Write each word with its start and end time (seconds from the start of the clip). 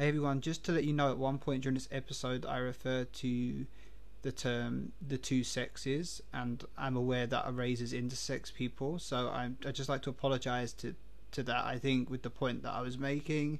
Hey 0.00 0.08
everyone, 0.08 0.40
just 0.40 0.64
to 0.64 0.72
let 0.72 0.84
you 0.84 0.94
know, 0.94 1.10
at 1.10 1.18
one 1.18 1.36
point 1.36 1.62
during 1.62 1.74
this 1.74 1.86
episode, 1.92 2.46
I 2.46 2.56
referred 2.56 3.12
to 3.12 3.66
the 4.22 4.32
term 4.32 4.92
the 5.06 5.18
two 5.18 5.44
sexes, 5.44 6.22
and 6.32 6.64
I'm 6.78 6.96
aware 6.96 7.26
that 7.26 7.46
erases 7.46 7.92
intersex 7.92 8.50
people, 8.50 8.98
so 8.98 9.28
I'm, 9.28 9.58
I'd 9.66 9.74
just 9.74 9.90
like 9.90 10.00
to 10.04 10.08
apologize 10.08 10.72
to, 10.72 10.94
to 11.32 11.42
that. 11.42 11.66
I 11.66 11.78
think 11.78 12.08
with 12.08 12.22
the 12.22 12.30
point 12.30 12.62
that 12.62 12.72
I 12.72 12.80
was 12.80 12.96
making, 12.96 13.58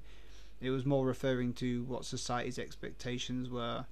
it 0.63 0.71
was 0.71 0.87
more 0.87 1.05
referring 1.05 1.53
to 1.57 1.83
what 1.83 2.07
society's 2.07 2.59
expectations 2.59 3.51
were 3.51 3.85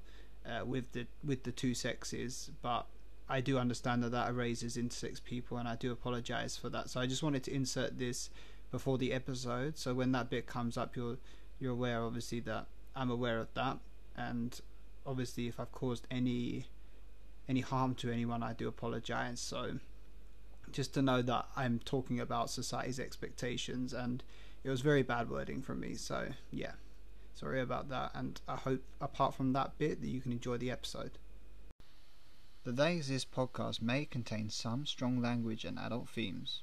uh, 0.47 0.65
with 0.65 0.91
the 0.93 1.07
with 1.23 1.43
the 1.43 1.53
two 1.53 1.75
sexes, 1.75 2.51
but 2.63 2.87
I 3.29 3.43
do 3.43 3.59
understand 3.59 4.03
that 4.05 4.13
that 4.13 4.31
erases 4.31 4.79
intersex 4.79 5.23
people, 5.23 5.59
and 5.59 5.69
I 5.69 5.77
do 5.77 5.93
apologize 5.93 6.57
for 6.57 6.71
that. 6.71 6.89
So 6.89 6.99
I 6.99 7.05
just 7.05 7.23
wanted 7.23 7.43
to 7.43 7.55
insert 7.55 7.99
this 7.99 8.31
before 8.71 8.97
the 8.97 9.13
episode, 9.13 9.77
so 9.77 9.93
when 9.93 10.13
that 10.13 10.31
bit 10.31 10.47
comes 10.47 10.79
up, 10.79 10.97
you're 10.97 11.19
you're 11.59 11.73
aware, 11.73 12.03
obviously, 12.03 12.41
that 12.41 12.67
I'm 12.95 13.11
aware 13.11 13.39
of 13.39 13.53
that, 13.55 13.79
and 14.17 14.61
obviously, 15.07 15.49
if 15.49 15.59
I've 15.59 15.73
caused 15.73 16.07
any 16.11 16.67
any 17.49 17.61
harm 17.61 17.95
to 17.95 18.11
anyone, 18.11 18.43
I 18.43 18.53
do 18.53 18.69
apologize. 18.69 19.41
So, 19.41 19.79
just 20.71 20.93
to 20.95 21.03
know 21.03 21.23
that 21.23 21.47
I'm 21.57 21.81
talking 21.85 22.21
about 22.21 22.51
society's 22.51 23.01
expectations, 23.01 23.93
and 23.93 24.23
it 24.65 24.71
was 24.71 24.81
very 24.81 25.03
bad 25.03 25.31
wording 25.31 25.63
from 25.63 25.81
me. 25.81 25.95
So, 25.95 26.29
yeah, 26.51 26.73
sorry 27.35 27.61
about 27.61 27.89
that, 27.89 28.11
and 28.15 28.41
I 28.47 28.57
hope, 28.57 28.83
apart 29.01 29.35
from 29.35 29.53
that 29.55 29.79
bit, 29.79 30.01
that 30.01 30.09
you 30.09 30.21
can 30.21 30.33
enjoy 30.33 30.59
the 30.59 30.71
episode. 30.71 31.19
The 32.65 32.73
They 32.73 32.97
Exist 32.97 33.33
podcast 33.33 33.81
may 33.81 34.05
contain 34.05 34.51
some 34.51 34.85
strong 34.85 35.23
language 35.23 35.65
and 35.65 35.79
adult 35.79 36.09
themes. 36.09 36.63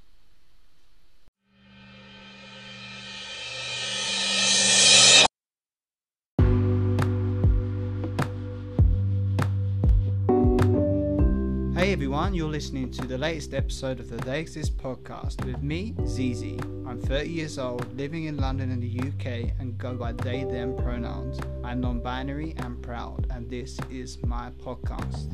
Everyone, 12.26 12.38
you're 12.40 12.50
listening 12.52 12.90
to 12.90 13.06
the 13.06 13.20
latest 13.20 13.54
episode 13.54 14.00
of 14.00 14.10
the 14.10 14.18
They 14.18 14.40
Exist 14.40 14.76
podcast 14.80 15.46
with 15.46 15.62
me, 15.62 15.94
Ziezy. 16.06 16.60
I'm 16.90 17.00
30 17.00 17.30
years 17.30 17.60
old, 17.60 17.96
living 17.96 18.24
in 18.24 18.38
London 18.38 18.72
in 18.72 18.80
the 18.80 19.00
UK, 19.00 19.52
and 19.60 19.78
go 19.78 19.94
by 19.94 20.12
they 20.14 20.44
them 20.44 20.76
pronouns. 20.76 21.38
I'm 21.64 21.82
non 21.82 22.00
binary 22.00 22.56
and 22.58 22.82
proud, 22.82 23.28
and 23.30 23.48
this 23.48 23.78
is 23.92 24.18
my 24.24 24.50
podcast. 24.58 25.32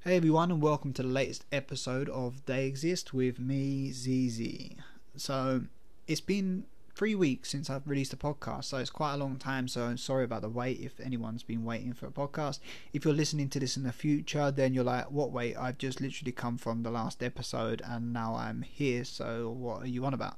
Hey 0.00 0.16
everyone, 0.16 0.50
and 0.50 0.62
welcome 0.62 0.94
to 0.94 1.02
the 1.02 1.08
latest 1.08 1.44
episode 1.52 2.08
of 2.08 2.46
They 2.46 2.64
Exist 2.68 3.12
with 3.12 3.38
me, 3.38 3.90
Ziezy. 3.90 4.78
So, 5.14 5.64
it's 6.06 6.22
been 6.22 6.64
three 6.94 7.14
weeks 7.14 7.50
since 7.50 7.70
I've 7.70 7.86
released 7.86 8.12
a 8.12 8.16
podcast, 8.16 8.64
so 8.64 8.78
it's 8.78 8.90
quite 8.90 9.14
a 9.14 9.16
long 9.16 9.36
time. 9.36 9.68
So 9.68 9.84
I'm 9.84 9.96
sorry 9.96 10.24
about 10.24 10.42
the 10.42 10.48
wait 10.48 10.80
if 10.80 11.00
anyone's 11.00 11.42
been 11.42 11.64
waiting 11.64 11.92
for 11.92 12.06
a 12.06 12.10
podcast. 12.10 12.58
If 12.92 13.04
you're 13.04 13.14
listening 13.14 13.48
to 13.50 13.60
this 13.60 13.76
in 13.76 13.82
the 13.82 13.92
future, 13.92 14.50
then 14.50 14.74
you're 14.74 14.84
like, 14.84 15.10
what 15.10 15.32
wait? 15.32 15.56
I've 15.56 15.78
just 15.78 16.00
literally 16.00 16.32
come 16.32 16.58
from 16.58 16.82
the 16.82 16.90
last 16.90 17.22
episode 17.22 17.82
and 17.84 18.12
now 18.12 18.34
I'm 18.34 18.62
here, 18.62 19.04
so 19.04 19.50
what 19.50 19.82
are 19.82 19.86
you 19.86 20.04
on 20.04 20.14
about? 20.14 20.36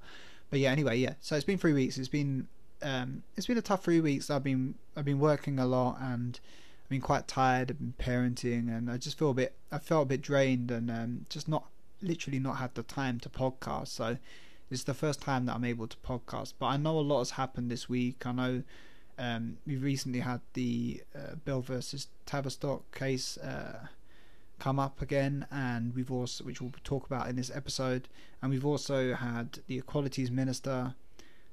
But 0.50 0.60
yeah, 0.60 0.70
anyway, 0.70 0.98
yeah. 0.98 1.14
So 1.20 1.34
it's 1.36 1.44
been 1.44 1.58
three 1.58 1.72
weeks. 1.72 1.98
It's 1.98 2.08
been 2.08 2.48
um, 2.82 3.22
it's 3.36 3.46
been 3.46 3.58
a 3.58 3.62
tough 3.62 3.82
three 3.82 4.00
weeks. 4.00 4.30
I've 4.30 4.44
been 4.44 4.74
I've 4.96 5.04
been 5.04 5.18
working 5.18 5.58
a 5.58 5.66
lot 5.66 5.98
and 6.00 6.38
I've 6.84 6.90
been 6.90 7.00
quite 7.00 7.26
tired. 7.26 7.70
I've 7.70 7.78
been 7.78 7.94
parenting 7.98 8.68
and 8.68 8.90
I 8.90 8.98
just 8.98 9.18
feel 9.18 9.30
a 9.30 9.34
bit 9.34 9.56
I 9.72 9.78
felt 9.78 10.04
a 10.04 10.06
bit 10.06 10.20
drained 10.20 10.70
and 10.70 10.90
um, 10.90 11.26
just 11.28 11.48
not 11.48 11.66
literally 12.02 12.38
not 12.38 12.58
had 12.58 12.74
the 12.74 12.82
time 12.82 13.18
to 13.20 13.28
podcast. 13.28 13.88
So 13.88 14.18
this 14.74 14.80
is 14.80 14.86
the 14.86 14.92
first 14.92 15.20
time 15.20 15.46
that 15.46 15.54
I'm 15.54 15.64
able 15.64 15.86
to 15.86 15.96
podcast, 15.98 16.54
but 16.58 16.66
I 16.66 16.76
know 16.76 16.98
a 16.98 17.00
lot 17.00 17.18
has 17.18 17.30
happened 17.30 17.70
this 17.70 17.88
week. 17.88 18.26
I 18.26 18.32
know 18.32 18.64
um, 19.16 19.58
we 19.64 19.76
recently 19.76 20.18
had 20.18 20.40
the 20.54 21.00
uh, 21.14 21.36
Bell 21.44 21.60
versus 21.60 22.08
Tavistock 22.26 22.92
case 22.92 23.38
uh, 23.38 23.86
come 24.58 24.80
up 24.80 25.00
again, 25.00 25.46
and 25.52 25.94
we've 25.94 26.10
also, 26.10 26.42
which 26.42 26.60
we'll 26.60 26.72
talk 26.82 27.06
about 27.06 27.28
in 27.28 27.36
this 27.36 27.52
episode, 27.54 28.08
and 28.42 28.50
we've 28.50 28.66
also 28.66 29.14
had 29.14 29.60
the 29.68 29.78
Equalities 29.78 30.32
Minister 30.32 30.96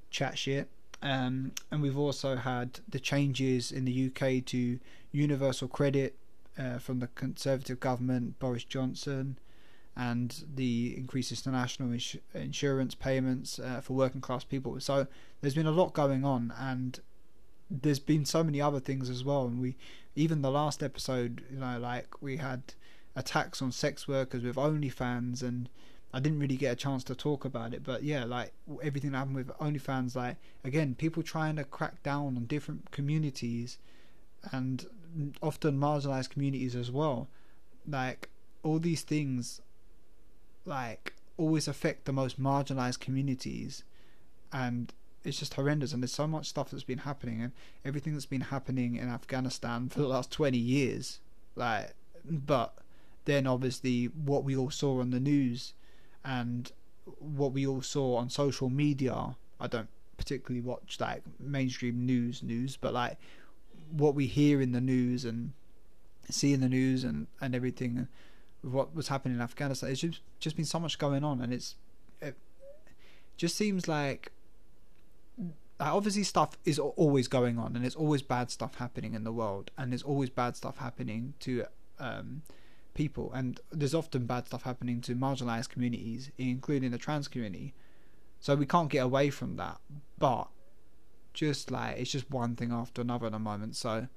chat 0.09 0.39
shit. 0.39 0.67
Um, 1.03 1.51
and 1.69 1.79
we've 1.79 1.99
also 1.99 2.37
had 2.37 2.79
the 2.89 2.99
changes 2.99 3.71
in 3.71 3.85
the 3.85 4.07
UK 4.07 4.43
to 4.47 4.79
universal 5.11 5.67
credit 5.67 6.15
uh, 6.57 6.79
from 6.79 6.97
the 6.97 7.07
Conservative 7.13 7.79
government, 7.79 8.39
Boris 8.39 8.63
Johnson 8.63 9.37
and 9.95 10.45
the 10.55 10.95
increases 10.97 11.41
to 11.41 11.51
national 11.51 11.91
ins- 11.91 12.17
insurance 12.33 12.95
payments 12.95 13.59
uh, 13.59 13.81
for 13.81 13.93
working 13.93 14.21
class 14.21 14.43
people. 14.43 14.79
So 14.79 15.07
there's 15.41 15.55
been 15.55 15.67
a 15.67 15.71
lot 15.71 15.93
going 15.93 16.23
on, 16.23 16.53
and 16.57 16.99
there's 17.69 17.99
been 17.99 18.25
so 18.25 18.43
many 18.43 18.61
other 18.61 18.79
things 18.79 19.09
as 19.09 19.23
well. 19.23 19.45
And 19.45 19.61
we, 19.61 19.75
even 20.15 20.41
the 20.41 20.51
last 20.51 20.81
episode, 20.81 21.43
you 21.51 21.59
know, 21.59 21.77
like 21.77 22.21
we 22.21 22.37
had 22.37 22.61
attacks 23.15 23.61
on 23.61 23.71
sex 23.71 24.07
workers 24.07 24.43
with 24.43 24.55
OnlyFans, 24.55 25.41
and 25.43 25.69
I 26.13 26.19
didn't 26.19 26.39
really 26.39 26.57
get 26.57 26.71
a 26.73 26.75
chance 26.77 27.03
to 27.05 27.15
talk 27.15 27.43
about 27.43 27.73
it. 27.73 27.83
But 27.83 28.03
yeah, 28.03 28.23
like 28.23 28.53
everything 28.81 29.11
that 29.11 29.19
happened 29.19 29.35
with 29.35 29.47
OnlyFans, 29.59 30.15
like 30.15 30.37
again, 30.63 30.95
people 30.95 31.21
trying 31.21 31.57
to 31.57 31.65
crack 31.65 32.01
down 32.01 32.37
on 32.37 32.45
different 32.45 32.91
communities, 32.91 33.77
and 34.53 34.85
often 35.41 35.77
marginalized 35.77 36.29
communities 36.29 36.75
as 36.75 36.89
well. 36.89 37.27
Like 37.85 38.29
all 38.63 38.79
these 38.79 39.01
things 39.01 39.59
like 40.65 41.13
always 41.37 41.67
affect 41.67 42.05
the 42.05 42.13
most 42.13 42.41
marginalized 42.41 42.99
communities 42.99 43.83
and 44.53 44.93
it's 45.23 45.39
just 45.39 45.53
horrendous 45.53 45.93
and 45.93 46.01
there's 46.01 46.11
so 46.11 46.27
much 46.27 46.47
stuff 46.47 46.71
that's 46.71 46.83
been 46.83 46.99
happening 46.99 47.41
and 47.41 47.51
everything 47.85 48.13
that's 48.13 48.25
been 48.25 48.41
happening 48.41 48.95
in 48.95 49.09
Afghanistan 49.09 49.89
for 49.89 49.99
the 49.99 50.07
last 50.07 50.31
20 50.31 50.57
years 50.57 51.19
like 51.55 51.93
but 52.25 52.75
then 53.25 53.47
obviously 53.47 54.05
what 54.05 54.43
we 54.43 54.55
all 54.55 54.69
saw 54.69 54.99
on 54.99 55.11
the 55.11 55.19
news 55.19 55.73
and 56.23 56.71
what 57.19 57.51
we 57.51 57.65
all 57.65 57.81
saw 57.81 58.15
on 58.15 58.29
social 58.29 58.69
media 58.69 59.35
I 59.59 59.67
don't 59.67 59.89
particularly 60.17 60.61
watch 60.61 60.97
like 60.99 61.23
mainstream 61.39 62.05
news 62.05 62.43
news 62.43 62.77
but 62.77 62.93
like 62.93 63.17
what 63.91 64.15
we 64.15 64.27
hear 64.27 64.61
in 64.61 64.71
the 64.71 64.81
news 64.81 65.25
and 65.25 65.53
see 66.29 66.53
in 66.53 66.61
the 66.61 66.69
news 66.69 67.03
and 67.03 67.27
and 67.39 67.55
everything 67.55 68.07
what 68.61 68.95
was 68.95 69.07
happening 69.07 69.35
in 69.35 69.41
Afghanistan. 69.41 69.89
It's 69.89 70.01
just 70.01 70.21
just 70.39 70.55
been 70.55 70.65
so 70.65 70.79
much 70.79 70.97
going 70.97 71.23
on, 71.23 71.41
and 71.41 71.53
it's 71.53 71.75
it 72.21 72.35
just 73.37 73.55
seems 73.55 73.87
like 73.87 74.31
obviously 75.79 76.23
stuff 76.23 76.57
is 76.63 76.77
always 76.77 77.27
going 77.27 77.57
on, 77.57 77.75
and 77.75 77.83
there's 77.83 77.95
always 77.95 78.21
bad 78.21 78.51
stuff 78.51 78.75
happening 78.75 79.13
in 79.13 79.23
the 79.23 79.31
world, 79.31 79.71
and 79.77 79.91
there's 79.91 80.03
always 80.03 80.29
bad 80.29 80.55
stuff 80.55 80.77
happening 80.77 81.33
to 81.39 81.65
um, 81.99 82.43
people, 82.93 83.31
and 83.33 83.59
there's 83.71 83.95
often 83.95 84.25
bad 84.25 84.45
stuff 84.47 84.63
happening 84.63 85.01
to 85.01 85.15
marginalized 85.15 85.69
communities, 85.69 86.31
including 86.37 86.91
the 86.91 86.97
trans 86.97 87.27
community. 87.27 87.73
So 88.39 88.55
we 88.55 88.65
can't 88.65 88.89
get 88.89 88.99
away 88.99 89.29
from 89.29 89.57
that, 89.57 89.79
but 90.17 90.47
just 91.33 91.71
like 91.71 91.97
it's 91.97 92.11
just 92.11 92.29
one 92.29 92.55
thing 92.55 92.71
after 92.71 93.01
another 93.01 93.27
at 93.27 93.31
the 93.31 93.39
moment. 93.39 93.75
So 93.75 94.07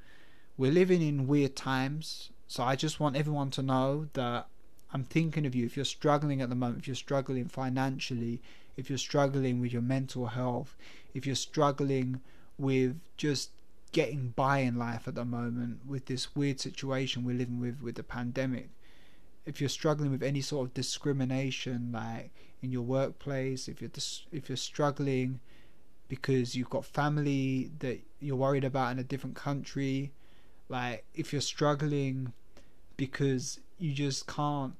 we're 0.56 0.72
living 0.72 1.03
in 1.03 1.26
weird 1.26 1.56
times 1.56 2.31
so 2.54 2.62
I 2.62 2.76
just 2.76 3.00
want 3.00 3.16
everyone 3.16 3.50
to 3.50 3.62
know 3.62 4.06
that 4.12 4.47
I'm 4.92 5.03
thinking 5.03 5.44
of 5.44 5.56
you. 5.56 5.66
If 5.66 5.75
you're 5.75 5.84
struggling 5.84 6.41
at 6.41 6.50
the 6.50 6.54
moment, 6.54 6.78
if 6.78 6.87
you're 6.87 6.94
struggling 6.94 7.48
financially, 7.48 8.41
if 8.76 8.88
you're 8.88 8.97
struggling 8.97 9.60
with 9.60 9.72
your 9.72 9.82
mental 9.82 10.26
health, 10.26 10.76
if 11.14 11.26
you're 11.26 11.34
struggling 11.34 12.20
with 12.56 13.00
just 13.16 13.50
getting 13.91 14.34
by 14.37 14.59
in 14.59 14.78
life 14.78 15.09
at 15.09 15.16
the 15.16 15.25
moment 15.25 15.81
with 15.84 16.06
this 16.06 16.37
weird 16.37 16.60
situation 16.60 17.25
we're 17.25 17.34
living 17.34 17.59
with 17.59 17.82
with 17.82 17.97
the 17.97 18.04
pandemic, 18.04 18.69
if 19.44 19.60
you're 19.60 19.69
struggling 19.69 20.12
with 20.12 20.22
any 20.22 20.41
sort 20.41 20.69
of 20.69 20.75
discrimination 20.75 21.90
like 21.93 22.31
in 22.62 22.70
your 22.70 22.82
workplace, 22.82 23.67
if 23.67 23.81
you're 23.81 23.90
dis- 23.90 24.26
if 24.31 24.49
you're 24.49 24.56
struggling 24.56 25.40
because 26.06 26.55
you've 26.55 26.70
got 26.70 26.84
family 26.84 27.73
that 27.81 27.99
you're 28.20 28.37
worried 28.37 28.62
about 28.62 28.93
in 28.93 29.00
a 29.00 29.02
different 29.02 29.34
country, 29.34 30.12
like 30.69 31.05
if 31.17 31.32
you're 31.32 31.43
struggling 31.43 32.32
because 32.96 33.61
you 33.79 33.93
just 33.93 34.26
can't 34.26 34.75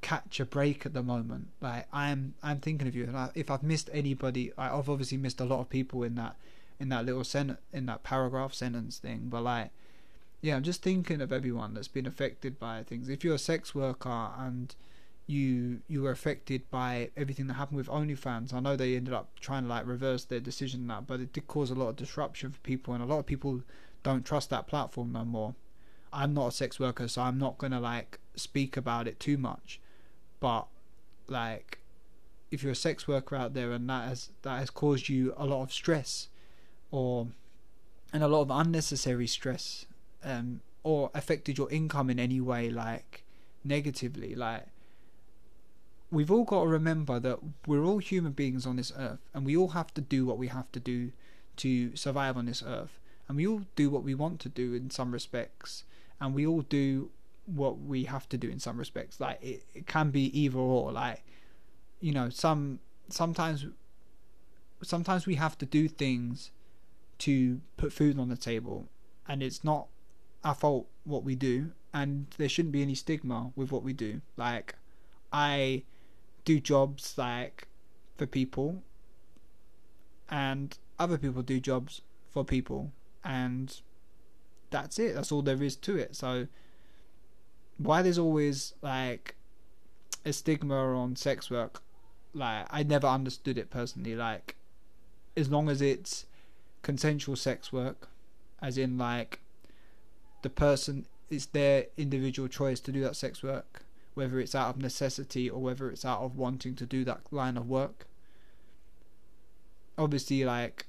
catch 0.00 0.40
a 0.40 0.44
break 0.44 0.84
at 0.84 0.94
the 0.94 1.02
moment 1.02 1.48
like 1.60 1.86
i'm 1.92 2.34
i'm 2.42 2.58
thinking 2.58 2.88
of 2.88 2.94
you 2.94 3.04
and 3.04 3.16
I, 3.16 3.30
if 3.34 3.50
i've 3.50 3.62
missed 3.62 3.88
anybody 3.92 4.52
i've 4.58 4.88
obviously 4.88 5.16
missed 5.16 5.40
a 5.40 5.44
lot 5.44 5.60
of 5.60 5.68
people 5.68 6.02
in 6.02 6.16
that 6.16 6.34
in 6.80 6.88
that 6.88 7.06
little 7.06 7.22
sentence 7.22 7.60
in 7.72 7.86
that 7.86 8.02
paragraph 8.02 8.52
sentence 8.52 8.98
thing 8.98 9.28
but 9.30 9.42
like 9.42 9.70
yeah 10.40 10.56
i'm 10.56 10.64
just 10.64 10.82
thinking 10.82 11.20
of 11.20 11.32
everyone 11.32 11.74
that's 11.74 11.86
been 11.86 12.06
affected 12.06 12.58
by 12.58 12.82
things 12.82 13.08
if 13.08 13.22
you're 13.22 13.36
a 13.36 13.38
sex 13.38 13.76
worker 13.76 14.30
and 14.36 14.74
you 15.26 15.80
you 15.88 16.02
were 16.02 16.10
affected 16.10 16.68
by 16.70 17.10
everything 17.16 17.46
that 17.46 17.54
happened 17.54 17.78
with 17.78 17.88
OnlyFans. 17.88 18.52
I 18.52 18.60
know 18.60 18.76
they 18.76 18.96
ended 18.96 19.14
up 19.14 19.38
trying 19.40 19.64
to 19.64 19.68
like 19.68 19.86
reverse 19.86 20.24
their 20.24 20.40
decision 20.40 20.86
that, 20.88 21.06
but 21.06 21.20
it 21.20 21.32
did 21.32 21.46
cause 21.46 21.70
a 21.70 21.74
lot 21.74 21.88
of 21.88 21.96
disruption 21.96 22.50
for 22.50 22.58
people, 22.60 22.94
and 22.94 23.02
a 23.02 23.06
lot 23.06 23.18
of 23.18 23.26
people 23.26 23.62
don't 24.02 24.24
trust 24.24 24.50
that 24.50 24.66
platform 24.66 25.12
no 25.12 25.24
more. 25.24 25.54
I'm 26.12 26.34
not 26.34 26.48
a 26.48 26.52
sex 26.52 26.78
worker, 26.80 27.08
so 27.08 27.22
I'm 27.22 27.38
not 27.38 27.58
gonna 27.58 27.80
like 27.80 28.18
speak 28.36 28.76
about 28.76 29.06
it 29.08 29.18
too 29.20 29.36
much. 29.38 29.80
but 30.40 30.66
like 31.28 31.78
if 32.50 32.62
you're 32.62 32.72
a 32.72 32.76
sex 32.76 33.06
worker 33.08 33.36
out 33.36 33.54
there 33.54 33.72
and 33.72 33.88
that 33.88 34.08
has 34.08 34.30
that 34.42 34.58
has 34.58 34.70
caused 34.70 35.08
you 35.08 35.32
a 35.36 35.46
lot 35.46 35.62
of 35.62 35.72
stress 35.72 36.28
or 36.90 37.28
and 38.12 38.22
a 38.22 38.28
lot 38.28 38.42
of 38.42 38.50
unnecessary 38.50 39.26
stress 39.26 39.86
um 40.24 40.60
or 40.82 41.10
affected 41.14 41.56
your 41.58 41.70
income 41.70 42.10
in 42.10 42.18
any 42.18 42.40
way 42.40 42.68
like 42.68 43.22
negatively 43.64 44.34
like 44.34 44.66
we've 46.10 46.30
all 46.30 46.44
got 46.44 46.62
to 46.62 46.68
remember 46.68 47.18
that 47.20 47.38
we're 47.66 47.84
all 47.84 47.98
human 47.98 48.32
beings 48.32 48.66
on 48.66 48.76
this 48.76 48.92
earth 48.98 49.20
and 49.32 49.46
we 49.46 49.56
all 49.56 49.68
have 49.68 49.94
to 49.94 50.00
do 50.00 50.26
what 50.26 50.36
we 50.38 50.48
have 50.48 50.70
to 50.72 50.80
do 50.80 51.12
to 51.56 51.94
survive 51.96 52.36
on 52.36 52.46
this 52.46 52.62
earth 52.66 52.98
and 53.28 53.36
we 53.36 53.46
all 53.46 53.62
do 53.76 53.88
what 53.88 54.02
we 54.02 54.14
want 54.14 54.40
to 54.40 54.48
do 54.48 54.74
in 54.74 54.90
some 54.90 55.12
respects 55.12 55.84
and 56.22 56.34
we 56.34 56.46
all 56.46 56.62
do 56.62 57.10
what 57.46 57.80
we 57.80 58.04
have 58.04 58.28
to 58.28 58.38
do 58.38 58.48
in 58.48 58.60
some 58.60 58.78
respects. 58.78 59.20
Like 59.20 59.42
it, 59.42 59.64
it 59.74 59.86
can 59.88 60.10
be 60.10 60.26
either 60.38 60.58
or 60.58 60.92
like 60.92 61.24
you 62.00 62.12
know 62.12 62.30
some 62.30 62.78
sometimes 63.08 63.66
sometimes 64.82 65.26
we 65.26 65.34
have 65.34 65.58
to 65.58 65.66
do 65.66 65.88
things 65.88 66.52
to 67.18 67.60
put 67.76 67.92
food 67.92 68.18
on 68.18 68.28
the 68.28 68.36
table 68.36 68.88
and 69.28 69.42
it's 69.42 69.62
not 69.62 69.88
our 70.44 70.54
fault 70.54 70.86
what 71.04 71.24
we 71.24 71.34
do 71.34 71.72
and 71.92 72.26
there 72.38 72.48
shouldn't 72.48 72.72
be 72.72 72.82
any 72.82 72.94
stigma 72.94 73.50
with 73.56 73.72
what 73.72 73.82
we 73.82 73.92
do. 73.92 74.20
Like 74.36 74.76
i 75.32 75.82
do 76.44 76.60
jobs 76.60 77.14
like 77.16 77.66
for 78.16 78.26
people 78.26 78.82
and 80.28 80.78
other 80.98 81.18
people 81.18 81.42
do 81.42 81.58
jobs 81.58 82.02
for 82.30 82.44
people 82.44 82.92
and 83.24 83.80
that's 84.72 84.98
it. 84.98 85.14
That's 85.14 85.30
all 85.30 85.42
there 85.42 85.62
is 85.62 85.76
to 85.76 85.96
it. 85.96 86.16
So 86.16 86.48
why 87.78 88.02
there's 88.02 88.18
always 88.18 88.74
like 88.82 89.36
a 90.24 90.32
stigma 90.32 90.74
on 90.74 91.16
sex 91.16 91.50
work 91.50 91.82
like 92.34 92.66
I 92.70 92.82
never 92.82 93.06
understood 93.06 93.58
it 93.58 93.70
personally. 93.70 94.14
Like 94.14 94.56
as 95.36 95.50
long 95.50 95.68
as 95.68 95.80
it's 95.80 96.26
consensual 96.82 97.36
sex 97.36 97.72
work 97.72 98.08
as 98.60 98.76
in 98.76 98.98
like 98.98 99.40
the 100.42 100.50
person 100.50 101.06
it's 101.30 101.46
their 101.46 101.86
individual 101.96 102.48
choice 102.48 102.80
to 102.80 102.92
do 102.92 103.00
that 103.00 103.16
sex 103.16 103.42
work 103.42 103.84
whether 104.14 104.40
it's 104.40 104.54
out 104.54 104.68
of 104.68 104.82
necessity 104.82 105.48
or 105.48 105.62
whether 105.62 105.88
it's 105.90 106.04
out 106.04 106.20
of 106.20 106.36
wanting 106.36 106.74
to 106.74 106.84
do 106.84 107.04
that 107.04 107.20
line 107.30 107.56
of 107.56 107.68
work 107.68 108.06
obviously 109.96 110.44
like 110.44 110.86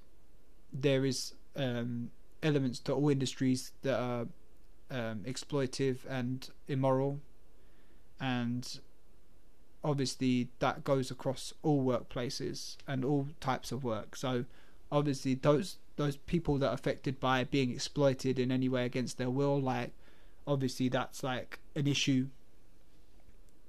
there 0.73 1.05
is 1.05 1.33
um, 1.55 2.09
elements 2.43 2.79
to 2.79 2.93
all 2.93 3.09
industries 3.09 3.71
that 3.81 3.99
are 3.99 4.27
um, 4.91 5.21
exploitive 5.25 5.97
and 6.07 6.49
immoral. 6.67 7.19
And 8.19 8.79
obviously 9.83 10.49
that 10.59 10.83
goes 10.83 11.11
across 11.11 11.53
all 11.63 11.83
workplaces 11.83 12.77
and 12.87 13.03
all 13.03 13.29
types 13.39 13.71
of 13.71 13.83
work. 13.83 14.15
So 14.15 14.45
obviously 14.91 15.33
those 15.33 15.77
those 15.95 16.17
people 16.17 16.57
that 16.57 16.69
are 16.69 16.73
affected 16.73 17.19
by 17.19 17.43
being 17.43 17.71
exploited 17.71 18.39
in 18.39 18.51
any 18.51 18.67
way 18.67 18.85
against 18.85 19.17
their 19.17 19.29
will 19.29 19.61
like 19.61 19.91
obviously 20.47 20.89
that's 20.89 21.23
like 21.23 21.59
an 21.75 21.87
issue 21.87 22.27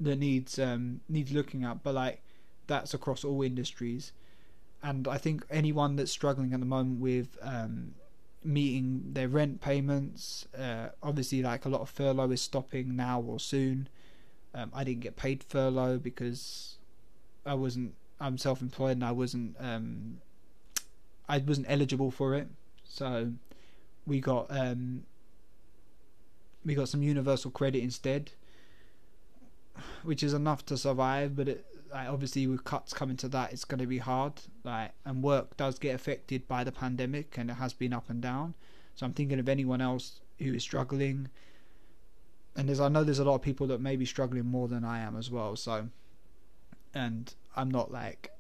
that 0.01 0.17
needs 0.17 0.59
um 0.59 1.01
needs 1.09 1.33
looking 1.33 1.65
at. 1.65 1.83
But 1.83 1.95
like 1.95 2.23
that's 2.67 2.95
across 2.95 3.25
all 3.25 3.43
industries. 3.43 4.13
And 4.83 5.09
i 5.09 5.17
think 5.17 5.45
anyone 5.49 5.97
that's 5.97 6.11
struggling 6.11 6.53
at 6.53 6.61
the 6.61 6.67
moment 6.67 7.01
with 7.01 7.39
um 7.41 7.95
meeting 8.45 9.03
their 9.13 9.27
rent 9.29 9.61
payments 9.61 10.47
uh 10.59 10.89
obviously 11.03 11.43
like 11.43 11.65
a 11.65 11.69
lot 11.69 11.81
of 11.81 11.89
furlough 11.89 12.31
is 12.31 12.43
stopping 12.43 12.95
now 12.95 13.21
or 13.21 13.41
soon 13.41 13.89
um, 14.55 14.71
I 14.73 14.85
didn't 14.85 15.01
get 15.01 15.17
paid 15.17 15.43
furlough 15.43 15.99
because 15.99 16.79
I 17.45 17.55
wasn't. 17.55 17.95
I'm 18.21 18.39
self-employed 18.39 18.93
and 18.93 19.05
I 19.05 19.11
wasn't. 19.11 19.57
Um, 19.59 20.19
I 21.29 21.39
wasn't 21.39 21.67
eligible 21.69 22.11
for 22.11 22.35
it, 22.35 22.49
so 22.85 23.33
we 24.07 24.21
got 24.21 24.47
um, 24.51 25.03
we 26.65 26.75
got 26.75 26.89
some 26.89 27.03
universal 27.03 27.51
credit 27.51 27.83
instead, 27.83 28.31
which 30.05 30.23
is 30.23 30.33
enough 30.33 30.65
to 30.67 30.77
survive. 30.77 31.35
But 31.35 31.49
it, 31.49 31.67
like, 31.95 32.09
obviously, 32.09 32.47
with 32.47 32.65
cuts 32.65 32.93
coming 32.93 33.17
to 33.19 33.29
that, 33.29 33.53
it's 33.53 33.65
going 33.65 33.81
to 33.81 33.87
be 33.87 33.99
hard. 33.99 34.35
Like, 34.65 34.91
and 35.07 35.23
work 35.23 35.57
does 35.57 35.79
get 35.79 35.95
affected 35.95 36.47
by 36.47 36.65
the 36.65 36.73
pandemic, 36.73 37.39
and 37.39 37.51
it 37.51 37.55
has 37.55 37.73
been 37.73 37.95
up 37.95 38.11
and 38.11 38.21
down. 38.21 38.55
So 38.97 39.07
I'm 39.07 39.15
thinking 39.15 39.39
of 39.39 39.49
anyone 39.49 39.81
else 39.81 40.21
who 40.39 40.53
is 40.53 40.63
struggling 40.63 41.29
and 42.57 42.69
there's 42.69 42.81
I 42.81 42.89
know 42.89 43.05
there's 43.05 43.19
a 43.19 43.25
lot 43.25 43.37
of 43.37 43.43
people 43.43 43.67
that 43.69 43.81
may 43.81 43.97
be 43.97 44.05
struggling 44.05 44.47
more 44.47 44.69
than 44.69 44.85
I 44.85 45.01
am 45.01 45.17
as 45.17 45.31
well. 45.31 45.57
So, 45.57 45.89
and 46.95 47.35
I'm 47.57 47.71
not 47.71 47.91
like 47.91 48.31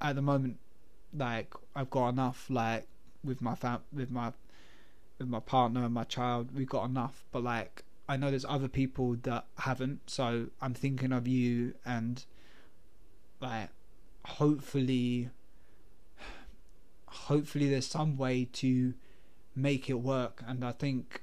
at 0.00 0.14
the 0.14 0.22
moment 0.22 0.58
like 1.16 1.54
I've 1.74 1.90
got 1.90 2.08
enough 2.08 2.46
like 2.50 2.86
with 3.24 3.40
my 3.40 3.54
fam 3.54 3.80
with 3.92 4.10
my 4.10 4.32
with 5.18 5.28
my 5.28 5.40
partner 5.40 5.84
and 5.84 5.94
my 5.94 6.04
child 6.04 6.50
we've 6.54 6.68
got 6.68 6.84
enough 6.84 7.24
but 7.32 7.42
like 7.42 7.82
I 8.08 8.16
know 8.16 8.30
there's 8.30 8.44
other 8.44 8.68
people 8.68 9.16
that 9.22 9.46
haven't 9.58 10.08
so 10.08 10.46
I'm 10.60 10.74
thinking 10.74 11.12
of 11.12 11.26
you 11.26 11.74
and 11.84 12.24
like 13.40 13.70
hopefully 14.24 15.30
hopefully 17.06 17.68
there's 17.68 17.86
some 17.86 18.16
way 18.16 18.48
to 18.52 18.94
make 19.54 19.90
it 19.90 20.00
work 20.00 20.42
and 20.46 20.64
I 20.64 20.72
think 20.72 21.22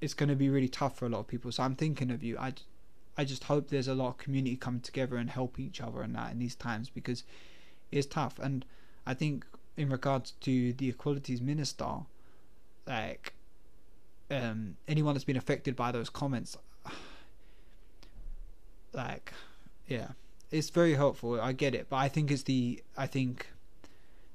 it's 0.00 0.14
going 0.14 0.28
to 0.28 0.36
be 0.36 0.48
really 0.48 0.68
tough 0.68 0.98
for 0.98 1.06
a 1.06 1.08
lot 1.08 1.20
of 1.20 1.26
people. 1.26 1.50
So 1.52 1.62
I'm 1.62 1.74
thinking 1.74 2.10
of 2.10 2.22
you. 2.22 2.36
I, 2.38 2.54
I 3.16 3.24
just 3.24 3.44
hope 3.44 3.68
there's 3.68 3.88
a 3.88 3.94
lot 3.94 4.08
of 4.08 4.18
community 4.18 4.56
coming 4.56 4.80
together 4.80 5.16
and 5.16 5.30
help 5.30 5.58
each 5.58 5.80
other 5.80 6.02
and 6.02 6.14
that 6.14 6.32
in 6.32 6.38
these 6.38 6.54
times 6.54 6.90
because 6.90 7.24
it's 7.90 8.06
tough. 8.06 8.38
And 8.38 8.64
I 9.06 9.14
think 9.14 9.46
in 9.76 9.88
regards 9.88 10.32
to 10.42 10.72
the 10.74 10.88
equalities 10.90 11.40
minister, 11.40 12.00
like 12.86 13.34
um, 14.30 14.76
anyone 14.88 15.14
that's 15.14 15.24
been 15.24 15.36
affected 15.36 15.76
by 15.76 15.92
those 15.92 16.10
comments, 16.10 16.56
like 18.92 19.32
yeah, 19.86 20.08
it's 20.50 20.70
very 20.70 20.94
helpful. 20.94 21.40
I 21.40 21.52
get 21.52 21.74
it, 21.74 21.86
but 21.88 21.96
I 21.96 22.08
think 22.08 22.30
it's 22.30 22.44
the 22.44 22.82
I 22.96 23.06
think 23.06 23.46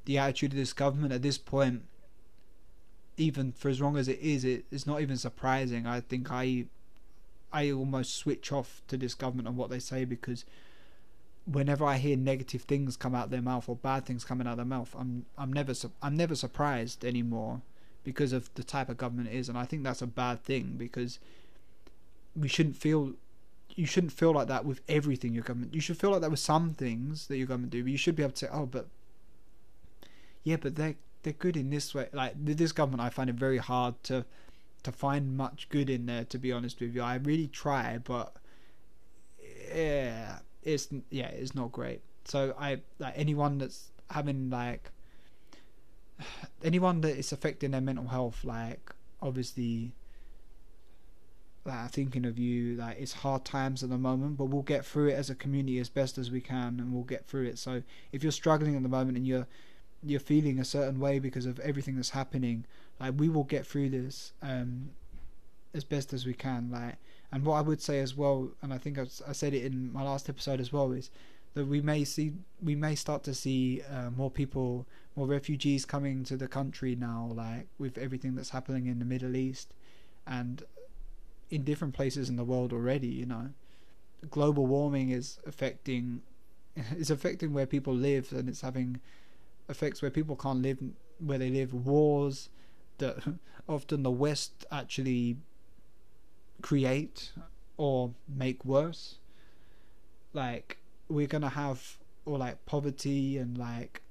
the 0.06 0.18
attitude 0.18 0.52
of 0.54 0.58
this 0.58 0.74
government 0.74 1.14
at 1.14 1.22
this 1.22 1.38
point 1.38 1.84
even 3.18 3.52
for 3.52 3.70
as 3.70 3.80
long 3.80 3.98
as 3.98 4.08
it 4.08 4.20
is, 4.20 4.44
it, 4.44 4.66
it's 4.72 4.88
not 4.88 5.02
even 5.02 5.18
surprising. 5.18 5.86
I 5.86 6.02
think 6.02 6.32
I, 6.32 6.66
I 7.52 7.72
almost 7.72 8.16
switch 8.16 8.52
off 8.52 8.82
to 8.88 8.98
this 8.98 9.14
government 9.14 9.48
and 9.48 9.58
what 9.58 9.70
they 9.70 9.80
say 9.80 10.06
because 10.06 10.46
whenever 11.46 11.86
I 11.86 11.98
hear 11.98 12.18
negative 12.18 12.64
things 12.64 12.98
come 12.98 13.16
out 13.16 13.30
their 13.30 13.42
mouth 13.42 13.68
or 13.68 13.76
bad 13.76 14.06
things 14.06 14.24
coming 14.24 14.48
out 14.48 14.58
their 14.58 14.66
mouth, 14.66 14.96
I'm 14.98 15.26
I'm 15.38 15.52
never 15.52 15.74
I'm 16.02 16.18
never 16.18 16.36
surprised 16.36 17.04
anymore 17.06 17.62
because 18.04 18.34
of 18.34 18.54
the 18.56 18.64
type 18.64 18.90
of 18.90 18.98
government 18.98 19.30
it 19.30 19.36
is, 19.36 19.50
and 19.50 19.58
I 19.58 19.66
think 19.66 19.84
that's 19.84 20.02
a 20.02 20.08
bad 20.08 20.44
thing 20.44 20.76
because 20.78 21.20
we 22.36 22.48
shouldn't 22.48 22.78
feel 22.78 23.14
you 23.76 23.86
shouldn't 23.86 24.14
feel 24.14 24.34
like 24.34 24.48
that 24.48 24.66
with 24.66 24.82
everything 24.90 25.34
your 25.34 25.44
government. 25.44 25.74
You 25.74 25.82
should 25.82 25.98
feel 25.98 26.12
like 26.12 26.22
that 26.22 26.32
with 26.32 26.40
some 26.40 26.74
things 26.74 27.28
that 27.28 27.38
your 27.38 27.48
government 27.48 27.72
do, 27.72 27.84
but 27.84 27.92
you 27.92 27.98
should 27.98 28.16
be 28.16 28.24
able 28.24 28.34
to 28.34 28.38
say, 28.38 28.50
oh, 28.52 28.66
but 28.66 28.88
yeah, 30.44 30.58
but 30.58 30.76
they 30.76 30.96
they're 31.24 31.34
good 31.34 31.56
in 31.56 31.70
this 31.70 31.94
way. 31.94 32.08
Like 32.14 32.34
this 32.38 32.72
government, 32.72 33.02
I 33.02 33.10
find 33.10 33.30
it 33.30 33.36
very 33.36 33.58
hard 33.58 34.02
to 34.04 34.26
to 34.84 34.92
find 34.92 35.38
much 35.38 35.70
good 35.70 35.90
in 35.90 36.06
there. 36.06 36.26
To 36.26 36.38
be 36.38 36.52
honest 36.52 36.82
with 36.82 36.96
you, 36.96 37.02
I 37.02 37.16
really 37.16 37.48
try, 37.48 38.00
but 38.04 38.34
yeah, 39.74 40.40
it's 40.64 40.90
yeah, 41.10 41.28
it's 41.28 41.56
not 41.56 41.72
great. 41.72 42.02
So 42.26 42.54
I 42.60 42.82
like 43.00 43.14
anyone 43.16 43.58
that's 43.58 43.92
having 44.10 44.50
like 44.50 44.92
anyone 46.64 47.02
that 47.02 47.18
is 47.18 47.32
affecting 47.32 47.72
their 47.72 47.82
mental 47.82 48.08
health, 48.08 48.44
like 48.44 48.92
obviously. 49.22 49.92
Like, 51.64 51.92
thinking 51.92 52.26
of 52.26 52.40
you, 52.40 52.76
like 52.76 53.00
it's 53.00 53.14
hard 53.14 53.46
times 53.46 53.84
at 53.84 53.92
the 53.92 53.98
moment, 54.00 54.36
but 54.36 54.46
we'll 54.46 54.64
get 54.64 54.84
through 54.84 55.10
it 55.10 55.14
as 55.14 55.30
a 55.30 55.36
community 55.36 55.78
as 55.78 55.90
best 55.90 56.18
as 56.18 56.32
we 56.32 56.42
can, 56.42 56.80
and 56.80 56.92
we'll 56.92 57.04
get 57.04 57.28
through 57.28 57.46
it. 57.46 57.60
So 57.60 57.84
if 58.12 58.24
you're 58.24 58.32
struggling 58.32 58.76
at 58.76 58.82
the 58.82 58.90
moment 58.90 59.16
and 59.16 59.28
you're 59.28 59.46
you're 60.04 60.20
feeling 60.20 60.60
a 60.60 60.66
certain 60.66 61.00
way 61.00 61.20
because 61.20 61.46
of 61.46 61.60
everything 61.60 61.96
that's 61.96 62.12
happening 62.12 62.66
like 63.00 63.14
we 63.18 63.30
will 63.30 63.44
get 63.44 63.66
through 63.66 63.90
this 63.90 64.34
um 64.42 64.90
as 65.74 65.84
best 65.84 66.14
as 66.14 66.26
we 66.26 66.34
can 66.34 66.70
like 66.72 66.96
and 67.32 67.46
what 67.46 67.56
i 67.56 67.62
would 67.62 67.82
say 67.82 68.00
as 68.00 68.16
well 68.16 68.50
and 68.62 68.74
i 68.74 68.78
think 68.78 68.98
i, 68.98 69.04
I 69.28 69.32
said 69.32 69.54
it 69.54 69.64
in 69.64 69.94
my 69.94 70.04
last 70.04 70.28
episode 70.28 70.60
as 70.60 70.74
well 70.74 70.92
is 70.92 71.10
that 71.54 71.66
we 71.66 71.82
may 71.82 72.04
see 72.04 72.34
we 72.62 72.76
may 72.76 72.96
start 72.96 73.24
to 73.24 73.34
see 73.34 73.82
uh, 73.92 74.10
more 74.12 74.32
people 74.32 74.86
more 75.16 75.28
refugees 75.28 75.86
coming 75.86 76.24
to 76.24 76.38
the 76.38 76.48
country 76.48 76.96
now 76.96 77.30
like 77.34 77.68
with 77.78 77.98
everything 77.98 78.36
that's 78.36 78.52
happening 78.52 78.88
in 78.88 79.00
the 79.00 79.06
middle 79.06 79.36
east 79.36 79.74
and 80.26 80.64
in 81.50 81.64
different 81.64 81.94
places 81.94 82.30
in 82.30 82.36
the 82.38 82.44
world 82.44 82.72
already 82.72 83.08
you 83.08 83.26
know 83.26 83.50
global 84.30 84.66
warming 84.66 85.10
is 85.10 85.40
affecting 85.46 86.22
is 86.98 87.12
affecting 87.12 87.54
where 87.54 87.66
people 87.66 87.94
live 87.94 88.32
and 88.32 88.48
it's 88.48 88.62
having 88.62 89.00
effects 89.70 90.02
where 90.02 90.12
people 90.12 90.36
can't 90.36 90.62
live 90.62 90.80
where 91.22 91.38
they 91.38 91.50
live, 91.50 91.74
wars 91.74 92.50
that 92.98 93.18
often 93.70 94.04
the 94.04 94.12
West 94.12 94.66
actually 94.72 95.38
create 96.62 97.32
or 97.78 98.12
make 98.28 98.64
worse. 98.66 99.18
like 100.34 100.78
we're 101.12 101.28
gonna 101.28 101.50
have 101.50 101.98
or 102.26 102.38
like 102.38 102.66
poverty 102.66 103.38
and 103.38 103.58
like 103.58 104.02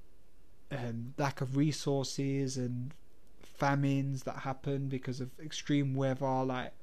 um, 0.71 1.13
lack 1.17 1.41
of 1.41 1.57
resources 1.57 2.57
and 2.57 2.93
famines 3.41 4.23
that 4.23 4.37
happen 4.37 4.87
because 4.87 5.19
of 5.21 5.29
extreme 5.39 5.93
weather, 5.93 6.43
like 6.43 6.73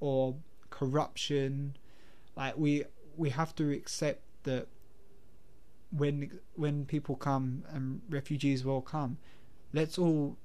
or 0.00 0.36
corruption. 0.70 1.76
Like 2.36 2.56
we 2.56 2.84
we 3.16 3.30
have 3.30 3.54
to 3.56 3.70
accept 3.70 4.22
that 4.44 4.68
when 5.90 6.38
when 6.54 6.84
people 6.84 7.16
come 7.16 7.64
and 7.68 8.00
refugees 8.08 8.64
will 8.64 8.82
come, 8.82 9.18
let's 9.72 9.98
all 9.98 10.36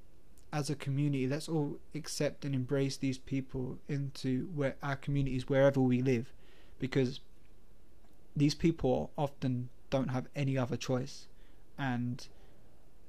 as 0.51 0.69
a 0.69 0.75
community 0.75 1.25
let's 1.27 1.49
all 1.49 1.79
accept 1.95 2.45
and 2.45 2.53
embrace 2.53 2.95
these 2.97 3.17
people 3.17 3.79
into 3.89 4.47
where 4.53 4.75
our 4.83 4.95
communities 4.95 5.49
wherever 5.49 5.81
we 5.81 5.99
live 5.99 6.31
because 6.77 7.21
these 8.35 8.55
people 8.55 9.11
often 9.17 9.69
don't 9.89 10.09
have 10.09 10.27
any 10.35 10.57
other 10.57 10.77
choice. 10.77 11.27
And 11.77 12.25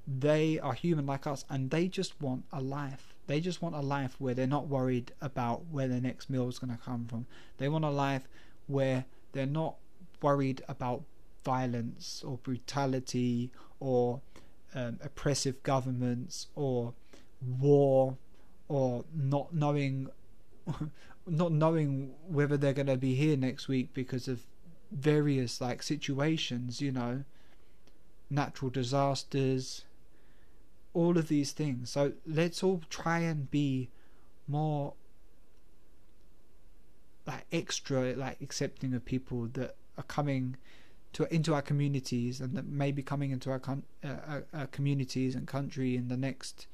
they 0.07 0.59
are 0.59 0.75
human 0.75 1.07
like 1.07 1.27
us 1.27 1.45
and 1.49 1.71
they 1.71 1.89
just 1.89 2.21
want 2.21 2.45
a 2.53 2.61
life. 2.61 3.15
They 3.27 3.41
just 3.41 3.63
want 3.63 3.75
a 3.75 3.81
life 3.81 4.17
where 4.19 4.35
they're 4.35 4.47
not 4.47 4.69
worried 4.69 5.13
about 5.21 5.67
where 5.71 5.89
their 5.89 6.01
next 6.01 6.29
meal 6.29 6.49
is 6.49 6.59
going 6.59 6.77
to 6.77 6.83
come 6.83 7.07
from. 7.07 7.27
They 7.57 7.69
want 7.69 7.85
a 7.85 7.91
life 7.91 8.29
where 8.67 9.07
they're 9.33 9.47
not 9.47 9.77
worried 10.21 10.63
about 10.69 11.05
violence 11.45 12.23
or 12.27 12.39
brutality 12.39 13.51
or 13.81 14.21
um, 14.75 14.99
oppressive 15.03 15.63
governments 15.63 16.49
or 16.55 16.95
war 17.59 18.17
or 18.69 19.05
not 19.15 19.55
knowing 19.55 20.09
not 21.27 21.53
knowing 21.53 22.13
whether 22.27 22.57
they're 22.57 22.73
going 22.73 22.87
to 22.87 22.97
be 22.97 23.15
here 23.15 23.37
next 23.37 23.69
week 23.69 23.93
because 23.95 24.29
of 24.29 24.43
various 24.95 25.61
like 25.61 25.83
situations 25.83 26.81
you 26.81 26.93
know 26.93 27.25
natural 28.31 28.71
disasters 28.71 29.85
all 30.95 31.19
of 31.19 31.29
these 31.29 31.53
things. 31.53 31.91
So 31.91 32.13
let's 32.25 32.63
all 32.63 32.81
try 32.89 33.19
and 33.19 33.51
be 33.51 33.91
more 34.47 34.95
like 37.27 37.47
extra 37.53 38.15
like 38.15 38.41
accepting 38.41 38.95
of 38.95 39.05
people 39.05 39.49
that 39.55 39.77
are 39.99 40.05
coming 40.05 40.57
to 41.15 41.33
into 41.35 41.55
our 41.55 41.63
communities 41.63 42.41
and 42.41 42.57
that 42.57 42.67
may 42.67 42.93
be 42.93 43.03
coming 43.03 43.31
into 43.31 43.51
our, 43.51 43.59
con- 43.59 43.85
uh, 44.05 44.17
our, 44.27 44.45
our 44.53 44.67
communities 44.67 45.35
and 45.35 45.47
country 45.47 45.97
in 45.97 46.09
the 46.09 46.17
next 46.17 46.67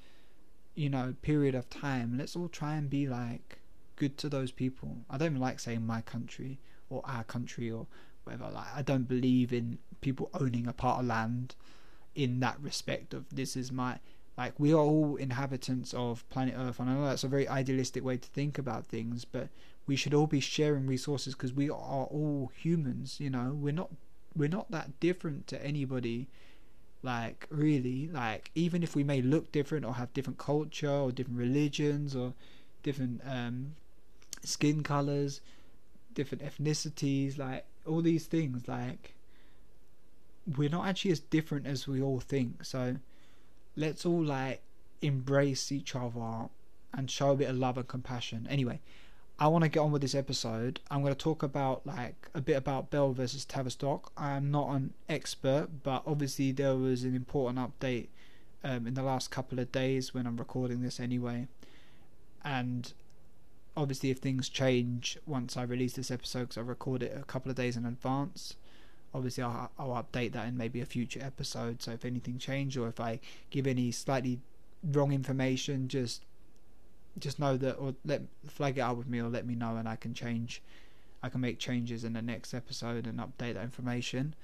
you 0.74 0.90
know 0.90 1.14
period 1.22 1.54
of 1.54 1.68
time. 1.70 2.16
Let's 2.18 2.36
all 2.36 2.48
try 2.48 2.74
and 2.74 2.90
be 2.90 3.08
like 3.08 3.60
good 3.96 4.18
to 4.18 4.28
those 4.28 4.50
people. 4.50 4.98
I 5.08 5.16
don't 5.16 5.36
like 5.36 5.60
saying 5.60 5.86
my 5.86 6.02
country 6.02 6.58
or 6.90 7.02
our 7.04 7.24
country 7.24 7.70
or 7.70 7.86
whatever. 8.30 8.54
Like 8.54 8.66
i 8.74 8.82
don't 8.82 9.08
believe 9.08 9.52
in 9.52 9.78
people 10.00 10.30
owning 10.34 10.66
a 10.66 10.72
part 10.72 11.00
of 11.00 11.06
land 11.06 11.54
in 12.14 12.40
that 12.40 12.58
respect 12.60 13.14
of 13.14 13.24
this 13.30 13.56
is 13.56 13.70
my 13.70 13.98
like 14.36 14.58
we 14.58 14.72
are 14.72 14.78
all 14.78 15.16
inhabitants 15.16 15.92
of 15.94 16.28
planet 16.30 16.54
earth 16.56 16.80
and 16.80 16.88
i 16.90 16.94
know 16.94 17.04
that's 17.04 17.24
a 17.24 17.28
very 17.28 17.46
idealistic 17.48 18.04
way 18.04 18.16
to 18.16 18.28
think 18.28 18.58
about 18.58 18.86
things 18.86 19.24
but 19.24 19.48
we 19.86 19.96
should 19.96 20.14
all 20.14 20.26
be 20.26 20.40
sharing 20.40 20.86
resources 20.86 21.34
because 21.34 21.52
we 21.52 21.68
are 21.68 22.04
all 22.04 22.50
humans 22.54 23.18
you 23.20 23.30
know? 23.30 23.56
We're 23.58 23.72
not 23.72 23.90
we're 24.36 24.48
not 24.48 24.70
that 24.70 25.00
different 25.00 25.46
to 25.48 25.64
anybody 25.64 26.28
like 27.02 27.46
really. 27.50 28.08
Like 28.08 28.50
even 28.54 28.82
if 28.82 28.94
we 28.94 29.02
may 29.02 29.20
look 29.22 29.50
different 29.50 29.84
or 29.84 29.94
have 29.94 30.12
different 30.12 30.38
culture 30.38 30.90
or 30.90 31.10
different 31.10 31.38
religions 31.38 32.14
or 32.14 32.34
different 32.82 33.20
um, 33.26 33.74
skin 34.44 34.82
colors 34.82 35.40
different 36.14 36.42
ethnicities 36.42 37.38
like 37.38 37.64
all 37.86 38.02
these 38.02 38.26
things 38.26 38.68
like 38.68 39.14
we're 40.56 40.68
not 40.68 40.86
actually 40.86 41.10
as 41.10 41.20
different 41.20 41.66
as 41.66 41.86
we 41.86 42.02
all 42.02 42.20
think 42.20 42.64
so 42.64 42.96
let's 43.76 44.04
all 44.04 44.22
like 44.22 44.62
embrace 45.02 45.70
each 45.70 45.94
other 45.94 46.48
and 46.92 47.10
show 47.10 47.30
a 47.30 47.36
bit 47.36 47.48
of 47.48 47.56
love 47.56 47.76
and 47.76 47.88
compassion 47.88 48.46
anyway 48.50 48.80
I 49.42 49.46
want 49.46 49.64
to 49.64 49.70
get 49.70 49.80
on 49.80 49.90
with 49.90 50.02
this 50.02 50.14
episode. 50.14 50.80
I'm 50.90 51.00
going 51.00 51.14
to 51.14 51.18
talk 51.18 51.42
about 51.42 51.86
like 51.86 52.28
a 52.34 52.42
bit 52.42 52.58
about 52.58 52.90
Bell 52.90 53.14
versus 53.14 53.46
Tavistock. 53.46 54.12
I 54.14 54.32
am 54.32 54.50
not 54.50 54.68
an 54.72 54.92
expert, 55.08 55.68
but 55.82 56.02
obviously 56.06 56.52
there 56.52 56.76
was 56.76 57.04
an 57.04 57.16
important 57.16 57.58
update 57.58 58.08
um, 58.62 58.86
in 58.86 58.92
the 58.92 59.02
last 59.02 59.30
couple 59.30 59.58
of 59.58 59.72
days 59.72 60.12
when 60.12 60.26
I'm 60.26 60.36
recording 60.36 60.82
this 60.82 61.00
anyway. 61.00 61.48
And 62.44 62.92
obviously, 63.80 64.10
if 64.10 64.18
things 64.18 64.48
change 64.48 65.18
once 65.26 65.56
I 65.56 65.62
release 65.62 65.94
this 65.94 66.10
episode, 66.10 66.40
because 66.40 66.58
I 66.58 66.62
record 66.62 67.02
it 67.02 67.16
a 67.18 67.24
couple 67.24 67.50
of 67.50 67.56
days 67.56 67.76
in 67.76 67.86
advance, 67.86 68.54
obviously 69.14 69.42
I'll, 69.42 69.70
I'll 69.78 70.02
update 70.02 70.32
that 70.32 70.46
in 70.48 70.56
maybe 70.56 70.80
a 70.80 70.86
future 70.86 71.20
episode. 71.22 71.82
So 71.82 71.92
if 71.92 72.04
anything 72.04 72.38
changes 72.38 72.76
or 72.76 72.88
if 72.88 73.00
I 73.00 73.20
give 73.50 73.66
any 73.66 73.90
slightly 73.90 74.40
wrong 74.84 75.12
information, 75.12 75.88
just 75.88 76.24
just 77.18 77.40
know 77.40 77.56
that 77.56 77.74
or 77.74 77.94
let 78.04 78.22
flag 78.46 78.78
it 78.78 78.82
up 78.82 78.96
with 78.96 79.08
me 79.08 79.18
or 79.18 79.28
let 79.28 79.44
me 79.44 79.56
know 79.56 79.76
and 79.76 79.88
I 79.88 79.96
can 79.96 80.14
change 80.14 80.62
I 81.22 81.28
can 81.28 81.40
make 81.40 81.58
changes 81.58 82.04
in 82.04 82.12
the 82.12 82.22
next 82.22 82.54
episode 82.54 83.06
and 83.06 83.18
update 83.18 83.54
that 83.54 83.64
information 83.64 84.34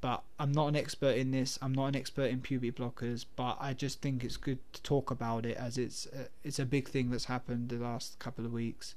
but 0.00 0.22
I'm 0.38 0.52
not 0.52 0.68
an 0.68 0.76
expert 0.76 1.16
in 1.16 1.30
this 1.30 1.58
I'm 1.62 1.72
not 1.72 1.86
an 1.86 1.96
expert 1.96 2.30
in 2.30 2.40
puberty 2.40 2.72
blockers 2.72 3.24
but 3.36 3.56
I 3.60 3.72
just 3.72 4.00
think 4.00 4.24
it's 4.24 4.36
good 4.36 4.58
to 4.72 4.82
talk 4.82 5.10
about 5.10 5.46
it 5.46 5.56
as 5.56 5.78
it's 5.78 6.06
uh, 6.06 6.26
it's 6.44 6.58
a 6.58 6.66
big 6.66 6.88
thing 6.88 7.10
that's 7.10 7.26
happened 7.26 7.68
the 7.68 7.76
last 7.76 8.18
couple 8.18 8.44
of 8.44 8.52
weeks. 8.52 8.94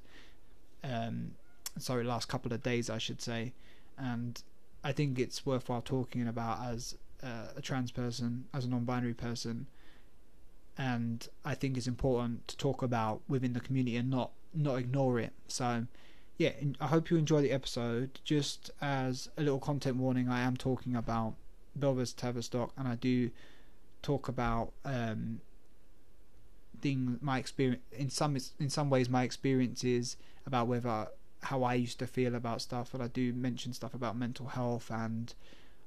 Um 0.84 1.32
sorry 1.78 2.04
last 2.04 2.28
couple 2.28 2.54
of 2.54 2.64
days 2.64 2.90
I 2.90 2.98
should 2.98 3.22
say. 3.22 3.54
And 3.98 4.42
I 4.84 4.92
think 4.92 5.20
it's 5.20 5.46
worthwhile 5.46 5.82
talking 5.82 6.28
about 6.28 6.66
as 6.66 6.96
uh, 7.22 7.48
a 7.56 7.62
trans 7.62 7.92
person 7.92 8.46
as 8.54 8.66
a 8.66 8.70
non-binary 8.70 9.14
person. 9.14 9.68
And 10.78 11.28
I 11.44 11.56
think 11.56 11.76
it's 11.76 11.88
important 11.88 12.48
to 12.48 12.58
talk 12.58 12.82
about 12.82 13.22
within 13.28 13.54
the 13.54 13.60
community 13.60 13.98
and 13.98 14.10
not 14.10 14.32
not 14.54 14.80
ignore 14.80 15.20
it. 15.20 15.34
So, 15.48 15.86
yeah, 16.40 16.54
I 16.80 16.88
hope 16.88 17.12
you 17.12 17.18
enjoy 17.18 17.42
the 17.42 17.52
episode. 17.52 18.22
Just 18.24 18.72
as 18.82 19.30
a 19.38 19.42
little 19.42 19.60
content 19.60 19.98
warning, 19.98 20.30
I 20.30 20.40
am 20.40 20.56
talking 20.56 20.96
about 20.96 21.36
Bell 21.76 21.94
versus 21.94 22.14
Tavistock, 22.14 22.72
and 22.78 22.88
I 22.88 22.96
do 22.96 23.30
talk 24.02 24.30
about 24.30 24.72
um, 24.86 25.42
thing 26.80 27.20
my 27.22 27.40
experience 27.40 27.82
in 27.92 28.10
some 28.10 28.38
in 28.58 28.70
some 28.70 28.90
ways 28.90 29.10
my 29.10 29.24
experiences 29.24 30.16
about 30.46 30.68
whether 30.68 31.08
how 31.42 31.64
I 31.64 31.74
used 31.74 32.00
to 32.00 32.08
feel 32.08 32.36
about 32.36 32.62
stuff, 32.62 32.90
but 32.94 33.02
I 33.02 33.08
do 33.08 33.34
mention 33.34 33.74
stuff 33.74 33.94
about 33.94 34.16
mental 34.16 34.48
health 34.48 34.90
and 34.90 35.34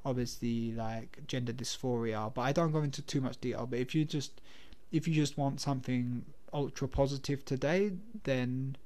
obviously 0.04 0.72
like 0.72 1.26
gender 1.26 1.54
dysphoria, 1.54 2.32
but 2.34 2.42
I 2.42 2.52
don't 2.52 2.72
go 2.72 2.82
into 2.82 3.00
too 3.00 3.22
much 3.22 3.40
detail. 3.40 3.66
But 3.66 3.78
if 3.78 3.94
you 3.94 4.04
just 4.04 4.42
if 4.90 5.08
you 5.08 5.14
just 5.14 5.38
want 5.38 5.62
something 5.62 6.26
ultra 6.52 6.88
positive 6.88 7.42
today, 7.46 7.92
then 8.24 8.76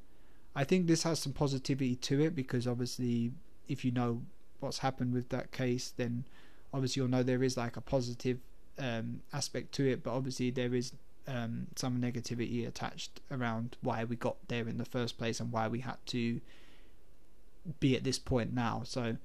I 0.57 0.65
think 0.65 0.87
this 0.87 1.03
has 1.03 1.19
some 1.21 1.35
positivity 1.35 1.97
to 1.97 2.23
it 2.23 2.35
because 2.35 2.67
obviously, 2.67 3.33
if 3.69 3.85
you 3.85 3.93
know 3.93 4.23
what's 4.61 4.79
happened 4.79 5.13
with 5.13 5.29
that 5.29 5.53
case, 5.53 5.93
then 5.95 6.25
obviously 6.73 7.01
you'll 7.01 7.11
know 7.11 7.23
there 7.23 7.45
is 7.45 7.59
like 7.59 7.77
a 7.77 7.83
positive 7.83 8.39
um, 8.79 9.21
aspect 9.35 9.73
to 9.73 9.87
it, 9.87 10.03
but 10.03 10.13
obviously 10.13 10.51
there 10.51 10.75
is 10.75 10.93
um, 11.29 11.67
some 11.77 12.01
negativity 12.01 12.67
attached 12.67 13.21
around 13.31 13.77
why 13.83 14.05
we 14.05 14.17
got 14.17 14.37
there 14.49 14.67
in 14.67 14.79
the 14.79 14.87
first 14.87 15.19
place 15.19 15.41
and 15.41 15.53
why 15.53 15.69
we 15.69 15.81
had 15.81 15.99
to 16.07 16.41
be 17.79 17.95
at 17.95 18.05
this 18.05 18.19
point 18.19 18.55
now. 18.55 18.81
So, 18.85 19.19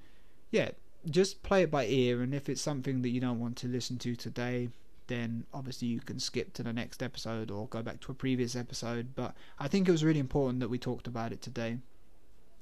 yeah, 0.51 0.71
just 1.09 1.43
play 1.43 1.63
it 1.63 1.71
by 1.71 1.85
ear, 1.85 2.21
and 2.21 2.35
if 2.35 2.49
it's 2.49 2.61
something 2.61 3.03
that 3.03 3.09
you 3.09 3.21
don't 3.21 3.39
want 3.39 3.55
to 3.57 3.67
listen 3.67 3.97
to 3.99 4.17
today, 4.17 4.67
then 5.11 5.43
obviously 5.53 5.89
you 5.89 5.99
can 5.99 6.19
skip 6.19 6.53
to 6.53 6.63
the 6.63 6.71
next 6.71 7.03
episode 7.03 7.51
or 7.51 7.67
go 7.67 7.81
back 7.81 7.99
to 7.99 8.11
a 8.11 8.15
previous 8.15 8.55
episode. 8.55 9.13
But 9.13 9.35
I 9.59 9.67
think 9.67 9.87
it 9.87 9.91
was 9.91 10.05
really 10.05 10.21
important 10.21 10.61
that 10.61 10.69
we 10.69 10.77
talked 10.77 11.05
about 11.05 11.33
it 11.33 11.41
today 11.41 11.79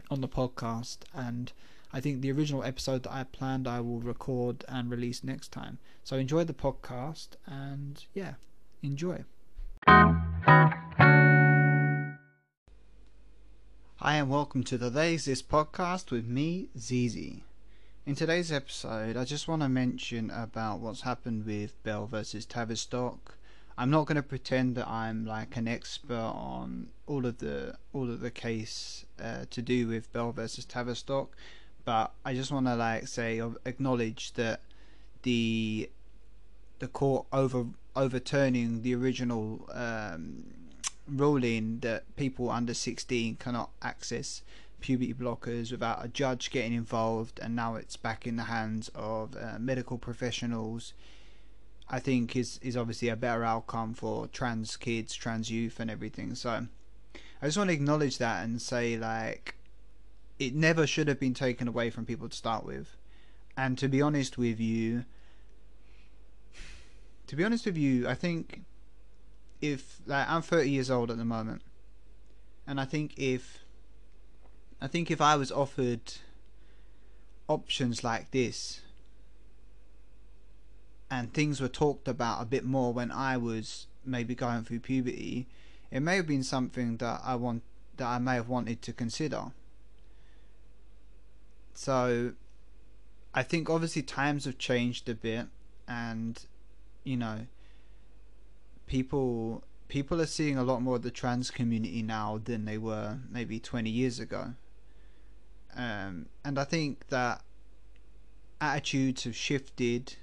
on 0.10 0.22
the 0.22 0.28
podcast, 0.28 0.98
and 1.14 1.52
I 1.94 2.00
think 2.02 2.22
the 2.22 2.32
original 2.32 2.64
episode 2.64 3.04
that 3.04 3.14
I 3.14 3.24
planned 3.24 3.68
I 3.68 3.82
will 3.82 4.00
record 4.00 4.66
and 4.68 4.90
release 4.90 5.24
next 5.24 5.52
time. 5.52 5.78
So 6.04 6.18
enjoy 6.18 6.44
the 6.44 6.54
podcast, 6.54 7.30
and 7.46 8.04
yeah, 8.16 8.34
enjoy. 8.82 9.26
Hi, 13.98 14.16
and 14.16 14.30
welcome 14.30 14.64
to 14.64 14.78
They 14.78 15.14
Exist 15.14 15.50
podcast 15.50 16.10
with 16.10 16.26
me, 16.26 16.70
Ziezy. 16.76 17.44
In 18.10 18.16
today's 18.16 18.52
episode, 18.52 19.16
I 19.16 19.24
just 19.24 19.48
want 19.48 19.62
to 19.62 19.70
mention 19.70 20.32
about 20.32 20.80
what's 20.80 21.02
happened 21.02 21.46
with 21.46 21.76
Bell 21.84 22.08
versus 22.08 22.44
Tavistock. 22.44 23.36
I'm 23.78 23.92
not 23.92 24.08
going 24.08 24.16
to 24.16 24.24
pretend 24.24 24.74
that 24.78 24.88
I'm 24.88 25.28
like 25.28 25.56
an 25.56 25.68
expert 25.68 26.16
on 26.16 26.88
all 27.06 27.28
of 27.28 27.38
the 27.38 27.76
all 27.94 28.10
of 28.10 28.22
the 28.22 28.32
case 28.32 29.06
uh, 29.24 29.46
to 29.52 29.62
do 29.62 29.88
with 29.88 30.12
Bell 30.12 30.32
versus 30.32 30.66
Tavistock, 30.66 31.38
but 31.86 32.12
I 32.26 32.34
just 32.34 32.52
want 32.52 32.66
to 32.66 32.74
like 32.74 33.08
say 33.08 33.44
acknowledge 33.64 34.34
that 34.34 34.62
the 35.22 35.92
the 36.80 36.88
court 36.88 37.28
over 37.32 37.68
overturning 37.96 38.82
the 38.82 38.96
original 38.96 39.70
um, 39.72 40.46
ruling 41.08 41.82
that 41.82 42.16
people 42.16 42.50
under 42.50 42.74
16 42.74 43.36
cannot 43.36 43.70
access 43.84 44.42
puberty 44.80 45.14
blockers 45.14 45.72
without 45.72 46.04
a 46.04 46.08
judge 46.08 46.52
getting 46.52 46.74
involved, 46.74 47.40
and 47.42 47.56
now 47.56 47.76
it's 47.76 47.98
back 47.98 48.26
in 48.26 48.36
the 48.36 48.44
hands 48.44 48.90
of 48.96 49.36
uh, 49.36 49.58
medical 49.60 49.98
professionals. 49.98 50.94
I 51.90 52.00
think 52.00 52.36
is 52.36 52.60
is 52.62 52.78
obviously 52.78 53.10
a 53.10 53.16
better 53.16 53.44
outcome 53.44 53.94
for 53.94 54.28
trans 54.28 54.78
kids, 54.78 55.16
trans 55.16 55.50
youth, 55.50 55.80
and 55.80 55.90
everything. 55.90 56.36
So 56.36 56.68
I 57.42 57.46
just 57.46 57.58
want 57.58 57.70
to 57.70 57.74
acknowledge 57.74 58.18
that 58.20 58.44
and 58.44 58.62
say 58.62 58.98
like 58.98 59.56
it 60.38 60.56
never 60.56 60.88
should 60.88 61.08
have 61.08 61.20
been 61.20 61.34
taken 61.34 61.68
away 61.68 61.90
from 61.90 62.06
people 62.06 62.30
to 62.30 62.36
start 62.36 62.64
with. 62.66 62.96
And 63.58 63.78
to 63.78 63.88
be 63.88 64.02
honest 64.02 64.38
with 64.38 64.60
you, 64.60 65.06
to 67.28 67.36
be 67.36 67.44
honest 67.44 67.66
with 67.66 67.78
you, 67.78 68.08
I 68.08 68.14
think 68.14 68.62
if 69.62 70.00
like 70.06 70.30
I'm 70.30 70.42
30 70.42 70.70
years 70.70 70.90
old 70.90 71.12
at 71.12 71.18
the 71.18 71.26
moment, 71.26 71.62
and 72.66 72.80
I 72.80 72.86
think 72.86 73.14
if 73.18 73.66
I 74.82 74.88
think 74.88 75.12
if 75.12 75.20
I 75.20 75.36
was 75.36 75.52
offered 75.52 76.14
options 77.48 78.04
like 78.04 78.32
this 78.32 78.82
and 81.12 81.34
things 81.34 81.60
were 81.60 81.68
talked 81.68 82.08
about 82.08 82.42
a 82.42 82.46
bit 82.46 82.64
more 82.64 82.94
when 82.94 83.12
I 83.12 83.36
was 83.36 83.88
maybe 84.06 84.36
going 84.36 84.64
through 84.64 84.80
puberty, 84.80 85.48
it 85.92 86.00
may 86.02 86.16
have 86.16 86.28
been 86.28 86.44
something 86.44 86.98
that 86.98 87.22
I 87.26 87.36
want 87.36 87.64
that 87.98 88.08
I 88.08 88.20
may 88.20 88.36
have 88.36 88.48
wanted 88.48 88.82
to 88.84 88.94
consider. 88.94 89.52
So 91.74 92.34
I 93.34 93.44
think 93.44 93.70
obviously 93.70 94.02
times 94.02 94.46
have 94.46 94.58
changed 94.58 95.10
a 95.10 95.16
bit 95.16 95.48
and 95.88 96.42
you 97.04 97.18
know 97.18 97.48
people 98.88 99.64
people 99.90 100.22
are 100.22 100.26
seeing 100.26 100.58
a 100.58 100.64
lot 100.64 100.82
more 100.82 100.96
of 100.96 101.02
the 101.02 101.12
trans 101.12 101.52
community 101.52 102.02
now 102.02 102.40
than 102.42 102.64
they 102.64 102.78
were 102.78 103.18
maybe 103.30 103.60
20 103.60 103.90
years 103.90 104.20
ago. 104.20 104.54
Um, 105.76 106.28
and 106.44 106.58
I 106.58 106.64
think 106.64 107.08
that 107.08 107.42
attitudes 108.60 109.24
have 109.24 109.36
shifted. 109.36 110.16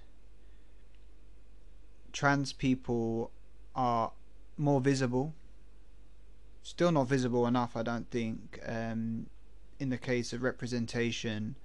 Trans 2.12 2.53
people 2.53 3.31
are 3.75 4.12
more 4.57 4.81
visible. 4.81 5.35
Still 6.62 6.93
not 6.93 7.09
visible 7.09 7.47
enough, 7.47 7.76
I 7.76 7.83
don't 7.83 8.11
think, 8.11 8.59
um, 8.67 9.26
in 9.79 9.91
the 9.91 9.99
case 9.99 10.33
of 10.33 10.43
representation 10.43 11.57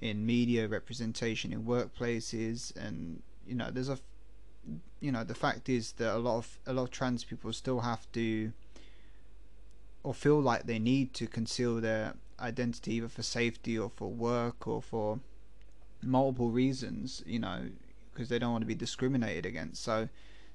in 0.00 0.24
media, 0.24 0.66
representation 0.66 1.52
in 1.52 1.64
workplaces, 1.64 2.74
and 2.76 3.22
you 3.46 3.54
know, 3.54 3.70
there's 3.70 3.90
a 3.90 3.98
you 5.00 5.10
know 5.10 5.24
the 5.24 5.34
fact 5.34 5.68
is 5.68 5.92
that 5.92 6.14
a 6.14 6.18
lot 6.18 6.38
of 6.38 6.58
a 6.66 6.72
lot 6.72 6.84
of 6.84 6.90
trans 6.90 7.24
people 7.24 7.52
still 7.52 7.80
have 7.80 8.10
to 8.12 8.52
or 10.04 10.14
feel 10.14 10.40
like 10.40 10.64
they 10.64 10.78
need 10.78 11.12
to 11.14 11.26
conceal 11.26 11.80
their 11.80 12.14
identity 12.42 12.94
either 12.94 13.08
for 13.08 13.22
safety 13.22 13.78
or 13.78 13.90
for 13.90 14.10
work 14.10 14.66
or 14.66 14.82
for 14.82 15.20
multiple 16.02 16.50
reasons 16.50 17.22
you 17.26 17.38
know 17.38 17.60
because 18.12 18.28
they 18.28 18.38
don't 18.38 18.52
want 18.52 18.62
to 18.62 18.66
be 18.66 18.74
discriminated 18.74 19.46
against 19.46 19.82
so 19.82 20.08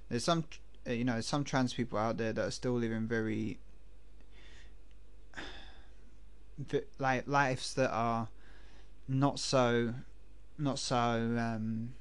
there's 0.10 0.24
some 0.24 0.44
you 0.86 1.03
know 1.03 1.22
some 1.22 1.44
trans 1.44 1.74
people 1.74 1.98
out 1.98 2.17
there 2.17 2.34
that 2.34 2.46
are 2.46 2.51
still 2.51 2.74
living 2.74 3.08
very 3.08 3.58
like 7.00 7.27
lives 7.27 7.74
that 7.74 7.89
are 7.91 8.27
not 9.08 9.39
so 9.39 9.94
not 10.58 10.79
so 10.79 10.98
um, 10.98 11.94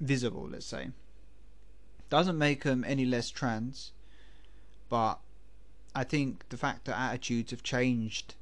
visible, 0.00 0.48
let's 0.50 0.66
say. 0.66 0.88
Doesn't 2.10 2.38
make 2.38 2.64
them 2.64 2.84
any 2.86 3.04
less 3.04 3.30
trans, 3.30 3.92
but 4.88 5.18
I 5.94 6.04
think 6.04 6.48
the 6.48 6.56
fact 6.56 6.86
that 6.86 6.98
attitudes 6.98 7.50
have 7.50 7.62
changed. 7.62 8.34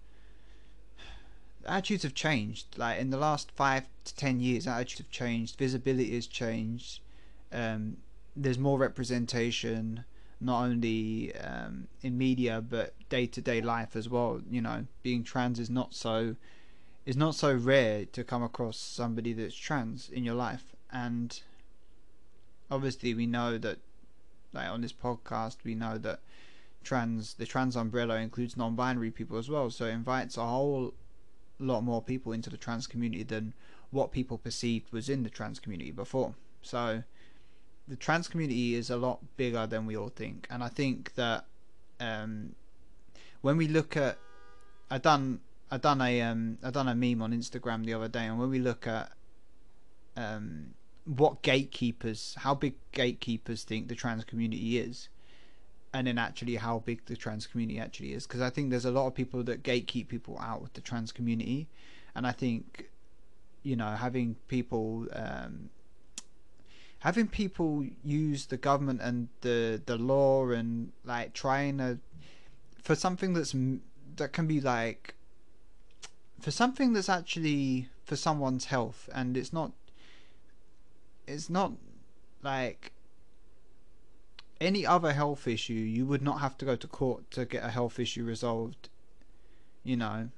Attitudes 1.66 2.02
have 2.04 2.14
changed. 2.14 2.78
Like 2.78 2.98
in 2.98 3.10
the 3.10 3.16
last 3.16 3.50
five 3.52 3.88
to 4.04 4.14
ten 4.14 4.40
years, 4.40 4.66
attitudes 4.66 4.98
have 4.98 5.10
changed. 5.10 5.58
Visibility 5.58 6.14
has 6.14 6.26
changed. 6.26 7.00
Um, 7.52 7.98
there's 8.34 8.58
more 8.58 8.78
representation, 8.78 10.04
not 10.40 10.64
only 10.64 11.34
um, 11.36 11.88
in 12.02 12.18
media 12.18 12.60
but 12.60 12.94
day 13.08 13.26
to 13.26 13.40
day 13.40 13.60
life 13.60 13.96
as 13.96 14.08
well. 14.08 14.40
You 14.50 14.62
know, 14.62 14.86
being 15.02 15.24
trans 15.24 15.58
is 15.58 15.70
not 15.70 15.94
so 15.94 16.36
is 17.06 17.16
not 17.16 17.36
so 17.36 17.54
rare 17.54 18.04
to 18.04 18.24
come 18.24 18.42
across 18.42 18.76
somebody 18.76 19.32
that's 19.32 19.54
trans 19.54 20.10
in 20.10 20.24
your 20.24 20.34
life 20.34 20.74
and 20.90 21.40
obviously 22.70 23.14
we 23.14 23.26
know 23.26 23.56
that 23.56 23.78
like 24.52 24.68
on 24.68 24.80
this 24.80 24.92
podcast 24.92 25.56
we 25.64 25.74
know 25.74 25.96
that 25.96 26.20
trans 26.82 27.34
the 27.34 27.46
trans 27.46 27.76
umbrella 27.76 28.16
includes 28.16 28.56
non-binary 28.56 29.10
people 29.10 29.38
as 29.38 29.48
well 29.48 29.70
so 29.70 29.86
it 29.86 29.90
invites 29.90 30.36
a 30.36 30.44
whole 30.44 30.92
lot 31.58 31.82
more 31.82 32.02
people 32.02 32.32
into 32.32 32.50
the 32.50 32.56
trans 32.56 32.86
community 32.86 33.22
than 33.22 33.54
what 33.90 34.12
people 34.12 34.38
perceived 34.38 34.92
was 34.92 35.08
in 35.08 35.22
the 35.22 35.30
trans 35.30 35.58
community 35.58 35.90
before. 35.90 36.34
So 36.62 37.02
the 37.88 37.96
trans 37.96 38.28
community 38.28 38.74
is 38.74 38.90
a 38.90 38.96
lot 38.96 39.20
bigger 39.36 39.66
than 39.66 39.86
we 39.86 39.96
all 39.96 40.08
think 40.08 40.44
and 40.50 40.64
i 40.64 40.68
think 40.68 41.14
that 41.14 41.44
um, 42.00 42.56
when 43.42 43.56
we 43.56 43.68
look 43.68 43.96
at 43.96 44.18
i 44.90 44.98
done 44.98 45.38
i 45.70 45.76
done 45.76 46.00
a 46.00 46.20
um 46.20 46.58
i 46.64 46.70
done 46.70 46.88
a 46.88 46.94
meme 46.96 47.22
on 47.22 47.32
instagram 47.32 47.86
the 47.86 47.94
other 47.94 48.08
day 48.08 48.26
and 48.26 48.40
when 48.40 48.50
we 48.50 48.58
look 48.58 48.88
at 48.88 49.12
um, 50.16 50.74
what 51.04 51.42
gatekeepers, 51.42 52.34
how 52.38 52.54
big 52.54 52.74
gatekeepers 52.92 53.64
think 53.64 53.88
the 53.88 53.94
trans 53.94 54.24
community 54.24 54.78
is, 54.78 55.08
and 55.96 56.06
then 56.06 56.18
actually 56.18 56.56
how 56.56 56.80
big 56.80 57.04
the 57.06 57.16
trans 57.16 57.46
community 57.46 57.80
actually 57.80 58.12
is. 58.12 58.26
Because 58.26 58.42
I 58.42 58.50
think 58.50 58.70
there's 58.70 58.84
a 58.84 58.90
lot 58.90 59.06
of 59.06 59.14
people 59.14 59.42
that 59.44 59.62
gatekeep 59.62 60.08
people 60.08 60.38
out 60.38 60.62
of 60.62 60.72
the 60.74 60.82
trans 60.82 61.10
community, 61.10 61.68
and 62.14 62.26
I 62.26 62.32
think, 62.32 62.90
you 63.62 63.76
know, 63.76 63.90
having 63.90 64.36
people. 64.48 65.06
Um, 65.12 65.70
having 67.00 67.28
people 67.28 67.86
use 68.02 68.46
the 68.46 68.56
government 68.56 69.00
and 69.00 69.28
the 69.42 69.80
the 69.86 69.96
law 69.96 70.48
and 70.50 70.92
like 71.04 71.32
trying 71.34 71.78
to 71.78 71.98
for 72.82 72.94
something 72.94 73.32
that's 73.32 73.54
that 74.16 74.32
can 74.32 74.46
be 74.46 74.60
like 74.60 75.14
for 76.40 76.50
something 76.50 76.94
that's 76.94 77.08
actually 77.08 77.88
for 78.04 78.16
someone's 78.16 78.64
health 78.66 79.08
and 79.14 79.36
it's 79.36 79.52
not 79.52 79.72
it's 81.28 81.50
not 81.50 81.72
like 82.42 82.92
any 84.60 84.86
other 84.86 85.12
health 85.12 85.46
issue 85.46 85.72
you 85.72 86.06
would 86.06 86.22
not 86.22 86.40
have 86.40 86.56
to 86.58 86.64
go 86.64 86.76
to 86.76 86.86
court 86.86 87.30
to 87.30 87.44
get 87.44 87.64
a 87.64 87.68
health 87.68 87.98
issue 87.98 88.24
resolved 88.24 88.88
you 89.86 89.96
know. 89.96 90.28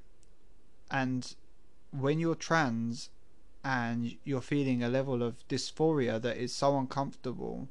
And 0.91 1.35
when 1.91 2.21
you're 2.21 2.35
trans 2.35 3.11
and 3.65 4.17
you're 4.25 4.43
feeling 4.43 4.83
a 4.83 4.89
level 4.89 5.23
of 5.23 5.47
dysphoria 5.49 6.21
that 6.21 6.37
is 6.37 6.55
so 6.55 6.79
uncomfortable 6.79 7.69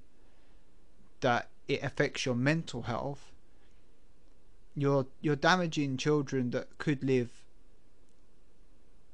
that 1.22 1.50
it 1.68 1.82
affects 1.84 2.26
your 2.26 2.36
mental 2.36 2.84
health 2.84 3.32
you're 4.76 5.08
you're 5.22 5.36
damaging 5.36 5.98
children 5.98 6.52
that 6.52 6.78
could 6.78 7.04
live 7.04 7.32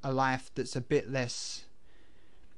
a 0.03 0.11
life 0.11 0.51
that's 0.55 0.75
a 0.75 0.81
bit 0.81 1.09
less 1.09 1.65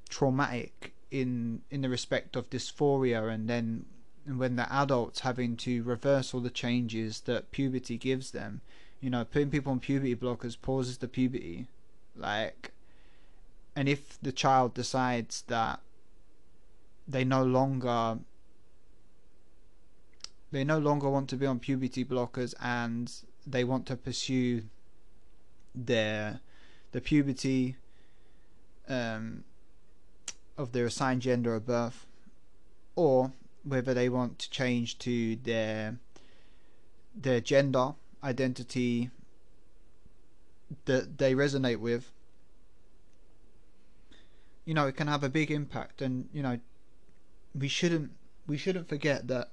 traumatic 0.09 0.93
in 1.11 1.61
in 1.69 1.81
the 1.81 1.89
respect 1.89 2.35
of 2.35 2.49
dysphoria 2.49 3.31
and 3.31 3.47
then 3.47 3.85
when 4.25 4.55
the 4.55 4.71
adults 4.73 5.21
having 5.21 5.55
to 5.55 5.83
reverse 5.83 6.33
all 6.33 6.39
the 6.39 6.49
changes 6.49 7.21
that 7.21 7.51
puberty 7.51 7.97
gives 7.97 8.31
them 8.31 8.61
you 8.99 9.09
know 9.09 9.23
putting 9.23 9.49
people 9.49 9.71
on 9.71 9.79
puberty 9.79 10.15
blockers 10.15 10.57
pauses 10.59 10.97
the 10.97 11.07
puberty 11.07 11.67
like 12.15 12.71
and 13.75 13.87
if 13.87 14.19
the 14.21 14.31
child 14.31 14.73
decides 14.73 15.43
that 15.47 15.79
they 17.07 17.23
no 17.23 17.43
longer 17.43 18.17
they 20.51 20.63
no 20.63 20.79
longer 20.79 21.09
want 21.09 21.29
to 21.29 21.35
be 21.35 21.45
on 21.45 21.59
puberty 21.59 22.03
blockers 22.03 22.53
and 22.61 23.11
they 23.45 23.63
want 23.63 23.85
to 23.85 23.95
pursue 23.95 24.63
their 25.75 26.39
the 26.93 27.01
puberty 27.01 27.75
um 28.87 29.43
of 30.57 30.71
their 30.71 30.85
assigned 30.85 31.21
gender 31.21 31.55
of 31.55 31.65
birth, 31.65 32.05
or 32.95 33.31
whether 33.65 33.93
they 33.93 34.07
want 34.09 34.39
to 34.39 34.49
change 34.49 34.97
to 34.99 35.35
their 35.37 35.97
their 37.15 37.41
gender 37.41 37.93
identity 38.23 39.09
that 40.85 41.17
they 41.17 41.33
resonate 41.33 41.79
with. 41.79 42.11
You 44.65 44.73
know 44.73 44.87
it 44.87 44.95
can 44.95 45.07
have 45.07 45.23
a 45.23 45.29
big 45.29 45.51
impact 45.51 46.01
and 46.01 46.29
you 46.33 46.41
know 46.41 46.59
we 47.53 47.67
shouldn't 47.67 48.11
we 48.47 48.57
shouldn't 48.57 48.89
forget 48.89 49.27
that 49.27 49.51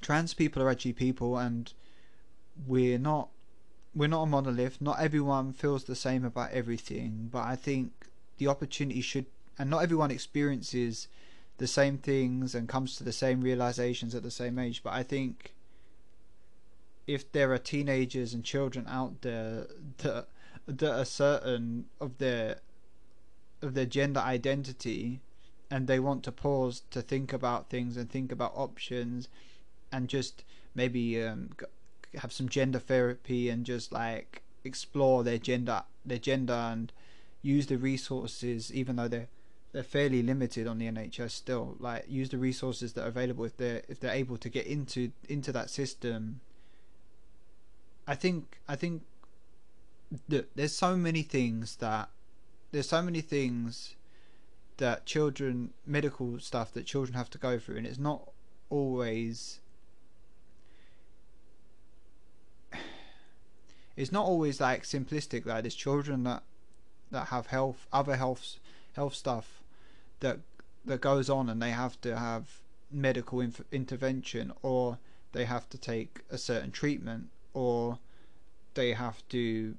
trans 0.00 0.34
people 0.34 0.62
are 0.62 0.70
actually 0.70 0.92
people 0.92 1.36
and 1.36 1.72
we're 2.66 2.98
not 2.98 3.28
we're 3.94 4.08
not 4.08 4.22
a 4.22 4.26
monolith. 4.26 4.80
Not 4.80 5.00
everyone 5.00 5.52
feels 5.52 5.84
the 5.84 5.96
same 5.96 6.24
about 6.24 6.52
everything 6.52 7.28
but 7.32 7.44
i 7.44 7.56
think 7.56 7.92
the 8.38 8.46
opportunity 8.46 9.00
should, 9.00 9.26
and 9.58 9.68
not 9.68 9.82
everyone 9.82 10.10
experiences 10.10 11.08
the 11.58 11.66
same 11.66 11.98
things 11.98 12.54
and 12.54 12.68
comes 12.68 12.96
to 12.96 13.04
the 13.04 13.12
same 13.12 13.40
realizations 13.40 14.14
at 14.14 14.22
the 14.22 14.30
same 14.30 14.58
age. 14.58 14.82
But 14.82 14.94
I 14.94 15.02
think 15.02 15.54
if 17.06 17.30
there 17.32 17.52
are 17.52 17.58
teenagers 17.58 18.32
and 18.32 18.44
children 18.44 18.86
out 18.88 19.22
there 19.22 19.66
that 19.98 20.28
that 20.66 20.98
are 20.98 21.04
certain 21.04 21.86
of 22.00 22.18
their 22.18 22.60
of 23.62 23.74
their 23.74 23.86
gender 23.86 24.20
identity 24.20 25.20
and 25.70 25.86
they 25.86 25.98
want 25.98 26.22
to 26.22 26.32
pause 26.32 26.82
to 26.90 27.02
think 27.02 27.32
about 27.32 27.70
things 27.70 27.96
and 27.96 28.10
think 28.10 28.30
about 28.30 28.52
options 28.54 29.28
and 29.90 30.08
just 30.08 30.44
maybe 30.74 31.20
um, 31.22 31.50
have 32.14 32.32
some 32.32 32.48
gender 32.48 32.78
therapy 32.78 33.48
and 33.48 33.64
just 33.64 33.90
like 33.90 34.42
explore 34.64 35.24
their 35.24 35.38
gender 35.38 35.82
their 36.04 36.18
gender 36.18 36.52
and 36.52 36.92
use 37.42 37.66
the 37.66 37.78
resources 37.78 38.72
even 38.72 38.96
though 38.96 39.08
they're 39.08 39.28
they're 39.78 39.84
fairly 39.84 40.24
limited 40.24 40.66
on 40.66 40.78
the 40.78 40.90
NHS 40.90 41.30
still 41.30 41.76
like 41.78 42.04
use 42.08 42.30
the 42.30 42.36
resources 42.36 42.94
that 42.94 43.04
are 43.04 43.06
available 43.06 43.44
if 43.44 43.56
they're 43.56 43.82
if 43.86 44.00
they're 44.00 44.10
able 44.12 44.36
to 44.36 44.48
get 44.48 44.66
into 44.66 45.12
into 45.28 45.52
that 45.52 45.70
system. 45.70 46.40
I 48.04 48.16
think 48.16 48.58
I 48.66 48.74
think 48.74 49.02
that 50.28 50.48
there's 50.56 50.74
so 50.74 50.96
many 50.96 51.22
things 51.22 51.76
that 51.76 52.08
there's 52.72 52.88
so 52.88 53.00
many 53.00 53.20
things 53.20 53.94
that 54.78 55.06
children 55.06 55.70
medical 55.86 56.40
stuff 56.40 56.72
that 56.72 56.84
children 56.84 57.14
have 57.16 57.30
to 57.30 57.38
go 57.38 57.60
through 57.60 57.76
and 57.76 57.86
it's 57.86 58.00
not 58.00 58.32
always 58.70 59.60
it's 63.96 64.10
not 64.10 64.24
always 64.24 64.60
like 64.60 64.82
simplistic 64.82 65.46
like 65.46 65.62
there's 65.62 65.76
children 65.76 66.24
that 66.24 66.42
that 67.12 67.28
have 67.28 67.46
health 67.46 67.86
other 67.92 68.16
health 68.16 68.58
health 68.96 69.14
stuff 69.14 69.57
that 70.20 70.40
that 70.84 71.00
goes 71.00 71.28
on 71.28 71.48
and 71.48 71.60
they 71.60 71.70
have 71.70 72.00
to 72.00 72.16
have 72.16 72.60
medical 72.90 73.40
inf- 73.40 73.64
intervention 73.70 74.52
or 74.62 74.98
they 75.32 75.44
have 75.44 75.68
to 75.68 75.78
take 75.78 76.20
a 76.30 76.38
certain 76.38 76.70
treatment 76.70 77.28
or 77.52 77.98
they 78.74 78.92
have 78.92 79.26
to 79.28 79.76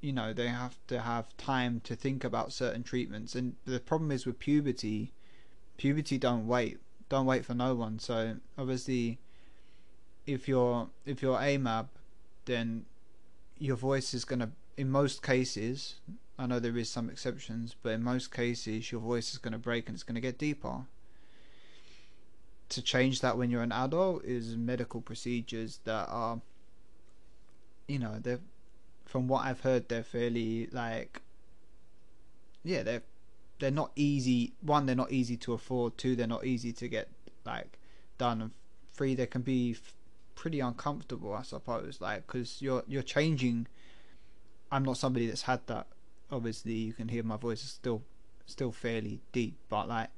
you 0.00 0.12
know 0.12 0.32
they 0.32 0.48
have 0.48 0.78
to 0.86 1.00
have 1.00 1.36
time 1.36 1.80
to 1.80 1.96
think 1.96 2.22
about 2.22 2.52
certain 2.52 2.82
treatments. 2.82 3.34
And 3.34 3.56
the 3.64 3.80
problem 3.80 4.10
is 4.10 4.26
with 4.26 4.38
puberty 4.38 5.12
puberty 5.76 6.18
don't 6.18 6.46
wait 6.46 6.78
don't 7.08 7.26
wait 7.26 7.44
for 7.44 7.54
no 7.54 7.74
one. 7.74 7.98
So 7.98 8.36
obviously 8.56 9.18
if 10.26 10.46
you're 10.46 10.88
if 11.04 11.22
you're 11.22 11.38
amab 11.38 11.88
then 12.44 12.84
your 13.58 13.76
voice 13.76 14.14
is 14.14 14.24
going 14.24 14.40
to 14.40 14.50
in 14.76 14.90
most 14.90 15.22
cases 15.22 15.96
i 16.38 16.46
know 16.46 16.58
there 16.58 16.76
is 16.76 16.90
some 16.90 17.10
exceptions 17.10 17.74
but 17.82 17.90
in 17.90 18.02
most 18.02 18.32
cases 18.32 18.92
your 18.92 19.00
voice 19.00 19.32
is 19.32 19.38
going 19.38 19.52
to 19.52 19.58
break 19.58 19.88
and 19.88 19.94
it's 19.94 20.04
going 20.04 20.14
to 20.14 20.20
get 20.20 20.38
deeper 20.38 20.82
to 22.68 22.82
change 22.82 23.20
that 23.20 23.38
when 23.38 23.50
you're 23.50 23.62
an 23.62 23.72
adult 23.72 24.22
is 24.24 24.56
medical 24.56 25.00
procedures 25.00 25.80
that 25.84 26.06
are 26.08 26.40
you 27.86 27.98
know 27.98 28.18
they're 28.20 28.40
from 29.08 29.26
what 29.26 29.46
I've 29.46 29.60
heard, 29.60 29.88
they're 29.88 30.02
fairly 30.02 30.68
like, 30.70 31.22
yeah, 32.62 32.82
they're 32.82 33.02
they're 33.58 33.70
not 33.70 33.90
easy. 33.96 34.52
One, 34.60 34.86
they're 34.86 34.94
not 34.94 35.10
easy 35.10 35.36
to 35.38 35.54
afford. 35.54 35.96
Two, 35.98 36.14
they're 36.14 36.26
not 36.26 36.44
easy 36.44 36.72
to 36.74 36.88
get 36.88 37.08
like 37.44 37.78
done. 38.18 38.42
And 38.42 38.50
three, 38.92 39.14
they 39.14 39.26
can 39.26 39.42
be 39.42 39.72
f- 39.72 39.94
pretty 40.34 40.60
uncomfortable, 40.60 41.32
I 41.32 41.42
suppose. 41.42 42.00
Like, 42.00 42.26
because 42.26 42.60
you're 42.60 42.84
you're 42.86 43.02
changing. 43.02 43.66
I'm 44.70 44.84
not 44.84 44.98
somebody 44.98 45.26
that's 45.26 45.42
had 45.42 45.66
that. 45.66 45.86
Obviously, 46.30 46.74
you 46.74 46.92
can 46.92 47.08
hear 47.08 47.22
my 47.22 47.36
voice 47.36 47.62
is 47.62 47.70
still 47.70 48.02
still 48.46 48.72
fairly 48.72 49.20
deep, 49.32 49.56
but 49.68 49.88
like, 49.88 50.10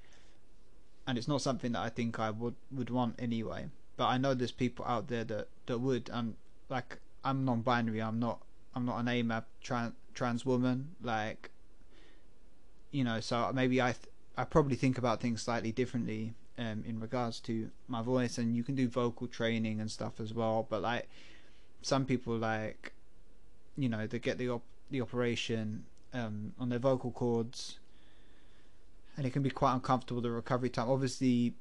and 1.06 1.18
it's 1.18 1.28
not 1.28 1.42
something 1.42 1.72
that 1.72 1.80
I 1.80 1.88
think 1.88 2.18
I 2.18 2.30
would 2.30 2.54
would 2.72 2.90
want 2.90 3.16
anyway. 3.18 3.68
But 3.96 4.06
I 4.06 4.18
know 4.18 4.34
there's 4.34 4.52
people 4.52 4.84
out 4.86 5.08
there 5.08 5.24
that 5.24 5.48
that 5.66 5.78
would, 5.78 6.10
and 6.12 6.36
like, 6.68 6.98
I'm 7.24 7.44
non-binary. 7.44 8.00
I'm 8.00 8.18
not 8.18 8.40
I'm 8.74 8.84
not 8.84 8.98
an 8.98 9.06
AMAB 9.06 9.44
trans 9.62 9.94
trans 10.14 10.46
woman. 10.46 10.96
Like, 11.02 11.50
you 12.90 13.04
know, 13.04 13.20
so 13.20 13.50
maybe 13.54 13.80
I 13.80 13.92
th- 13.92 14.06
I 14.36 14.44
probably 14.44 14.76
think 14.76 14.98
about 14.98 15.20
things 15.20 15.42
slightly 15.42 15.72
differently 15.72 16.34
um, 16.58 16.84
in 16.86 17.00
regards 17.00 17.40
to 17.40 17.70
my 17.88 18.02
voice, 18.02 18.38
and 18.38 18.56
you 18.56 18.62
can 18.62 18.74
do 18.74 18.88
vocal 18.88 19.26
training 19.26 19.80
and 19.80 19.90
stuff 19.90 20.20
as 20.20 20.32
well. 20.32 20.66
But 20.68 20.82
like, 20.82 21.08
some 21.82 22.04
people 22.04 22.36
like, 22.36 22.92
you 23.76 23.88
know, 23.88 24.06
they 24.06 24.18
get 24.18 24.38
the 24.38 24.48
op- 24.50 24.62
the 24.90 25.00
operation 25.00 25.84
um, 26.12 26.52
on 26.58 26.68
their 26.68 26.78
vocal 26.78 27.10
cords, 27.10 27.78
and 29.16 29.26
it 29.26 29.30
can 29.30 29.42
be 29.42 29.50
quite 29.50 29.74
uncomfortable. 29.74 30.20
The 30.22 30.30
recovery 30.30 30.70
time, 30.70 30.90
obviously, 30.90 31.54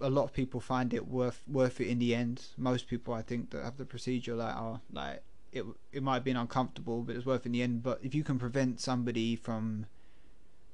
a 0.00 0.10
lot 0.10 0.24
of 0.24 0.32
people 0.32 0.60
find 0.60 0.92
it 0.94 1.06
worth 1.06 1.42
worth 1.46 1.80
it 1.80 1.88
in 1.88 1.98
the 1.98 2.14
end. 2.14 2.46
Most 2.56 2.88
people, 2.88 3.14
I 3.14 3.22
think, 3.22 3.50
that 3.50 3.64
have 3.64 3.76
the 3.76 3.84
procedure 3.84 4.34
like 4.34 4.54
are 4.54 4.80
like 4.92 5.22
it 5.52 5.64
it 5.92 6.02
might 6.02 6.14
have 6.14 6.24
been 6.24 6.36
uncomfortable, 6.36 7.02
but 7.02 7.16
it's 7.16 7.26
worth 7.26 7.46
in 7.46 7.52
the 7.52 7.62
end. 7.62 7.82
But 7.82 8.00
if 8.02 8.14
you 8.14 8.22
can 8.24 8.38
prevent 8.38 8.80
somebody 8.80 9.36
from 9.36 9.86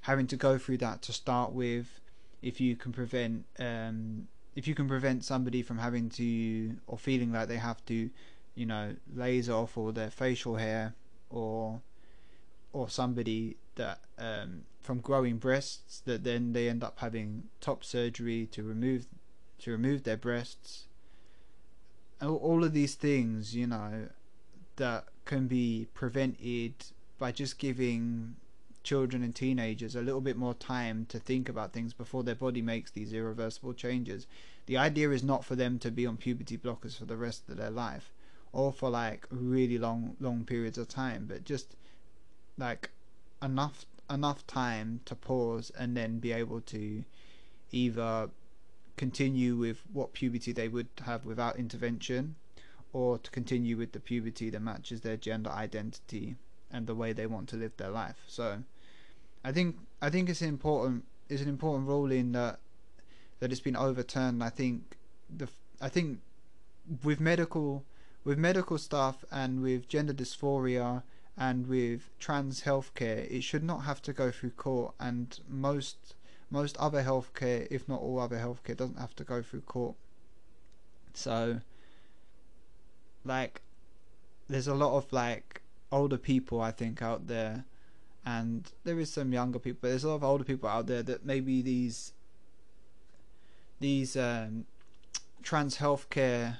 having 0.02 0.26
to 0.26 0.36
go 0.36 0.58
through 0.58 0.78
that 0.78 1.02
to 1.02 1.12
start 1.12 1.52
with, 1.52 2.00
if 2.42 2.60
you 2.60 2.76
can 2.76 2.92
prevent 2.92 3.44
um, 3.58 4.28
if 4.54 4.66
you 4.68 4.74
can 4.74 4.88
prevent 4.88 5.24
somebody 5.24 5.62
from 5.62 5.78
having 5.78 6.10
to 6.10 6.76
or 6.86 6.98
feeling 6.98 7.32
like 7.32 7.48
they 7.48 7.56
have 7.56 7.84
to, 7.86 8.10
you 8.54 8.66
know, 8.66 8.94
laser 9.14 9.52
off 9.52 9.78
all 9.78 9.92
their 9.92 10.10
facial 10.10 10.56
hair 10.56 10.94
or 11.30 11.80
or 12.72 12.88
somebody 12.88 13.56
that 13.76 14.00
um, 14.18 14.62
from 14.80 15.00
growing 15.00 15.38
breasts 15.38 16.00
that 16.04 16.24
then 16.24 16.52
they 16.52 16.68
end 16.68 16.82
up 16.82 16.98
having 16.98 17.44
top 17.60 17.84
surgery 17.84 18.46
to 18.46 18.62
remove 18.62 19.06
to 19.58 19.70
remove 19.70 20.02
their 20.02 20.16
breasts. 20.16 20.86
All 22.20 22.64
of 22.64 22.72
these 22.72 22.94
things, 22.94 23.54
you 23.54 23.66
know, 23.66 24.08
that 24.76 25.04
can 25.24 25.46
be 25.46 25.86
prevented 25.94 26.74
by 27.18 27.32
just 27.32 27.58
giving 27.58 28.36
children 28.82 29.22
and 29.22 29.34
teenagers 29.34 29.94
a 29.94 30.02
little 30.02 30.20
bit 30.20 30.36
more 30.36 30.54
time 30.54 31.06
to 31.08 31.18
think 31.18 31.48
about 31.48 31.72
things 31.72 31.92
before 31.92 32.24
their 32.24 32.34
body 32.34 32.62
makes 32.62 32.90
these 32.90 33.12
irreversible 33.12 33.72
changes. 33.72 34.26
The 34.66 34.76
idea 34.76 35.10
is 35.10 35.22
not 35.22 35.44
for 35.44 35.54
them 35.54 35.78
to 35.80 35.90
be 35.90 36.06
on 36.06 36.16
puberty 36.16 36.58
blockers 36.58 36.98
for 36.98 37.04
the 37.04 37.16
rest 37.16 37.48
of 37.48 37.56
their 37.56 37.70
life 37.70 38.12
or 38.52 38.72
for 38.72 38.90
like 38.90 39.26
really 39.30 39.78
long 39.78 40.16
long 40.20 40.44
periods 40.44 40.78
of 40.78 40.88
time, 40.88 41.26
but 41.28 41.44
just 41.44 41.76
like 42.62 42.90
enough 43.42 43.84
enough 44.08 44.46
time 44.46 45.00
to 45.04 45.14
pause 45.14 45.72
and 45.78 45.96
then 45.96 46.18
be 46.18 46.32
able 46.32 46.60
to 46.60 47.04
either 47.72 48.30
continue 48.96 49.56
with 49.56 49.82
what 49.92 50.12
puberty 50.12 50.52
they 50.52 50.68
would 50.68 50.88
have 51.04 51.24
without 51.24 51.56
intervention 51.56 52.36
or 52.92 53.18
to 53.18 53.30
continue 53.30 53.76
with 53.76 53.92
the 53.92 54.00
puberty 54.00 54.50
that 54.50 54.60
matches 54.60 55.00
their 55.00 55.16
gender 55.16 55.50
identity 55.50 56.36
and 56.70 56.86
the 56.86 56.94
way 56.94 57.12
they 57.12 57.26
want 57.26 57.48
to 57.48 57.56
live 57.56 57.72
their 57.78 57.90
life. 57.90 58.18
So 58.26 58.62
I 59.44 59.50
think 59.52 59.76
I 60.00 60.10
think 60.10 60.28
it's 60.28 60.42
important 60.42 61.04
it's 61.28 61.42
an 61.42 61.48
important 61.48 61.88
ruling 61.88 62.32
that 62.32 62.60
that 63.40 63.50
it's 63.50 63.60
been 63.60 63.76
overturned. 63.76 64.44
I 64.44 64.50
think 64.50 64.96
the 65.34 65.48
I 65.80 65.88
think 65.88 66.20
with 67.02 67.18
medical 67.18 67.84
with 68.24 68.38
medical 68.38 68.78
stuff 68.78 69.24
and 69.32 69.62
with 69.62 69.88
gender 69.88 70.12
dysphoria 70.12 71.02
and 71.36 71.66
with 71.66 72.10
trans 72.18 72.62
healthcare, 72.62 73.30
it 73.30 73.42
should 73.42 73.64
not 73.64 73.84
have 73.84 74.02
to 74.02 74.12
go 74.12 74.30
through 74.30 74.50
court. 74.50 74.94
And 75.00 75.38
most 75.48 76.14
most 76.50 76.76
other 76.76 77.02
healthcare, 77.02 77.66
if 77.70 77.88
not 77.88 78.00
all 78.00 78.20
other 78.20 78.36
healthcare, 78.36 78.76
doesn't 78.76 78.98
have 78.98 79.16
to 79.16 79.24
go 79.24 79.42
through 79.42 79.62
court. 79.62 79.96
So 81.14 81.60
like 83.24 83.62
there's 84.48 84.66
a 84.66 84.74
lot 84.74 84.96
of 84.96 85.12
like 85.12 85.62
older 85.90 86.18
people 86.18 86.60
I 86.60 86.70
think 86.70 87.02
out 87.02 87.26
there 87.26 87.64
and 88.24 88.70
there 88.84 88.98
is 88.98 89.12
some 89.12 89.32
younger 89.32 89.58
people 89.58 89.78
but 89.82 89.88
there's 89.88 90.04
a 90.04 90.08
lot 90.08 90.16
of 90.16 90.24
older 90.24 90.44
people 90.44 90.68
out 90.68 90.86
there 90.86 91.02
that 91.02 91.24
maybe 91.24 91.62
these 91.62 92.12
these 93.80 94.16
um, 94.16 94.64
trans 95.42 95.78
healthcare 95.78 96.56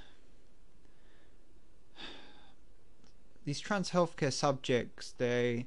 these 3.45 3.61
trans 3.61 3.91
healthcare 3.91 4.33
subjects 4.33 5.15
they 5.19 5.67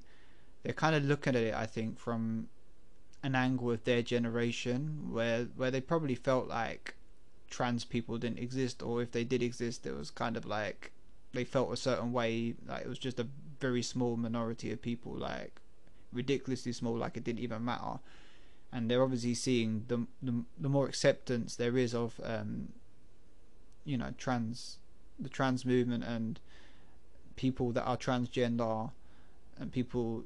they're 0.64 0.74
kind 0.74 0.96
of 0.96 1.04
looking 1.04 1.36
at 1.36 1.44
it 1.44 1.54
I 1.54 1.66
think 1.66 2.00
from 2.00 2.48
an 3.24 3.34
angle 3.34 3.72
of 3.72 3.84
their 3.84 4.02
generation 4.02 5.10
where 5.12 5.46
where 5.56 5.72
they 5.72 5.82
probably 5.82 6.16
felt 6.16 6.48
like 6.48 6.96
trans 7.50 7.86
people 7.86 8.18
didn't 8.18 8.40
exist, 8.40 8.84
or 8.84 9.02
if 9.02 9.12
they 9.12 9.24
did 9.24 9.42
exist, 9.42 9.86
it 9.86 9.96
was 9.96 10.12
kind 10.12 10.38
of 10.38 10.46
like 10.46 10.92
they 11.34 11.44
felt 11.44 11.72
a 11.72 11.78
certain 11.78 12.12
way, 12.12 12.54
like 12.68 12.82
it 12.82 12.88
was 12.88 13.00
just 13.00 13.20
a 13.20 13.28
very 13.60 13.82
small 13.82 14.18
minority 14.18 14.72
of 14.72 14.82
people, 14.82 15.14
like 15.14 15.62
ridiculously 16.14 16.72
small, 16.72 16.98
like 16.98 17.18
it 17.18 17.24
didn't 17.24 17.40
even 17.40 17.64
matter. 17.64 18.00
And 18.72 18.92
they're 18.92 19.02
obviously 19.02 19.34
seeing 19.34 19.86
the 19.88 20.06
the, 20.22 20.44
the 20.60 20.70
more 20.70 20.86
acceptance 20.86 21.56
there 21.56 21.78
is 21.78 21.96
of, 21.96 22.20
um, 22.24 22.74
you 23.86 23.98
know, 23.98 24.14
trans, 24.18 24.78
the 25.18 25.30
trans 25.30 25.66
movement 25.66 26.04
and 26.04 26.40
people 27.36 27.72
that 27.72 27.84
are 27.84 27.98
transgender 27.98 28.92
and 29.58 29.72
people, 29.72 30.24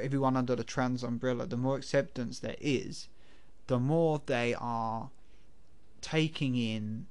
everyone 0.00 0.36
under 0.36 0.56
the 0.56 0.64
trans 0.64 1.02
umbrella. 1.02 1.46
The 1.46 1.56
more 1.56 1.76
acceptance 1.76 2.38
there 2.38 2.56
is, 2.60 3.08
the 3.66 3.78
more 3.78 4.20
they 4.26 4.54
are 4.54 5.10
taking 6.00 6.56
in 6.56 7.06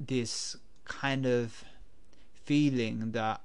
this 0.00 0.56
kind 0.84 1.26
of 1.26 1.64
feeling 2.44 3.12
that 3.12 3.42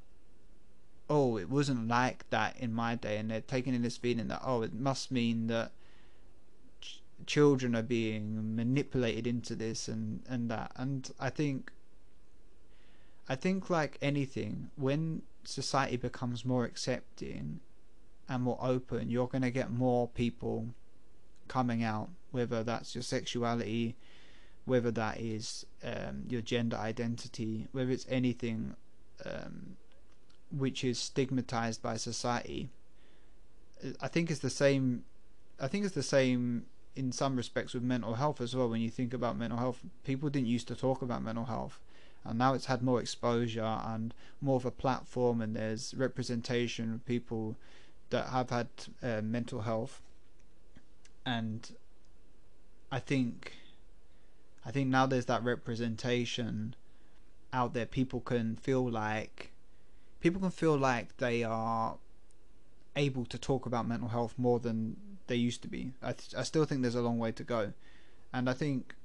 oh 1.09 1.37
it 1.37 1.49
wasn't 1.49 1.87
like 1.87 2.29
that 2.29 2.55
in 2.57 2.73
my 2.73 2.95
day 2.95 3.17
and 3.17 3.29
they're 3.29 3.41
taking 3.41 3.73
in 3.73 3.81
this 3.81 3.97
feeling 3.97 4.27
that 4.29 4.41
oh 4.43 4.61
it 4.61 4.73
must 4.73 5.11
mean 5.11 5.47
that 5.47 5.71
ch- 6.79 7.01
children 7.25 7.75
are 7.75 7.83
being 7.83 8.55
manipulated 8.55 9.27
into 9.27 9.55
this 9.55 9.89
and 9.89 10.21
and 10.29 10.49
that 10.49 10.71
and 10.77 11.11
i 11.19 11.29
think 11.29 11.71
i 13.27 13.35
think 13.35 13.69
like 13.69 13.97
anything 14.01 14.69
when 14.75 15.21
society 15.43 15.97
becomes 15.97 16.45
more 16.45 16.65
accepting 16.65 17.59
and 18.29 18.43
more 18.43 18.57
open 18.61 19.09
you're 19.09 19.27
going 19.27 19.41
to 19.41 19.51
get 19.51 19.69
more 19.71 20.07
people 20.07 20.67
coming 21.47 21.83
out 21.83 22.09
whether 22.31 22.63
that's 22.63 22.95
your 22.95 23.01
sexuality 23.01 23.95
whether 24.65 24.91
that 24.91 25.19
is 25.19 25.65
um, 25.83 26.23
your 26.29 26.41
gender 26.41 26.77
identity 26.77 27.67
whether 27.73 27.91
it's 27.91 28.05
anything 28.09 28.75
um, 29.25 29.75
which 30.55 30.83
is 30.83 30.99
stigmatized 30.99 31.81
by 31.81 31.97
society. 31.97 32.69
I 33.99 34.07
think 34.07 34.29
it's 34.29 34.39
the 34.39 34.49
same. 34.49 35.03
I 35.59 35.67
think 35.67 35.85
it's 35.85 35.95
the 35.95 36.03
same 36.03 36.65
in 36.95 37.11
some 37.11 37.35
respects 37.35 37.73
with 37.73 37.83
mental 37.83 38.15
health 38.15 38.39
as 38.39 38.55
well. 38.55 38.69
When 38.69 38.81
you 38.81 38.89
think 38.89 39.13
about 39.13 39.37
mental 39.37 39.57
health, 39.57 39.79
people 40.03 40.29
didn't 40.29 40.47
used 40.47 40.67
to 40.67 40.75
talk 40.75 41.01
about 41.01 41.23
mental 41.23 41.45
health, 41.45 41.79
and 42.25 42.37
now 42.37 42.53
it's 42.53 42.65
had 42.65 42.81
more 42.81 43.01
exposure 43.01 43.79
and 43.85 44.13
more 44.41 44.55
of 44.57 44.65
a 44.65 44.71
platform, 44.71 45.41
and 45.41 45.55
there's 45.55 45.93
representation 45.95 46.93
of 46.93 47.05
people 47.05 47.55
that 48.09 48.27
have 48.27 48.49
had 48.49 48.67
uh, 49.01 49.21
mental 49.21 49.61
health, 49.61 50.01
and 51.25 51.71
I 52.91 52.99
think, 52.99 53.53
I 54.65 54.71
think 54.71 54.89
now 54.89 55.05
there's 55.05 55.25
that 55.25 55.43
representation 55.43 56.75
out 57.51 57.73
there. 57.73 57.85
People 57.85 58.19
can 58.19 58.55
feel 58.55 58.89
like 58.89 59.51
people 60.19 60.39
can 60.39 60.51
feel 60.51 60.77
like 60.77 61.17
they 61.17 61.43
are 61.43 61.97
able 62.95 63.25
to 63.25 63.37
talk 63.37 63.65
about 63.65 63.87
mental 63.87 64.09
health 64.09 64.35
more 64.37 64.59
than 64.59 64.95
they 65.27 65.35
used 65.35 65.61
to 65.63 65.67
be. 65.67 65.93
I, 66.01 66.13
th- 66.13 66.35
I 66.37 66.43
still 66.43 66.65
think 66.65 66.81
there's 66.81 66.95
a 66.95 67.01
long 67.01 67.19
way 67.19 67.31
to 67.33 67.43
go, 67.43 67.73
and 68.31 68.49
I 68.49 68.53
think 68.53 68.95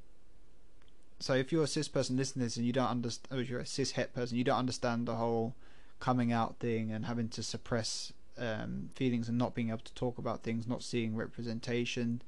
so. 1.20 1.34
If 1.34 1.52
you're 1.52 1.64
a 1.64 1.68
cis 1.68 1.88
person 1.88 2.16
listening 2.16 2.42
to 2.42 2.46
this 2.46 2.56
and 2.56 2.66
you 2.66 2.72
don't 2.72 2.88
understand, 2.88 3.38
or 3.38 3.42
you're 3.42 3.60
a 3.60 3.66
cis 3.66 3.92
het 3.92 4.14
person, 4.14 4.36
you 4.38 4.44
don't 4.44 4.58
understand 4.58 5.06
the 5.06 5.16
whole 5.16 5.54
coming 6.00 6.32
out 6.32 6.56
thing 6.58 6.92
and 6.92 7.06
having 7.06 7.28
to 7.28 7.42
suppress 7.42 8.12
um, 8.38 8.90
feelings 8.94 9.28
and 9.28 9.36
not 9.36 9.54
being 9.54 9.68
able 9.68 9.78
to 9.78 9.94
talk 9.94 10.18
about 10.18 10.42
things, 10.42 10.66
not 10.66 10.82
seeing 10.82 11.16
representation, 11.16 12.22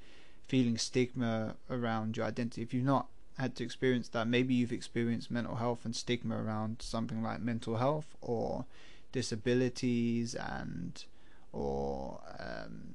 feeling 0.49 0.77
stigma 0.77 1.55
around 1.71 2.17
your 2.17 2.27
identity. 2.27 2.63
If 2.63 2.75
you've 2.75 2.85
not 2.85 3.07
had 3.41 3.57
to 3.57 3.65
experience 3.65 4.09
that. 4.11 4.29
Maybe 4.29 4.55
you've 4.55 4.73
experienced 4.73 5.31
mental 5.31 5.57
health 5.57 5.85
and 5.85 5.97
stigma 5.97 6.41
around 6.41 6.77
something 6.81 7.23
like 7.23 7.41
mental 7.41 7.77
health 7.77 8.15
or 8.21 8.67
disabilities 9.13 10.35
and 10.35 11.05
or 11.53 12.21
um, 12.39 12.95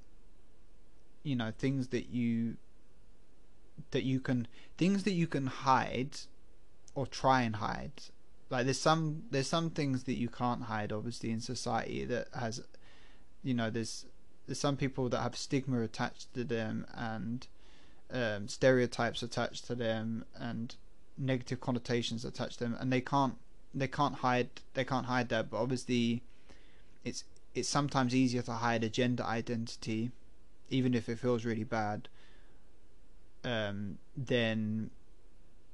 you 1.24 1.36
know 1.36 1.52
things 1.58 1.90
that 1.90 2.10
you 2.10 2.56
that 3.92 4.04
you 4.04 4.20
can 4.20 4.48
things 4.78 5.04
that 5.04 5.14
you 5.14 5.28
can 5.28 5.48
hide 5.48 6.18
or 6.94 7.06
try 7.06 7.42
and 7.42 7.58
hide 7.58 7.92
like 8.50 8.66
there's 8.66 8.80
some 8.80 9.24
there's 9.32 9.48
some 9.48 9.70
things 9.70 10.04
that 10.04 10.16
you 10.16 10.30
can't 10.30 10.64
hide 10.64 10.92
obviously 10.92 11.32
in 11.32 11.40
society 11.40 12.06
that 12.06 12.28
has 12.40 12.62
you 13.44 13.54
know 13.54 13.70
there's 13.70 14.06
there's 14.46 14.60
some 14.60 14.78
people 14.78 15.10
that 15.10 15.22
have 15.22 15.36
stigma 15.36 15.82
attached 15.82 16.34
to 16.34 16.44
them 16.44 16.86
and 16.94 17.48
um, 18.12 18.48
stereotypes 18.48 19.24
attached 19.24 19.66
to 19.66 19.76
them 19.76 20.26
and 20.36 20.76
negative 21.18 21.62
connotations 21.62 22.26
attached 22.26 22.60
to 22.60 22.66
them, 22.66 22.78
and 22.80 22.92
they 22.92 23.02
can't 23.02 23.36
they 23.74 23.88
can't 23.88 24.16
hide 24.16 24.50
they 24.74 24.84
can't 24.84 25.06
hide 25.06 25.30
that. 25.30 25.50
But 25.50 25.62
obviously, 25.62 26.24
it's 27.04 27.24
it's 27.54 27.70
sometimes 27.70 28.16
easier 28.16 28.42
to 28.44 28.54
hide 28.54 28.84
a 28.84 28.90
gender 28.90 29.24
identity, 29.24 30.12
even 30.70 30.94
if 30.94 31.10
it 31.10 31.20
feels 31.20 31.46
really 31.46 31.64
bad. 31.64 32.08
Um, 33.46 34.00
then, 34.18 34.90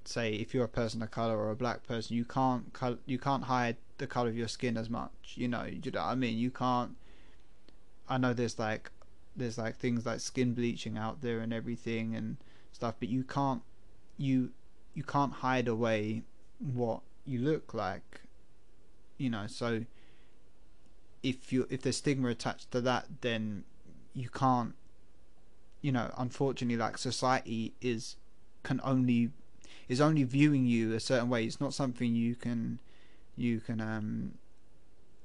say 0.03 0.33
if 0.33 0.53
you're 0.53 0.65
a 0.65 0.69
person 0.69 1.01
of 1.01 1.09
color 1.09 1.37
or 1.37 1.51
a 1.51 1.55
black 1.55 1.83
person, 1.83 2.15
you 2.15 2.25
can't 2.25 2.75
you 3.05 3.17
can't 3.17 3.45
hide 3.45 3.77
the 3.97 4.07
color 4.07 4.29
of 4.29 4.37
your 4.37 4.47
skin 4.47 4.77
as 4.77 4.89
much. 4.89 5.33
You 5.35 5.47
know, 5.47 5.63
you 5.63 5.91
know 5.91 6.01
what 6.01 6.07
I 6.07 6.15
mean. 6.15 6.37
You 6.37 6.51
can't. 6.51 6.95
I 8.09 8.17
know 8.17 8.33
there's 8.33 8.59
like 8.59 8.91
there's 9.35 9.57
like 9.57 9.77
things 9.77 10.05
like 10.05 10.19
skin 10.19 10.53
bleaching 10.53 10.97
out 10.97 11.21
there 11.21 11.39
and 11.39 11.53
everything 11.53 12.15
and 12.15 12.37
stuff 12.71 12.95
but 12.99 13.09
you 13.09 13.23
can't 13.23 13.61
you 14.17 14.51
you 14.93 15.03
can't 15.03 15.33
hide 15.33 15.67
away 15.67 16.23
what 16.59 17.01
you 17.25 17.39
look 17.39 17.73
like 17.73 18.21
you 19.17 19.29
know 19.29 19.47
so 19.47 19.85
if 21.23 21.53
you 21.53 21.67
if 21.69 21.81
there's 21.81 21.97
stigma 21.97 22.29
attached 22.29 22.71
to 22.71 22.81
that 22.81 23.05
then 23.21 23.63
you 24.13 24.29
can't 24.29 24.73
you 25.81 25.91
know 25.91 26.13
unfortunately 26.17 26.77
like 26.77 26.97
society 26.97 27.73
is 27.81 28.15
can 28.63 28.79
only 28.83 29.31
is 29.91 29.99
only 29.99 30.23
viewing 30.23 30.65
you 30.65 30.93
a 30.93 30.99
certain 30.99 31.29
way. 31.29 31.43
It's 31.43 31.59
not 31.59 31.73
something 31.73 32.15
you 32.15 32.35
can 32.35 32.79
you 33.35 33.59
can 33.59 33.81
um 33.81 34.35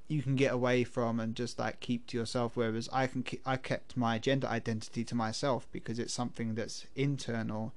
you 0.09 0.21
can 0.21 0.35
get 0.35 0.53
away 0.53 0.83
from 0.83 1.19
and 1.19 1.35
just 1.35 1.59
like 1.59 1.79
keep 1.79 2.07
to 2.07 2.17
yourself. 2.17 2.57
Whereas 2.57 2.89
i 2.91 3.07
can 3.07 3.23
i 3.45 3.55
kept 3.55 3.95
my 3.95 4.19
gender 4.19 4.47
identity 4.47 5.03
to 5.05 5.15
myself 5.15 5.67
because 5.71 5.99
it's 5.99 6.13
something 6.13 6.55
that's 6.55 6.85
internal 6.95 7.73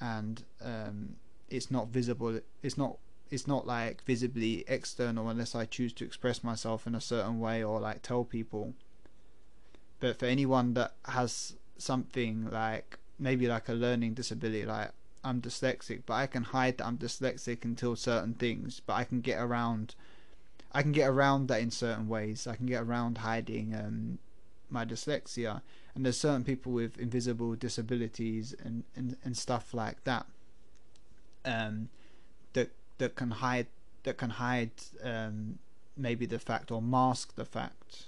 and 0.00 0.44
um, 0.64 1.16
it's 1.48 1.70
not 1.70 1.88
visible 1.88 2.40
it's 2.62 2.76
not 2.76 2.96
it's 3.30 3.46
not 3.46 3.66
like 3.66 4.02
visibly 4.04 4.64
external 4.66 5.28
unless 5.28 5.54
i 5.54 5.64
choose 5.64 5.92
to 5.92 6.04
express 6.04 6.42
myself 6.42 6.86
in 6.86 6.94
a 6.94 7.00
certain 7.00 7.40
way 7.40 7.62
or 7.64 7.80
like 7.80 8.02
tell 8.02 8.24
people. 8.24 8.74
But 10.00 10.18
for 10.18 10.26
anyone 10.26 10.74
that 10.74 10.94
has 11.06 11.54
something 11.78 12.50
like 12.50 12.98
maybe 13.18 13.46
like 13.46 13.68
a 13.68 13.72
learning 13.72 14.14
disability 14.14 14.64
like 14.64 14.90
i'm 15.24 15.40
dyslexic 15.40 16.02
but 16.06 16.14
i 16.14 16.26
can 16.26 16.42
hide 16.42 16.78
that 16.78 16.86
i'm 16.86 16.98
dyslexic 16.98 17.64
until 17.64 17.94
certain 17.94 18.34
things 18.34 18.80
but 18.84 18.94
i 18.94 19.04
can 19.04 19.20
get 19.20 19.40
around 19.40 19.94
I 20.72 20.82
can 20.82 20.92
get 20.92 21.08
around 21.08 21.48
that 21.48 21.60
in 21.60 21.70
certain 21.70 22.08
ways. 22.08 22.46
I 22.46 22.56
can 22.56 22.66
get 22.66 22.82
around 22.82 23.18
hiding 23.18 23.74
um, 23.74 24.18
my 24.70 24.84
dyslexia, 24.84 25.60
and 25.94 26.04
there's 26.04 26.16
certain 26.16 26.44
people 26.44 26.72
with 26.72 26.98
invisible 26.98 27.54
disabilities 27.54 28.54
and, 28.64 28.84
and, 28.96 29.16
and 29.22 29.36
stuff 29.36 29.74
like 29.74 30.02
that 30.04 30.26
um, 31.44 31.90
that 32.54 32.70
that 32.98 33.14
can 33.14 33.32
hide 33.32 33.66
that 34.04 34.16
can 34.16 34.30
hide 34.30 34.70
um, 35.04 35.58
maybe 35.96 36.24
the 36.24 36.38
fact 36.38 36.70
or 36.70 36.80
mask 36.80 37.34
the 37.34 37.44
fact 37.44 38.06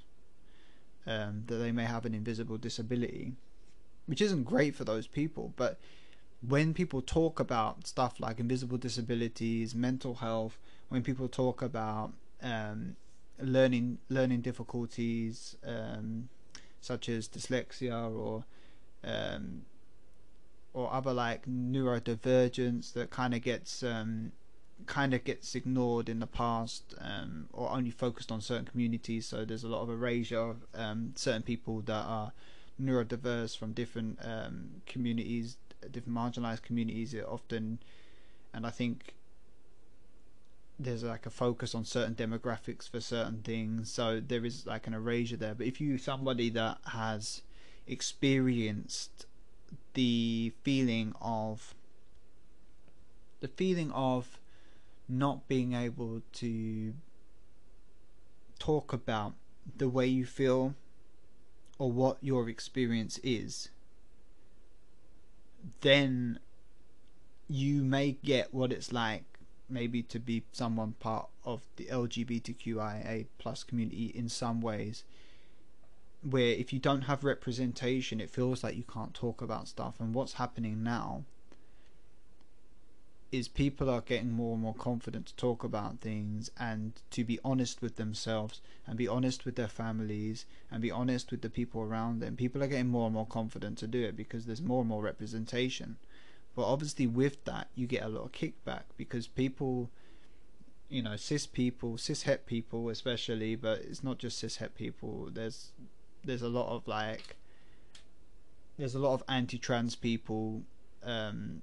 um, 1.07 1.45
that 1.47 1.57
they 1.57 1.71
may 1.71 1.85
have 1.85 2.07
an 2.07 2.15
invisible 2.15 2.57
disability, 2.57 3.35
which 4.07 4.21
isn't 4.21 4.45
great 4.45 4.75
for 4.75 4.85
those 4.85 5.07
people. 5.07 5.53
But 5.57 5.79
when 6.47 6.75
people 6.75 7.01
talk 7.01 7.41
about 7.41 7.87
stuff 7.87 8.21
like 8.21 8.39
invisible 8.39 8.77
disabilities, 8.77 9.75
mental 9.75 10.17
health, 10.17 10.59
when 10.89 11.03
people 11.03 11.29
talk 11.29 11.63
about 11.63 12.13
um, 12.43 12.97
learning 13.41 13.99
learning 14.09 14.41
difficulties 14.41 15.57
um, 15.67 16.29
such 16.81 17.09
as 17.09 17.29
dyslexia 17.29 18.15
or 18.15 18.45
um, 19.03 19.63
or 20.73 20.93
other 20.93 21.13
like 21.13 21.47
neurodivergence 21.47 22.93
that 22.93 23.11
kind 23.11 23.35
of 23.35 23.43
gets 23.43 23.83
um, 23.83 24.33
kind 24.87 25.15
of 25.15 25.25
gets 25.25 25.55
ignored 25.55 26.09
in 26.09 26.21
the 26.21 26.27
past 26.27 26.95
um, 27.01 27.49
or 27.53 27.71
only 27.71 27.91
focused 27.91 28.31
on 28.31 28.41
certain 28.41 28.67
communities. 28.67 29.25
So 29.27 29.45
there's 29.45 29.65
a 29.65 29.69
lot 29.69 29.83
of 29.83 29.91
erasure 29.91 30.39
of 30.39 30.57
um, 30.75 31.13
certain 31.15 31.43
people 31.43 31.81
that 31.83 32.05
are 32.05 32.33
neurodiverse 32.81 33.57
from 33.57 33.73
different 33.73 34.19
um, 34.23 34.83
communities, 34.87 35.57
different 35.91 36.17
marginalized 36.17 36.63
communities. 36.63 37.15
It 37.15 37.25
often, 37.25 37.79
and 38.53 38.67
I 38.67 38.71
think 38.71 39.15
there's 40.79 41.05
like 41.05 41.27
a 41.27 41.31
focus 41.31 41.75
on 41.75 41.85
certain 41.85 42.15
demographics 42.15 42.89
for 42.89 43.01
certain 43.01 43.41
things 43.43 43.93
so 43.93 44.21
there 44.21 44.45
is 44.45 44.67
like 44.67 44.87
an 44.89 44.95
erasure 44.95 45.37
there 45.37 45.55
but 45.55 45.67
if 45.67 45.81
you 45.81 45.97
somebody 45.97 46.51
that 46.51 46.79
has 46.87 47.43
experienced 47.87 49.27
the 49.95 50.53
feeling 50.65 51.15
of 51.21 51.75
the 53.41 53.49
feeling 53.49 53.93
of 53.93 54.41
not 55.09 55.47
being 55.47 55.75
able 55.75 56.23
to 56.33 56.95
talk 58.59 58.93
about 58.93 59.35
the 59.77 59.89
way 59.89 60.07
you 60.07 60.25
feel 60.25 60.75
or 61.79 61.91
what 61.91 62.19
your 62.21 62.49
experience 62.49 63.19
is 63.23 63.69
then 65.81 66.39
you 67.49 67.83
may 67.83 68.13
get 68.13 68.53
what 68.53 68.73
it's 68.73 68.93
like 68.93 69.25
maybe 69.69 70.03
to 70.03 70.19
be 70.19 70.45
someone 70.53 70.93
part 71.01 71.29
of 71.45 71.63
the 71.77 71.87
LGBTQIA 71.87 73.27
plus 73.39 73.63
community 73.63 74.13
in 74.15 74.29
some 74.29 74.61
ways 74.61 75.05
where 76.23 76.53
if 76.53 76.73
you 76.73 76.79
don't 76.79 77.03
have 77.03 77.25
representation 77.25 78.21
it 78.21 78.31
feels 78.31 78.63
like 78.63 78.77
you 78.77 78.85
can't 78.85 79.15
talk 79.15 79.43
about 79.43 79.69
stuff. 79.69 79.97
And 80.01 80.15
what's 80.15 80.35
happening 80.35 80.83
now 80.83 81.25
is 83.35 83.49
people 83.49 83.91
are 83.91 84.01
getting 84.01 84.33
more 84.33 84.55
and 84.55 84.63
more 84.63 84.75
confident 84.75 85.27
to 85.27 85.37
talk 85.37 85.65
about 85.65 86.01
things 86.01 86.51
and 86.59 86.93
to 87.11 87.25
be 87.25 87.39
honest 87.45 87.83
with 87.83 87.97
themselves 87.97 88.61
and 88.87 88.97
be 88.97 89.09
honest 89.09 89.45
with 89.45 89.57
their 89.57 89.69
families 89.69 90.47
and 90.71 90.81
be 90.81 90.91
honest 90.91 91.31
with 91.31 91.43
the 91.43 91.51
people 91.51 91.83
around 91.83 92.21
them. 92.21 92.37
People 92.37 92.63
are 92.63 92.69
getting 92.69 92.89
more 92.89 93.07
and 93.07 93.15
more 93.15 93.27
confident 93.27 93.79
to 93.79 93.87
do 93.87 94.03
it 94.05 94.17
because 94.17 94.47
there's 94.47 94.63
more 94.63 94.81
and 94.81 94.89
more 94.89 95.03
representation. 95.03 95.97
But 96.55 96.67
obviously, 96.67 97.07
with 97.07 97.45
that, 97.47 97.69
you 97.75 97.87
get 97.87 98.05
a 98.05 98.09
lot 98.09 98.25
of 98.25 98.33
kickback 98.33 98.85
because 98.97 99.27
people, 99.27 99.91
you 100.89 101.03
know, 101.03 101.17
cis 101.17 101.47
people, 101.47 101.99
cis 101.99 102.23
het 102.23 102.47
people 102.47 102.89
especially, 102.89 103.57
but 103.57 103.81
it's 103.81 104.05
not 104.05 104.19
just 104.19 104.39
cis 104.39 104.57
het 104.57 104.77
people. 104.77 105.31
There's 105.33 105.73
there's 106.25 106.43
a 106.43 106.49
lot 106.49 106.69
of 106.69 106.87
like 106.87 107.37
there's 108.79 108.95
a 108.95 108.99
lot 108.99 109.15
of 109.15 109.23
anti-trans 109.29 109.95
people 109.97 110.63
um, 111.03 111.63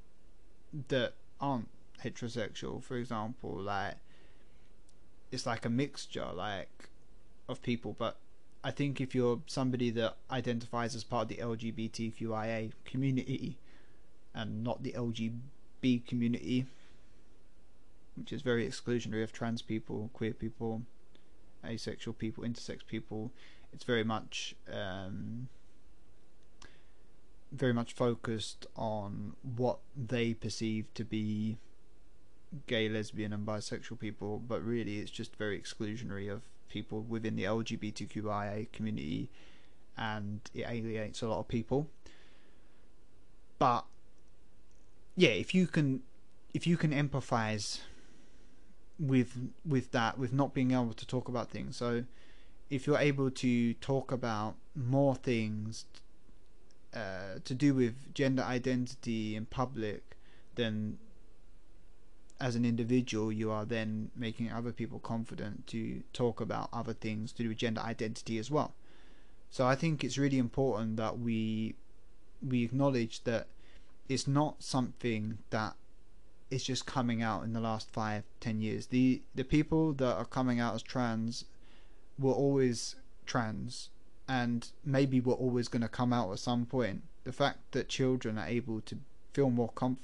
that 0.89 1.13
aren't 1.41 1.67
heterosexual, 2.03 2.83
for 2.83 2.95
example, 2.95 3.59
like 3.59 3.95
it's 5.31 5.45
like 5.45 5.65
a 5.65 5.69
mixture 5.69 6.27
like 6.33 6.89
of 7.49 7.61
people, 7.61 7.95
but 7.97 8.17
I 8.63 8.71
think 8.71 9.01
if 9.01 9.15
you're 9.15 9.41
somebody 9.47 9.89
that 9.91 10.17
identifies 10.29 10.95
as 10.95 11.03
part 11.03 11.23
of 11.23 11.29
the 11.29 11.43
LGBTQIA 11.43 12.71
community 12.85 13.57
and 14.35 14.63
not 14.63 14.83
the 14.83 14.91
LGB 14.91 16.05
community, 16.05 16.65
which 18.15 18.31
is 18.31 18.41
very 18.41 18.67
exclusionary 18.67 19.23
of 19.23 19.33
trans 19.33 19.61
people, 19.61 20.09
queer 20.13 20.33
people, 20.33 20.83
asexual 21.65 22.13
people, 22.13 22.43
intersex 22.43 22.85
people, 22.85 23.31
it's 23.73 23.83
very 23.83 24.03
much 24.03 24.55
um, 24.71 25.47
very 27.51 27.73
much 27.73 27.93
focused 27.93 28.65
on 28.75 29.35
what 29.55 29.79
they 29.95 30.33
perceive 30.33 30.93
to 30.93 31.03
be 31.03 31.57
gay, 32.67 32.89
lesbian, 32.89 33.33
and 33.33 33.45
bisexual 33.45 33.99
people, 33.99 34.39
but 34.39 34.63
really 34.63 34.99
it's 34.99 35.11
just 35.11 35.35
very 35.35 35.59
exclusionary 35.59 36.31
of 36.31 36.43
people 36.69 37.01
within 37.01 37.35
the 37.35 37.43
LGBTQIA 37.43 38.71
community 38.71 39.29
and 39.97 40.39
it 40.53 40.65
alienates 40.67 41.21
a 41.21 41.27
lot 41.27 41.39
of 41.39 41.47
people. 41.47 41.87
But 43.59 43.85
yeah, 45.15 45.29
if 45.29 45.53
you 45.53 45.67
can 45.67 46.01
if 46.53 46.65
you 46.65 46.77
can 46.77 46.91
empathize 46.91 47.81
with 48.97 49.51
with 49.65 49.91
that, 49.91 50.17
with 50.17 50.33
not 50.33 50.53
being 50.53 50.71
able 50.71 50.93
to 50.93 51.05
talk 51.05 51.27
about 51.27 51.49
things, 51.49 51.77
so 51.77 52.05
if 52.69 52.87
you're 52.87 52.97
able 52.97 53.29
to 53.29 53.73
talk 53.75 54.11
about 54.11 54.55
more 54.75 55.15
things 55.15 55.85
uh, 56.93 57.39
to 57.45 57.53
do 57.53 57.73
with 57.73 58.13
gender 58.13 58.43
identity 58.43 59.35
in 59.35 59.45
public, 59.45 60.17
then 60.55 60.97
as 62.39 62.55
an 62.55 62.65
individual, 62.65 63.31
you 63.31 63.51
are 63.51 63.65
then 63.65 64.09
making 64.15 64.51
other 64.51 64.71
people 64.71 64.99
confident 64.99 65.67
to 65.67 66.01
talk 66.11 66.41
about 66.41 66.69
other 66.73 66.93
things 66.93 67.31
to 67.31 67.43
do 67.43 67.49
with 67.49 67.57
gender 67.57 67.81
identity 67.81 68.37
as 68.39 68.49
well. 68.49 68.73
So 69.49 69.67
I 69.67 69.75
think 69.75 70.03
it's 70.03 70.17
really 70.17 70.39
important 70.39 70.97
that 70.97 71.19
we 71.19 71.75
we 72.41 72.63
acknowledge 72.63 73.23
that 73.25 73.47
it's 74.09 74.27
not 74.27 74.63
something 74.63 75.37
that 75.51 75.75
is 76.49 76.63
just 76.63 76.85
coming 76.85 77.21
out 77.21 77.43
in 77.43 77.53
the 77.53 77.59
last 77.59 77.91
five, 77.91 78.23
ten 78.39 78.61
years. 78.61 78.87
The 78.87 79.21
the 79.35 79.43
people 79.43 79.93
that 79.93 80.15
are 80.15 80.25
coming 80.25 80.59
out 80.59 80.73
as 80.73 80.81
trans 80.81 81.45
were 82.17 82.33
always 82.33 82.95
trans 83.25 83.89
and 84.31 84.69
maybe 84.85 85.19
we're 85.19 85.33
always 85.33 85.67
going 85.67 85.81
to 85.81 85.89
come 85.89 86.13
out 86.13 86.31
at 86.31 86.39
some 86.39 86.65
point. 86.65 87.01
The 87.25 87.33
fact 87.33 87.73
that 87.73 87.89
children 87.89 88.37
are 88.37 88.47
able 88.47 88.79
to 88.79 88.97
feel 89.33 89.49
more 89.49 89.73
comf- 89.73 89.97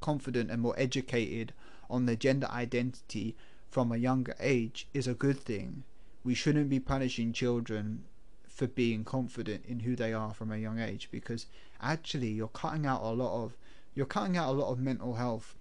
confident 0.00 0.50
and 0.50 0.60
more 0.60 0.74
educated 0.76 1.52
on 1.88 2.06
their 2.06 2.16
gender 2.16 2.48
identity 2.50 3.36
from 3.70 3.92
a 3.92 3.96
younger 3.96 4.34
age 4.40 4.88
is 4.92 5.06
a 5.06 5.14
good 5.14 5.38
thing. 5.38 5.84
We 6.24 6.34
shouldn't 6.34 6.70
be 6.70 6.80
punishing 6.80 7.32
children 7.32 8.02
for 8.48 8.66
being 8.66 9.04
confident 9.04 9.64
in 9.64 9.80
who 9.80 9.94
they 9.94 10.12
are 10.12 10.34
from 10.34 10.50
a 10.50 10.58
young 10.58 10.80
age 10.80 11.08
because 11.12 11.46
actually 11.80 12.30
you're 12.30 12.48
cutting 12.48 12.84
out 12.84 13.02
a 13.02 13.10
lot 13.10 13.44
of 13.44 13.56
you're 13.94 14.06
cutting 14.06 14.36
out 14.36 14.48
a 14.50 14.58
lot 14.58 14.72
of 14.72 14.80
mental 14.80 15.14
health 15.14 15.54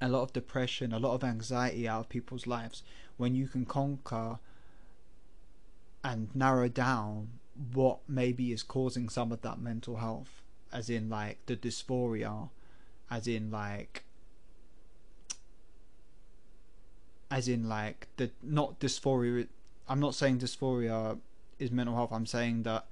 a 0.00 0.08
lot 0.08 0.22
of 0.22 0.32
depression 0.32 0.92
a 0.92 0.98
lot 0.98 1.14
of 1.14 1.24
anxiety 1.24 1.88
out 1.88 2.00
of 2.00 2.08
people's 2.08 2.46
lives 2.46 2.82
when 3.16 3.34
you 3.34 3.48
can 3.48 3.64
conquer 3.64 4.38
and 6.06 6.28
narrow 6.36 6.68
down 6.68 7.28
what 7.74 7.98
maybe 8.06 8.52
is 8.52 8.62
causing 8.62 9.08
some 9.08 9.32
of 9.32 9.42
that 9.42 9.58
mental 9.58 9.96
health 9.96 10.40
as 10.72 10.88
in 10.88 11.10
like 11.10 11.38
the 11.46 11.56
dysphoria 11.56 12.48
as 13.10 13.26
in 13.26 13.50
like 13.50 14.04
as 17.28 17.48
in 17.48 17.68
like 17.68 18.06
the 18.18 18.30
not 18.40 18.78
dysphoria 18.78 19.48
i'm 19.88 19.98
not 19.98 20.14
saying 20.14 20.38
dysphoria 20.38 21.18
is 21.58 21.72
mental 21.72 21.96
health 21.96 22.12
i'm 22.12 22.26
saying 22.26 22.62
that 22.62 22.86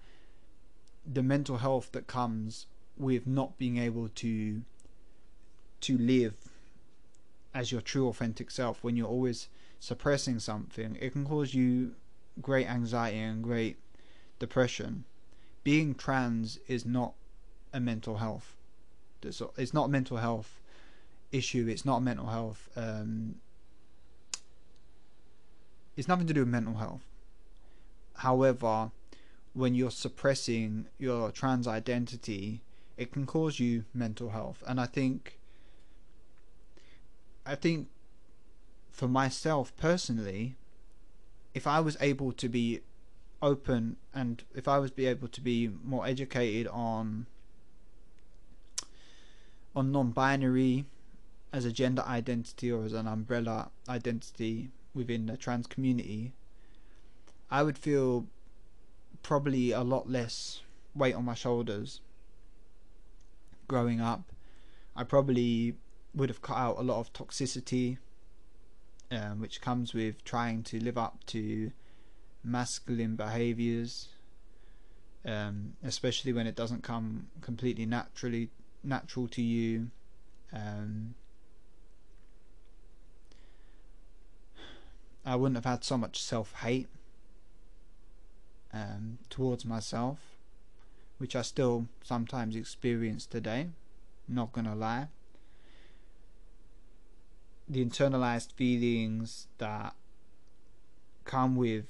the 1.07 1.22
mental 1.22 1.59
health 1.59 1.90
that 1.92 2.09
comes 2.09 2.66
with 2.96 3.29
not 3.29 3.57
being 3.59 3.79
able 3.79 4.09
to 4.09 4.62
to 5.81 5.96
live 5.98 6.35
as 7.55 7.70
your 7.70 7.81
true 7.81 8.09
authentic 8.09 8.50
self 8.50 8.83
when 8.83 8.96
you're 8.96 9.07
always 9.07 9.48
suppressing 9.79 10.40
something 10.40 10.96
it 11.00 11.12
can 11.12 11.24
cause 11.24 11.55
you 11.55 11.92
great 12.40 12.68
anxiety 12.68 13.18
and 13.18 13.42
great 13.42 13.77
depression. 14.38 15.05
Being 15.62 15.94
trans 15.94 16.59
is 16.66 16.85
not 16.85 17.14
a 17.73 17.81
mental 17.81 18.18
health. 18.18 18.55
It's 19.23 19.73
not 19.73 19.87
a 19.87 19.88
mental 19.88 20.18
health 20.18 20.61
issue. 21.33 21.66
It's 21.68 21.85
not 21.85 21.99
a 21.99 22.01
mental 22.01 22.27
health. 22.27 22.68
Um, 22.77 23.37
it's 25.97 26.09
nothing 26.09 26.27
to 26.27 26.35
do 26.35 26.40
with 26.40 26.49
mental 26.49 26.75
health. 26.75 27.05
However, 28.16 28.90
when 29.55 29.75
you're 29.75 29.90
suppressing 29.90 30.87
your 30.99 31.31
trans 31.31 31.66
identity, 31.66 32.61
it 32.97 33.12
can 33.12 33.27
cause 33.27 33.59
you 33.59 33.85
mental 33.94 34.31
health. 34.31 34.62
And 34.66 34.81
I 34.81 34.87
think, 34.87 35.38
I 37.47 37.55
think, 37.55 37.88
for 38.90 39.09
myself 39.09 39.73
personally, 39.77 40.57
if 41.54 41.66
I 41.66 41.80
was 41.80 41.96
able 42.00 42.32
to 42.32 42.48
be 42.48 42.80
open 43.40 43.96
and 44.12 44.42
if 44.54 44.66
I 44.66 44.78
was 44.78 44.90
be 44.90 45.06
able 45.06 45.28
to 45.28 45.40
be 45.40 45.70
more 45.82 46.06
educated 46.06 46.66
on 46.68 47.26
on 49.76 49.92
non-binary 49.92 50.84
as 51.52 51.64
a 51.64 51.72
gender 51.72 52.02
identity 52.02 52.70
or 52.70 52.84
as 52.84 52.92
an 52.92 53.06
umbrella 53.06 53.70
identity 53.88 54.70
within 54.94 55.26
the 55.26 55.36
trans 55.36 55.66
community, 55.66 56.32
I 57.50 57.62
would 57.62 57.78
feel 57.78 58.26
probably 59.22 59.72
a 59.72 59.82
lot 59.82 60.08
less 60.08 60.62
weight 60.94 61.14
on 61.14 61.24
my 61.24 61.34
shoulders 61.34 62.00
growing 63.66 64.00
up. 64.00 64.32
I 64.96 65.02
probably 65.02 65.74
would 66.14 66.28
have 66.28 66.42
cut 66.42 66.56
out 66.56 66.78
a 66.78 66.82
lot 66.82 67.00
of 67.00 67.12
toxicity 67.12 67.98
um, 69.10 69.40
which 69.40 69.60
comes 69.60 69.94
with 69.94 70.24
trying 70.24 70.62
to 70.64 70.82
live 70.82 70.98
up 70.98 71.24
to 71.26 71.70
masculine 72.42 73.16
behaviors, 73.16 74.08
um, 75.24 75.74
especially 75.82 76.32
when 76.32 76.46
it 76.46 76.54
doesn't 76.54 76.82
come 76.82 77.28
completely 77.40 77.86
naturally 77.86 78.50
natural 78.82 79.28
to 79.28 79.42
you. 79.42 79.90
Um, 80.52 81.14
I 85.24 85.36
wouldn't 85.36 85.56
have 85.56 85.64
had 85.64 85.84
so 85.84 85.96
much 85.96 86.20
self 86.20 86.52
hate 86.60 86.88
um, 88.72 89.18
towards 89.30 89.64
myself, 89.64 90.18
which 91.18 91.34
I 91.34 91.42
still 91.42 91.86
sometimes 92.02 92.56
experience 92.56 93.24
today. 93.24 93.68
Not 94.28 94.52
gonna 94.52 94.74
lie 94.74 95.09
the 97.68 97.84
internalized 97.84 98.52
feelings 98.52 99.46
that 99.58 99.94
come 101.24 101.56
with 101.56 101.86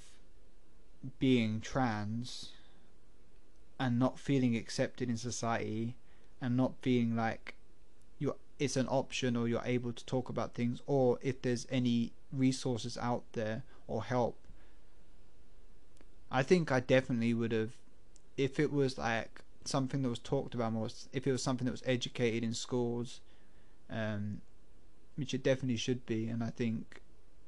being 1.18 1.60
trans 1.60 2.52
and 3.78 3.98
not 3.98 4.18
feeling 4.18 4.56
accepted 4.56 5.08
in 5.08 5.16
society 5.16 5.96
and 6.40 6.56
not 6.56 6.72
feeling 6.80 7.16
like 7.16 7.54
you 8.18 8.34
it's 8.58 8.76
an 8.76 8.86
option 8.86 9.36
or 9.36 9.48
you're 9.48 9.62
able 9.64 9.92
to 9.92 10.04
talk 10.06 10.28
about 10.28 10.54
things 10.54 10.80
or 10.86 11.18
if 11.22 11.42
there's 11.42 11.66
any 11.70 12.12
resources 12.32 12.96
out 12.98 13.24
there 13.32 13.64
or 13.88 14.04
help 14.04 14.38
I 16.30 16.42
think 16.42 16.70
I 16.70 16.80
definitely 16.80 17.34
would 17.34 17.52
have 17.52 17.72
if 18.36 18.58
it 18.58 18.72
was 18.72 18.96
like 18.96 19.40
something 19.64 20.02
that 20.02 20.08
was 20.08 20.18
talked 20.18 20.54
about 20.54 20.72
more 20.72 20.88
if 21.12 21.26
it 21.26 21.32
was 21.32 21.42
something 21.42 21.64
that 21.64 21.72
was 21.72 21.82
educated 21.84 22.44
in 22.44 22.54
schools 22.54 23.20
um, 23.90 24.40
which 25.16 25.34
it 25.34 25.42
definitely 25.42 25.76
should 25.76 26.06
be. 26.06 26.28
And 26.28 26.42
I 26.42 26.50
think, 26.50 27.00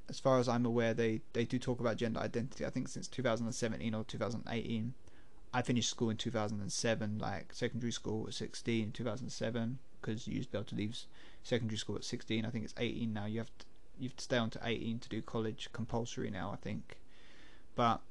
as 0.08 0.18
far 0.20 0.38
as 0.38 0.48
I'm 0.48 0.66
aware, 0.66 0.94
they 0.94 1.20
they 1.32 1.44
do 1.44 1.58
talk 1.58 1.80
about 1.80 1.96
gender 1.96 2.20
identity. 2.20 2.64
I 2.64 2.70
think 2.70 2.88
since 2.88 3.08
2017 3.08 3.94
or 3.94 4.04
2018. 4.04 4.94
I 5.54 5.62
finished 5.62 5.88
school 5.88 6.10
in 6.10 6.18
2007, 6.18 7.18
like 7.18 7.54
secondary 7.54 7.92
school 7.92 8.24
was 8.24 8.36
16 8.36 8.92
2007, 8.92 9.78
because 10.00 10.26
you 10.26 10.34
used 10.34 10.48
to 10.48 10.52
be 10.52 10.58
able 10.58 10.66
to 10.66 10.74
leave 10.74 10.98
secondary 11.42 11.78
school 11.78 11.96
at 11.96 12.04
16. 12.04 12.44
I 12.44 12.50
think 12.50 12.64
it's 12.64 12.74
18 12.76 13.12
now. 13.12 13.24
You 13.24 13.38
have 13.38 13.58
to, 13.58 13.66
you 13.98 14.08
have 14.08 14.16
to 14.16 14.24
stay 14.24 14.36
on 14.36 14.50
to 14.50 14.60
18 14.62 14.98
to 14.98 15.08
do 15.08 15.22
college 15.22 15.70
compulsory 15.72 16.30
now. 16.30 16.50
I 16.52 16.56
think, 16.56 16.98
but 17.74 18.02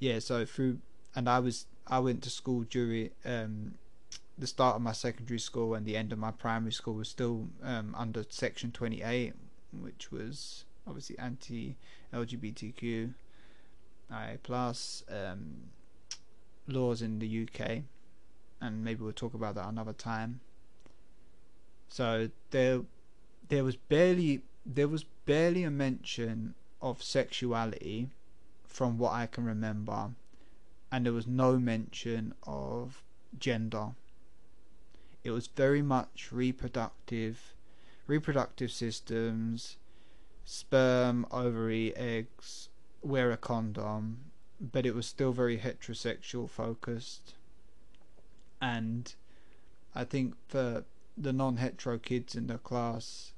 yeah. 0.00 0.18
So 0.18 0.44
through 0.44 0.78
and 1.14 1.28
I 1.28 1.38
was 1.38 1.66
I 1.86 1.98
went 1.98 2.22
to 2.22 2.30
school 2.30 2.62
during 2.62 3.10
um, 3.24 3.74
the 4.40 4.46
start 4.46 4.76
of 4.76 4.82
my 4.82 4.92
secondary 4.92 5.38
school 5.38 5.74
and 5.74 5.84
the 5.84 5.96
end 5.96 6.12
of 6.12 6.18
my 6.18 6.30
primary 6.30 6.72
school 6.72 6.94
was 6.94 7.08
still 7.08 7.48
um, 7.62 7.94
under 7.96 8.24
Section 8.28 8.72
28, 8.72 9.34
which 9.72 10.10
was 10.10 10.64
obviously 10.86 11.18
anti-LGBTQ 11.18 13.12
I 14.10 14.38
plus 14.42 15.04
um, 15.08 15.70
laws 16.66 17.00
in 17.02 17.18
the 17.18 17.48
UK, 17.48 17.82
and 18.60 18.82
maybe 18.82 19.02
we'll 19.02 19.12
talk 19.12 19.34
about 19.34 19.54
that 19.54 19.68
another 19.68 19.92
time. 19.92 20.40
So 21.88 22.30
there, 22.50 22.80
there 23.48 23.62
was 23.62 23.76
barely 23.76 24.42
there 24.66 24.88
was 24.88 25.04
barely 25.26 25.64
a 25.64 25.70
mention 25.70 26.54
of 26.82 27.02
sexuality, 27.02 28.08
from 28.66 28.98
what 28.98 29.12
I 29.12 29.26
can 29.26 29.44
remember, 29.44 30.10
and 30.90 31.06
there 31.06 31.12
was 31.12 31.26
no 31.26 31.58
mention 31.58 32.34
of 32.46 33.02
gender. 33.38 33.90
It 35.22 35.30
was 35.30 35.48
very 35.48 35.82
much 35.82 36.30
reproductive, 36.32 37.54
reproductive 38.06 38.70
systems, 38.70 39.76
sperm, 40.44 41.26
ovary, 41.30 41.94
eggs, 41.96 42.68
wear 43.02 43.30
a 43.30 43.36
condom, 43.36 44.30
but 44.60 44.86
it 44.86 44.94
was 44.94 45.06
still 45.06 45.32
very 45.32 45.58
heterosexual 45.58 46.48
focused. 46.48 47.34
And 48.60 49.14
I 49.94 50.04
think 50.04 50.34
for 50.48 50.84
the 51.16 51.32
non 51.32 51.56
hetero 51.56 51.98
kids 51.98 52.34
in 52.34 52.46
the 52.46 52.58
class, 52.58 53.32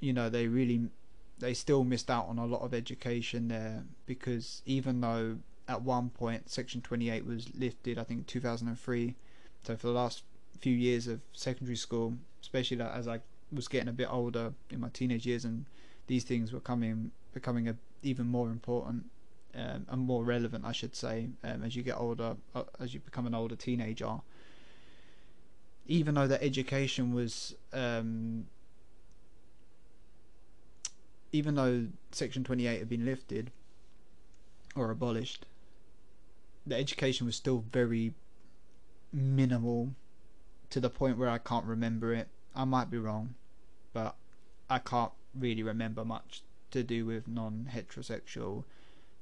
you 0.00 0.12
know, 0.12 0.28
they 0.28 0.48
really 0.48 0.88
they 1.40 1.54
still 1.54 1.84
missed 1.84 2.10
out 2.10 2.26
on 2.28 2.38
a 2.38 2.46
lot 2.46 2.62
of 2.62 2.74
education 2.74 3.48
there 3.48 3.84
because 4.06 4.62
even 4.66 5.00
though 5.00 5.38
at 5.66 5.82
one 5.82 6.10
point 6.10 6.50
section 6.50 6.80
28 6.80 7.24
was 7.24 7.54
lifted 7.54 7.98
i 7.98 8.04
think 8.04 8.26
2003 8.26 9.14
so 9.62 9.76
for 9.76 9.86
the 9.86 9.92
last 9.92 10.22
few 10.60 10.74
years 10.74 11.06
of 11.06 11.20
secondary 11.32 11.76
school 11.76 12.14
especially 12.42 12.80
as 12.80 13.08
i 13.08 13.20
was 13.52 13.68
getting 13.68 13.88
a 13.88 13.92
bit 13.92 14.08
older 14.10 14.52
in 14.70 14.80
my 14.80 14.88
teenage 14.90 15.26
years 15.26 15.44
and 15.44 15.64
these 16.06 16.24
things 16.24 16.52
were 16.52 16.60
coming 16.60 17.10
becoming 17.32 17.68
a, 17.68 17.76
even 18.02 18.26
more 18.26 18.48
important 18.48 19.04
um, 19.54 19.86
and 19.88 20.00
more 20.00 20.24
relevant, 20.24 20.64
I 20.64 20.72
should 20.72 20.94
say, 20.94 21.28
um, 21.42 21.64
as 21.64 21.74
you 21.74 21.82
get 21.82 21.98
older, 21.98 22.36
uh, 22.54 22.64
as 22.78 22.94
you 22.94 23.00
become 23.00 23.26
an 23.26 23.34
older 23.34 23.56
teenager. 23.56 24.20
Even 25.86 26.14
though 26.14 26.26
that 26.26 26.42
education 26.42 27.12
was, 27.12 27.54
um, 27.72 28.46
even 31.32 31.56
though 31.56 31.86
Section 32.12 32.44
28 32.44 32.78
had 32.78 32.88
been 32.88 33.04
lifted 33.04 33.50
or 34.76 34.90
abolished, 34.90 35.46
the 36.66 36.76
education 36.76 37.26
was 37.26 37.34
still 37.34 37.64
very 37.72 38.14
minimal 39.12 39.94
to 40.70 40.80
the 40.80 40.90
point 40.90 41.18
where 41.18 41.28
I 41.28 41.38
can't 41.38 41.64
remember 41.64 42.12
it. 42.14 42.28
I 42.54 42.64
might 42.64 42.90
be 42.90 42.98
wrong, 42.98 43.34
but 43.92 44.16
I 44.68 44.78
can't 44.78 45.12
really 45.34 45.62
remember 45.62 46.04
much 46.04 46.42
to 46.70 46.82
do 46.82 47.04
with 47.06 47.28
non 47.28 47.68
heterosexual 47.72 48.64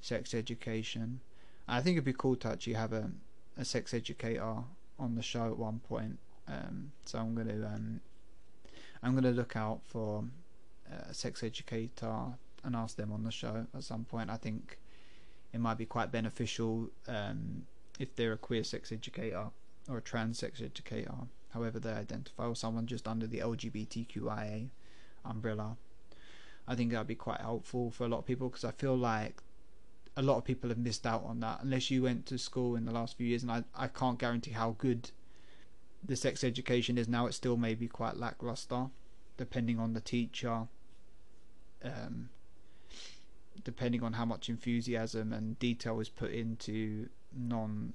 sex 0.01 0.34
education. 0.34 1.20
I 1.66 1.80
think 1.80 1.95
it'd 1.95 2.05
be 2.05 2.12
cool 2.12 2.36
to 2.36 2.49
actually 2.49 2.74
have 2.74 2.93
a, 2.93 3.11
a 3.57 3.64
sex 3.64 3.93
educator 3.93 4.57
on 4.99 5.14
the 5.14 5.22
show 5.22 5.47
at 5.47 5.59
one 5.59 5.80
point. 5.80 6.18
Um, 6.47 6.93
so 7.05 7.18
I'm 7.18 7.34
gonna 7.34 7.66
um, 7.66 8.01
I'm 9.03 9.14
gonna 9.14 9.30
look 9.30 9.57
out 9.57 9.80
for 9.84 10.24
a 11.09 11.12
sex 11.12 11.43
educator 11.43 12.24
and 12.64 12.74
ask 12.74 12.97
them 12.97 13.12
on 13.12 13.22
the 13.24 13.30
show 13.30 13.66
at 13.74 13.84
some 13.84 14.05
point. 14.05 14.30
I 14.30 14.36
think 14.36 14.78
it 15.53 15.61
might 15.61 15.78
be 15.78 15.86
quite 15.86 16.11
beneficial 16.11 16.89
um, 17.07 17.66
if 17.99 18.14
they're 18.16 18.32
a 18.32 18.39
queer 18.39 18.64
sex 18.64 18.93
educator 18.93 19.47
or 19.89 19.99
a 19.99 20.03
trans 20.03 20.39
sex 20.39 20.61
educator, 20.61 21.14
however 21.51 21.78
they 21.78 21.93
identify, 21.93 22.47
or 22.47 22.57
someone 22.57 22.86
just 22.86 23.09
under 23.09 23.26
the 23.26 23.39
LGBTQIA 23.39 24.68
umbrella. 25.24 25.76
I 26.66 26.74
think 26.74 26.93
that'd 26.93 27.07
be 27.07 27.14
quite 27.14 27.41
helpful 27.41 27.91
for 27.91 28.05
a 28.05 28.09
lot 28.09 28.18
of 28.18 28.26
people 28.26 28.49
because 28.49 28.64
I 28.64 28.72
feel 28.72 28.97
like 28.97 29.43
a 30.16 30.22
lot 30.22 30.36
of 30.36 30.45
people 30.45 30.68
have 30.68 30.78
missed 30.78 31.07
out 31.07 31.24
on 31.24 31.41
that 31.41 31.61
unless 31.62 31.91
you 31.91 32.03
went 32.03 32.26
to 32.26 32.36
school 32.36 32.76
in 32.76 32.84
the 32.84 32.93
last 32.93 33.16
few 33.16 33.26
years 33.26 33.43
and 33.43 33.53
I, 33.53 33.64
I 33.74 33.86
can't 33.86 34.18
guarantee 34.18 34.51
how 34.51 34.74
good 34.76 35.12
the 36.05 36.16
sex 36.16 36.43
education 36.43 36.99
is 36.99 37.09
now 37.09 37.26
it's 37.26 37.36
still 37.36 37.57
maybe 37.57 37.86
quite 37.86 38.16
lackluster 38.16 38.86
depending 39.36 39.78
on 39.78 39.95
the 39.95 40.01
teacher 40.01 40.66
um, 41.84 42.30
depending 43.64 44.03
on 44.03 44.14
how 44.14 44.24
much 44.24 44.49
enthusiasm 44.49 45.32
and 45.32 45.59
detail 45.59 46.01
is 46.01 46.09
put 46.09 46.32
into 46.32 47.09
non 47.32 47.93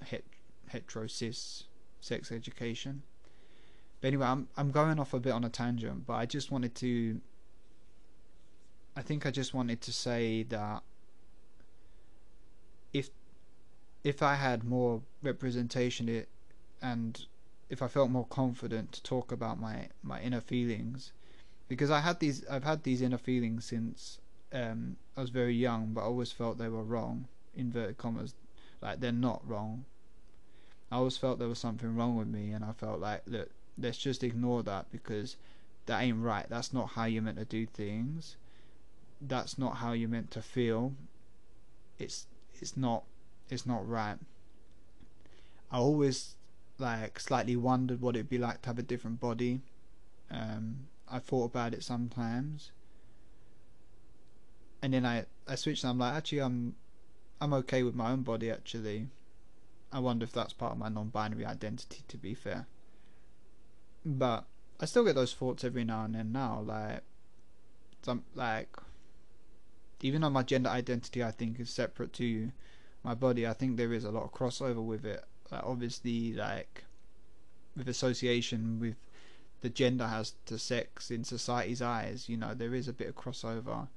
hetero 0.68 1.08
cis 1.08 1.66
sex 2.04 2.32
education. 2.32 3.02
But 4.02 4.10
anyway 4.10 4.28
I'm 4.28 4.48
I'm 4.58 4.72
going 4.72 5.00
off 5.00 5.14
a 5.14 5.20
bit 5.20 5.32
on 5.32 5.46
a 5.46 5.50
tangent 5.50 6.06
but 6.06 6.14
I 6.14 6.26
just 6.26 6.52
wanted 6.52 6.76
to 6.76 7.22
I 8.96 9.02
think 9.02 9.26
I 9.26 9.32
just 9.32 9.54
wanted 9.54 9.82
to 9.82 9.94
say 9.94 10.44
that 10.44 10.84
if 12.92 13.10
if 14.04 14.22
I 14.22 14.36
had 14.36 14.66
more 14.66 15.02
representation 15.22 16.10
it 16.10 16.28
and 16.82 17.26
if 17.70 17.82
I 17.82 17.88
felt 17.88 18.10
more 18.10 18.28
confident 18.28 18.92
to 18.92 19.04
talk 19.04 19.32
about 19.32 19.60
my 19.60 19.88
my 20.04 20.22
inner 20.22 20.42
feelings 20.42 21.14
because 21.70 21.90
I 21.90 22.02
had 22.02 22.20
these 22.20 22.46
I've 22.48 22.66
had 22.66 22.84
these 22.84 23.02
inner 23.02 23.18
feelings 23.18 23.64
since 23.64 24.20
um, 24.52 24.98
I 25.16 25.22
was 25.22 25.30
very 25.30 25.56
young 25.56 25.94
but 25.94 26.02
I 26.02 26.04
always 26.04 26.34
felt 26.34 26.58
they 26.58 26.68
were 26.68 26.84
wrong 26.84 27.30
inverted 27.56 27.98
commas 27.98 28.36
like 28.82 29.00
they're 29.00 29.14
not 29.14 29.48
wrong 29.48 29.86
I 30.94 30.98
always 30.98 31.18
felt 31.18 31.40
there 31.40 31.48
was 31.48 31.60
something 31.60 31.96
wrong 31.96 32.16
with 32.16 32.28
me 32.28 32.52
and 32.52 32.64
I 32.64 32.72
felt 32.72 33.00
like 33.00 33.24
look 33.26 33.50
let's 33.78 33.98
just 33.98 34.24
ignore 34.24 34.62
that 34.64 34.92
because 34.92 35.38
that 35.88 36.02
ain't 36.02 36.22
right 36.22 36.46
that's 36.48 36.72
not 36.72 36.90
how 36.90 37.06
you're 37.06 37.24
meant 37.24 37.40
to 37.40 37.46
do 37.46 37.66
things 37.66 38.36
that's 39.28 39.58
not 39.58 39.78
how 39.78 39.94
you're 39.94 40.10
meant 40.10 40.32
to 40.32 40.42
feel. 40.42 40.94
It's 41.98 42.28
it's 42.56 42.76
not 42.76 43.04
it's 43.50 43.66
not 43.66 43.88
right. 43.88 44.18
I 45.72 45.78
always 45.78 46.36
like 46.78 47.20
slightly 47.20 47.56
wondered 47.56 48.02
what 48.02 48.16
it'd 48.16 48.30
be 48.30 48.38
like 48.38 48.62
to 48.64 48.70
have 48.70 48.80
a 48.80 48.84
different 48.84 49.20
body. 49.20 49.62
Um, 50.30 50.88
I 51.10 51.20
thought 51.20 51.46
about 51.46 51.74
it 51.74 51.84
sometimes, 51.84 52.72
and 54.82 54.94
then 54.94 55.06
I 55.06 55.26
I 55.48 55.56
switched. 55.56 55.84
And 55.84 55.92
I'm 55.92 56.00
like, 56.00 56.14
actually, 56.14 56.42
I'm 56.42 56.76
I'm 57.40 57.54
okay 57.54 57.84
with 57.84 57.96
my 57.96 58.12
own 58.12 58.24
body. 58.24 58.52
Actually, 58.52 59.08
I 59.94 60.00
wonder 60.00 60.24
if 60.24 60.34
that's 60.34 60.54
part 60.54 60.74
of 60.74 60.80
my 60.80 60.90
non-binary 60.90 61.46
identity. 61.46 62.04
To 62.08 62.18
be 62.18 62.34
fair, 62.34 62.66
but 64.04 64.46
I 64.80 64.86
still 64.86 65.06
get 65.06 65.16
those 65.16 65.34
thoughts 65.34 65.64
every 65.64 65.84
now 65.84 66.04
and 66.04 66.16
then. 66.16 66.32
Now, 66.32 66.62
like, 66.66 67.04
some 68.02 68.24
like 68.36 68.76
even 70.02 70.22
though 70.22 70.30
my 70.30 70.44
gender 70.44 70.70
identity 70.70 71.24
I 71.24 71.32
think 71.32 71.60
is 71.60 71.70
separate 71.70 72.12
to 72.14 72.52
my 73.04 73.14
body, 73.14 73.48
I 73.48 73.54
think 73.54 73.78
there 73.78 73.94
is 73.94 74.04
a 74.04 74.12
lot 74.12 74.24
of 74.24 74.34
crossover 74.34 74.84
with 74.84 75.06
it. 75.06 75.24
Like 75.52 75.64
obviously, 75.64 76.34
like 76.34 76.84
with 77.76 77.88
association 77.88 78.80
with 78.80 78.96
the 79.62 79.70
gender 79.70 80.08
has 80.08 80.34
to 80.46 80.60
sex 80.60 81.10
in 81.10 81.24
society's 81.24 81.82
eyes, 81.82 82.28
you 82.28 82.36
know, 82.36 82.54
there 82.54 82.76
is 82.76 82.88
a 82.88 82.94
bit 82.94 83.08
of 83.08 83.16
crossover. 83.16 83.88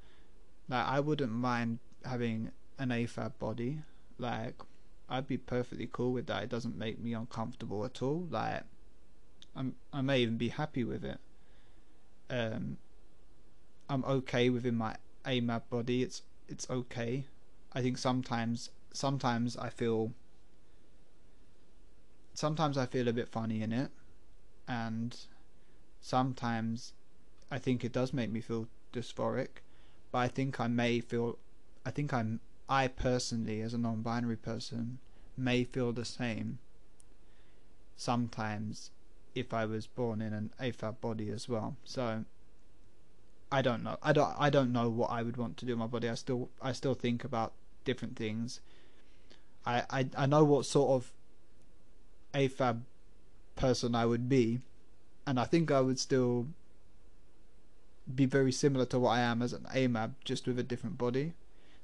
Like 0.68 0.86
I 0.86 1.00
wouldn't 1.00 1.32
mind 1.32 1.80
having 2.04 2.52
an 2.78 2.90
AFAB 2.90 3.32
body. 3.38 3.80
Like 4.18 4.54
I'd 5.08 5.26
be 5.26 5.38
perfectly 5.38 5.88
cool 5.90 6.12
with 6.12 6.26
that. 6.26 6.44
It 6.44 6.48
doesn't 6.48 6.76
make 6.76 6.98
me 6.98 7.14
uncomfortable 7.14 7.84
at 7.84 8.02
all. 8.02 8.26
Like 8.30 8.64
I'm 9.54 9.76
I 9.92 10.02
may 10.02 10.20
even 10.20 10.36
be 10.36 10.48
happy 10.48 10.84
with 10.84 11.04
it. 11.04 11.18
Um 12.30 12.78
I'm 13.88 14.04
okay 14.04 14.50
within 14.50 14.74
my 14.74 14.96
AMAB 15.24 15.62
body. 15.70 16.02
It's 16.02 16.22
it's 16.48 16.68
okay. 16.70 17.26
I 17.72 17.82
think 17.82 17.98
sometimes 17.98 18.70
sometimes 18.92 19.56
I 19.56 19.68
feel 19.68 20.12
sometimes 22.34 22.76
I 22.76 22.86
feel 22.86 23.08
a 23.08 23.12
bit 23.12 23.28
funny 23.28 23.62
in 23.62 23.72
it, 23.72 23.90
and 24.68 25.16
sometimes 26.00 26.92
I 27.50 27.58
think 27.58 27.84
it 27.84 27.92
does 27.92 28.12
make 28.12 28.30
me 28.30 28.40
feel 28.40 28.68
dysphoric. 28.92 29.62
But 30.12 30.18
I 30.18 30.28
think 30.28 30.60
I 30.60 30.68
may 30.68 31.00
feel, 31.00 31.38
I 31.84 31.90
think 31.90 32.12
I'm 32.12 32.40
I 32.68 32.88
personally 32.88 33.60
as 33.60 33.74
a 33.74 33.78
non-binary 33.78 34.36
person 34.36 34.98
may 35.36 35.64
feel 35.64 35.92
the 35.92 36.04
same. 36.04 36.58
Sometimes, 37.96 38.90
if 39.34 39.54
I 39.54 39.64
was 39.64 39.86
born 39.86 40.20
in 40.20 40.32
an 40.32 40.50
AFAB 40.60 41.00
body 41.00 41.30
as 41.30 41.48
well. 41.48 41.76
So 41.84 42.24
I 43.50 43.62
don't 43.62 43.82
know. 43.82 43.96
I 44.02 44.12
don't. 44.12 44.34
I 44.38 44.50
don't 44.50 44.72
know 44.72 44.88
what 44.88 45.10
I 45.10 45.22
would 45.22 45.36
want 45.36 45.56
to 45.58 45.66
do 45.66 45.72
with 45.72 45.78
my 45.78 45.86
body. 45.86 46.08
I 46.08 46.14
still. 46.14 46.48
I 46.60 46.72
still 46.72 46.94
think 46.94 47.22
about 47.22 47.52
different 47.84 48.16
things. 48.16 48.60
I. 49.64 49.84
I. 49.90 50.08
I 50.16 50.26
know 50.26 50.42
what 50.42 50.66
sort 50.66 50.90
of 50.90 51.12
AFAB 52.34 52.80
person 53.54 53.94
I 53.94 54.04
would 54.04 54.28
be, 54.28 54.60
and 55.26 55.38
I 55.38 55.44
think 55.44 55.70
I 55.70 55.80
would 55.80 55.98
still 55.98 56.48
be 58.12 58.26
very 58.26 58.52
similar 58.52 58.84
to 58.86 58.98
what 58.98 59.10
I 59.10 59.20
am 59.20 59.42
as 59.42 59.52
an 59.52 59.66
AMAB, 59.74 60.12
just 60.24 60.46
with 60.46 60.58
a 60.58 60.62
different 60.62 60.98
body. 60.98 61.32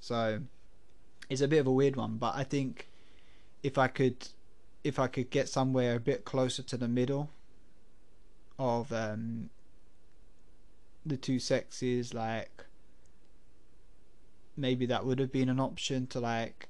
So 0.01 0.43
it's 1.33 1.41
a 1.41 1.49
bit 1.49 1.61
of 1.61 1.67
a 1.67 1.73
weird 1.73 1.97
one, 1.97 2.19
but 2.19 2.35
I 2.37 2.45
think 2.45 2.89
if 3.63 3.79
I 3.79 3.89
could, 3.89 4.29
if 4.85 4.99
I 4.99 5.07
could 5.07 5.31
get 5.31 5.49
somewhere 5.49 5.97
a 5.97 6.01
bit 6.01 6.27
closer 6.27 6.63
to 6.63 6.77
the 6.77 6.89
middle 6.89 7.31
of 8.59 8.93
um, 8.93 9.49
the 11.07 11.17
two 11.17 11.39
sexes, 11.39 12.13
like 12.13 12.65
maybe 14.59 14.85
that 14.85 15.07
would 15.07 15.19
have 15.19 15.33
been 15.33 15.49
an 15.49 15.59
option 15.59 16.07
to 16.09 16.21
like 16.21 16.69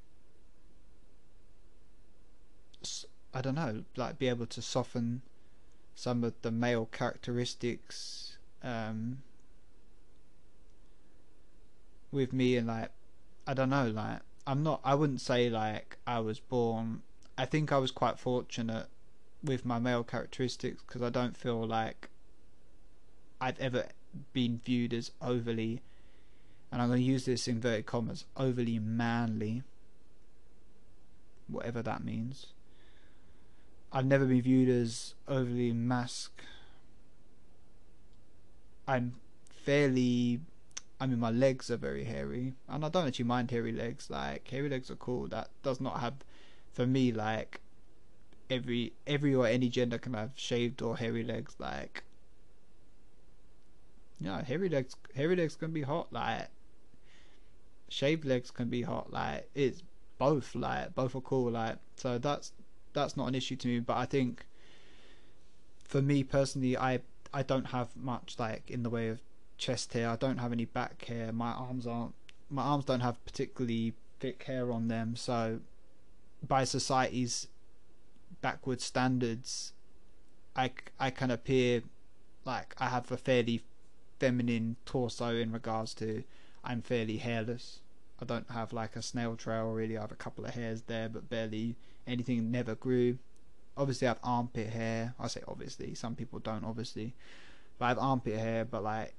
I 3.34 3.40
don't 3.40 3.56
know, 3.56 3.82
like 3.96 4.16
be 4.16 4.28
able 4.28 4.46
to 4.46 4.62
soften 4.62 5.22
some 5.96 6.22
of 6.22 6.34
the 6.42 6.52
male 6.52 6.86
characteristics 6.86 8.38
um, 8.62 9.22
with 12.12 12.32
me 12.32 12.56
and 12.56 12.68
like 12.68 12.90
I 13.44 13.54
don't 13.54 13.70
know, 13.70 13.88
like 13.88 14.20
I'm 14.46 14.62
not 14.62 14.80
I 14.84 14.94
wouldn't 14.94 15.20
say 15.20 15.48
like 15.48 15.98
I 16.06 16.20
was 16.20 16.40
born 16.40 17.02
I 17.38 17.44
think 17.44 17.72
I 17.72 17.78
was 17.78 17.90
quite 17.90 18.18
fortunate 18.18 18.86
with 19.42 19.64
my 19.64 19.78
male 19.78 20.04
characteristics 20.04 20.82
because 20.86 21.02
I 21.02 21.10
don't 21.10 21.36
feel 21.36 21.66
like 21.66 22.08
I've 23.40 23.58
ever 23.58 23.86
been 24.32 24.60
viewed 24.64 24.92
as 24.92 25.10
overly 25.20 25.82
and 26.70 26.80
I'm 26.80 26.88
going 26.88 27.00
to 27.00 27.04
use 27.04 27.24
this 27.24 27.48
in 27.48 27.56
inverted 27.56 27.86
commas 27.86 28.24
overly 28.36 28.78
manly 28.78 29.62
whatever 31.52 31.82
that 31.82 32.04
means. 32.04 32.46
I've 33.92 34.06
never 34.06 34.24
been 34.24 34.42
viewed 34.42 34.68
as 34.68 35.14
overly 35.28 35.72
mask. 35.72 36.42
I'm 38.88 39.14
fairly 39.64 40.40
I 41.02 41.06
mean 41.06 41.18
my 41.18 41.30
legs 41.30 41.70
are 41.70 41.76
very 41.76 42.04
hairy 42.04 42.54
and 42.68 42.84
I 42.84 42.88
don't 42.88 43.06
actually 43.06 43.24
mind 43.24 43.50
hairy 43.50 43.72
legs 43.72 44.10
like 44.10 44.48
hairy 44.48 44.68
legs 44.68 44.90
are 44.90 44.96
cool 44.96 45.26
that 45.28 45.48
does 45.62 45.80
not 45.80 46.00
have 46.00 46.14
for 46.72 46.86
me 46.86 47.12
like 47.12 47.60
every 48.48 48.92
every 49.06 49.34
or 49.34 49.46
any 49.46 49.68
gender 49.68 49.98
can 49.98 50.14
have 50.14 50.32
shaved 50.34 50.82
or 50.82 50.96
hairy 50.96 51.24
legs 51.24 51.56
like 51.58 52.04
yeah 54.20 54.42
hairy 54.44 54.68
legs 54.68 54.94
hairy 55.14 55.36
legs 55.36 55.56
can 55.56 55.72
be 55.72 55.82
hot 55.82 56.12
like 56.12 56.48
shaved 57.92 58.24
legs 58.24 58.50
can 58.50 58.68
be 58.68 58.82
hot. 58.82 59.12
Like 59.12 59.48
it's 59.54 59.82
both. 60.18 60.54
Like 60.54 60.94
both 60.94 61.14
are 61.14 61.20
cool. 61.20 61.50
Like 61.50 61.76
so 61.96 62.18
that's 62.18 62.52
that's 62.92 63.16
not 63.16 63.28
an 63.28 63.34
issue 63.34 63.56
to 63.56 63.68
me. 63.68 63.80
But 63.80 63.98
I 63.98 64.06
think 64.06 64.46
for 65.84 66.02
me 66.02 66.24
personally, 66.24 66.76
I 66.76 67.00
I 67.32 67.42
don't 67.42 67.66
have 67.66 67.94
much 67.96 68.36
like 68.38 68.70
in 68.70 68.82
the 68.82 68.90
way 68.90 69.08
of 69.08 69.20
chest 69.62 69.92
hair. 69.92 70.10
I 70.10 70.16
don't 70.16 70.38
have 70.38 70.52
any 70.52 70.64
back 70.64 71.04
hair. 71.04 71.32
My 71.32 71.52
arms 71.52 71.86
aren't. 71.86 72.14
My 72.50 72.62
arms 72.62 72.84
don't 72.84 73.00
have 73.00 73.24
particularly 73.24 73.94
thick 74.18 74.42
hair 74.42 74.72
on 74.72 74.88
them. 74.88 75.14
So 75.16 75.60
by 76.46 76.64
society's 76.64 77.46
backward 78.40 78.80
standards, 78.80 79.72
I 80.56 80.72
I 80.98 81.10
can 81.10 81.30
appear 81.30 81.82
like 82.44 82.74
I 82.78 82.88
have 82.88 83.10
a 83.12 83.16
fairly 83.16 83.62
feminine 84.18 84.76
torso 84.84 85.36
in 85.36 85.52
regards 85.52 85.94
to 85.94 86.24
I'm 86.64 86.82
fairly 86.82 87.18
hairless. 87.18 87.80
I 88.20 88.24
don't 88.24 88.50
have 88.50 88.72
like 88.72 88.96
a 88.96 89.02
snail 89.02 89.36
trail 89.36 89.70
really. 89.70 89.96
I 89.96 90.00
have 90.00 90.12
a 90.12 90.16
couple 90.26 90.44
of 90.44 90.54
hairs 90.54 90.82
there, 90.82 91.08
but 91.08 91.30
barely 91.30 91.76
anything. 92.06 92.50
Never 92.50 92.74
grew. 92.74 93.18
Obviously, 93.76 94.06
I 94.06 94.10
have 94.10 94.20
armpit 94.22 94.70
hair. 94.70 95.14
I 95.18 95.28
say 95.28 95.42
obviously. 95.46 95.94
Some 95.94 96.14
people 96.14 96.40
don't, 96.40 96.64
obviously. 96.64 97.14
But 97.78 97.84
I 97.86 97.88
have 97.88 97.98
armpit 97.98 98.38
hair, 98.38 98.64
but 98.64 98.82
like, 98.84 99.14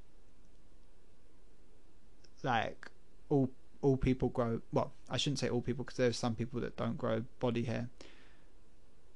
like 2.44 2.90
all 3.30 3.50
all 3.82 3.98
people 3.98 4.30
grow. 4.30 4.62
Well, 4.72 4.92
I 5.10 5.18
shouldn't 5.18 5.40
say 5.40 5.50
all 5.50 5.62
people 5.62 5.84
because 5.84 5.98
there's 5.98 6.18
some 6.18 6.36
people 6.36 6.62
that 6.62 6.78
don't 6.78 6.98
grow 6.98 7.24
body 7.40 7.64
hair. 7.64 7.90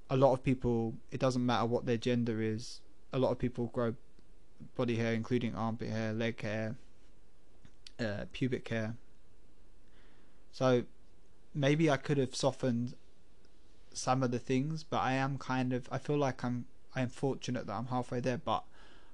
A 0.10 0.18
lot 0.18 0.34
of 0.34 0.44
people, 0.44 0.94
it 1.12 1.20
doesn't 1.20 1.46
matter 1.46 1.66
what 1.66 1.86
their 1.86 1.98
gender 1.98 2.42
is. 2.42 2.82
A 3.14 3.20
lot 3.20 3.32
of 3.32 3.40
people 3.40 3.68
grow 3.68 3.96
body 4.76 4.96
hair, 4.96 5.14
including 5.14 5.56
armpit 5.56 5.90
hair, 5.90 6.14
leg 6.14 6.42
hair, 6.42 6.76
uh, 8.00 8.26
pubic 8.32 8.68
hair. 8.68 8.96
So 10.52 10.84
maybe 11.54 11.90
I 11.90 11.98
could 11.98 12.18
have 12.18 12.36
softened 12.36 12.96
some 13.94 14.24
of 14.24 14.32
the 14.32 14.40
things, 14.40 14.84
but 14.84 14.98
I 14.98 15.14
am 15.14 15.38
kind 15.38 15.74
of 15.74 15.88
I 15.92 15.98
feel 15.98 16.18
like 16.18 16.44
I'm 16.44 16.66
I 16.96 17.02
am 17.02 17.10
fortunate 17.10 17.68
that 17.68 17.74
I'm 17.74 17.88
halfway 17.88 18.20
there, 18.20 18.38
but 18.38 18.64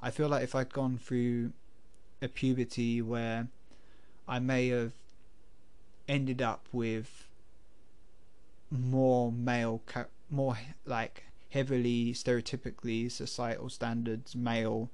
I 0.02 0.10
feel 0.12 0.30
like 0.30 0.44
if 0.44 0.56
I'd 0.56 0.74
gone 0.74 0.98
through 0.98 1.54
a 2.22 2.28
puberty 2.28 3.02
where 3.02 3.48
I 4.28 4.40
may 4.40 4.70
have 4.70 4.94
ended 6.08 6.42
up 6.42 6.68
with 6.72 7.28
more 8.72 9.32
male 9.32 9.82
more 10.30 10.58
like 10.86 11.24
heavily 11.50 12.14
stereotypically 12.14 13.12
societal 13.12 13.70
standards 13.70 14.36
male 14.36 14.90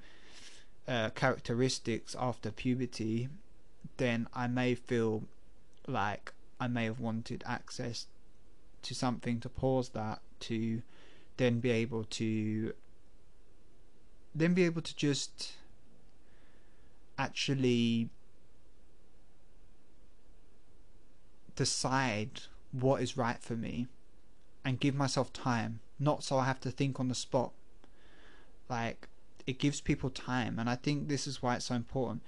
uh, 0.88 1.10
characteristics 1.12 2.16
after 2.20 2.52
puberty 2.52 3.30
then 3.98 4.28
I 4.34 4.48
may 4.48 4.76
feel 4.76 5.24
like 5.88 6.34
I 6.60 6.68
may 6.68 6.86
have 6.86 7.00
wanted 7.00 7.44
access 7.48 8.08
to 8.82 8.94
something 8.94 9.40
to 9.40 9.50
pause 9.50 9.90
that 9.90 10.20
to 10.42 10.82
then 11.38 11.60
be 11.60 11.72
able 11.72 12.04
to 12.04 12.74
then 14.36 14.54
be 14.54 14.64
able 14.64 14.82
to 14.82 14.96
just 14.96 15.54
actually 17.18 18.10
decide 21.64 22.42
what 22.72 23.02
is 23.02 23.18
right 23.18 23.42
for 23.42 23.56
me 23.56 23.88
and 24.64 24.80
give 24.80 24.96
myself 24.96 25.34
time 25.34 25.80
not 26.00 26.24
so 26.24 26.38
I 26.38 26.46
have 26.46 26.62
to 26.62 26.72
think 26.72 27.00
on 27.00 27.10
the 27.10 27.16
spot 27.16 27.52
like 28.70 29.08
it 29.46 29.60
gives 29.60 29.82
people 29.82 30.10
time 30.10 30.58
and 30.58 30.70
I 30.70 30.76
think 30.76 31.08
this 31.08 31.28
is 31.28 31.42
why 31.42 31.56
it's 31.56 31.66
so 31.66 31.76
important 31.76 32.22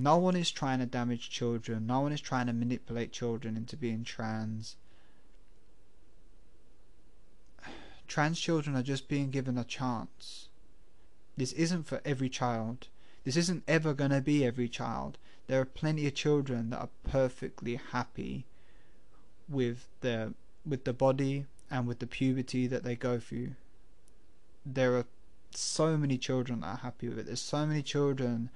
no 0.00 0.16
one 0.16 0.36
is 0.36 0.52
trying 0.52 0.78
to 0.78 0.86
damage 0.86 1.28
children. 1.28 1.84
No 1.84 1.98
one 2.02 2.12
is 2.12 2.20
trying 2.20 2.46
to 2.46 2.52
manipulate 2.52 3.10
children 3.10 3.56
into 3.56 3.76
being 3.76 4.04
trans. 4.04 4.76
Trans 8.06 8.38
children 8.38 8.76
are 8.76 8.82
just 8.82 9.08
being 9.08 9.32
given 9.32 9.58
a 9.58 9.64
chance. 9.64 10.50
This 11.36 11.52
isn't 11.54 11.88
for 11.88 12.00
every 12.04 12.28
child. 12.28 12.86
This 13.24 13.36
isn't 13.36 13.64
ever 13.66 13.92
going 13.92 14.12
to 14.12 14.20
be 14.20 14.46
every 14.46 14.68
child. 14.68 15.18
There 15.48 15.60
are 15.60 15.64
plenty 15.64 16.06
of 16.06 16.14
children 16.14 16.70
that 16.70 16.78
are 16.78 16.90
perfectly 17.02 17.80
happy 17.90 18.44
with 19.48 19.88
the 20.00 20.34
with 20.66 20.84
the 20.84 20.92
body 20.92 21.46
and 21.70 21.86
with 21.86 21.98
the 21.98 22.06
puberty 22.06 22.66
that 22.66 22.84
they 22.84 22.96
go 22.96 23.18
through. 23.18 23.52
There 24.64 24.96
are 24.96 25.06
so 25.50 25.96
many 25.96 26.18
children 26.18 26.60
that 26.60 26.66
are 26.66 26.76
happy 26.78 27.08
with 27.08 27.18
it. 27.18 27.26
There's 27.26 27.40
so 27.40 27.66
many 27.66 27.82
children 27.82 28.50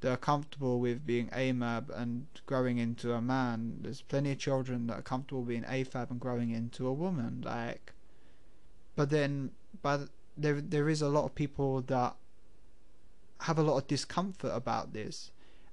that 0.00 0.12
are 0.12 0.16
comfortable 0.16 0.78
with 0.78 1.06
being 1.06 1.28
AMAB 1.28 1.90
and 1.90 2.26
growing 2.44 2.78
into 2.78 3.12
a 3.12 3.20
man. 3.20 3.78
There's 3.80 4.02
plenty 4.02 4.32
of 4.32 4.38
children 4.38 4.86
that 4.86 4.98
are 4.98 5.02
comfortable 5.02 5.42
being 5.42 5.64
AFAB 5.64 6.10
and 6.10 6.20
growing 6.20 6.50
into 6.50 6.86
a 6.86 6.92
woman. 6.92 7.42
Like, 7.44 7.92
but 8.94 9.10
then, 9.10 9.52
but 9.82 10.08
there 10.36 10.60
there 10.60 10.88
is 10.88 11.02
a 11.02 11.08
lot 11.08 11.24
of 11.24 11.34
people 11.34 11.80
that 11.82 12.14
have 13.40 13.58
a 13.58 13.62
lot 13.62 13.78
of 13.78 13.86
discomfort 13.86 14.52
about 14.54 14.92
this, 14.92 15.30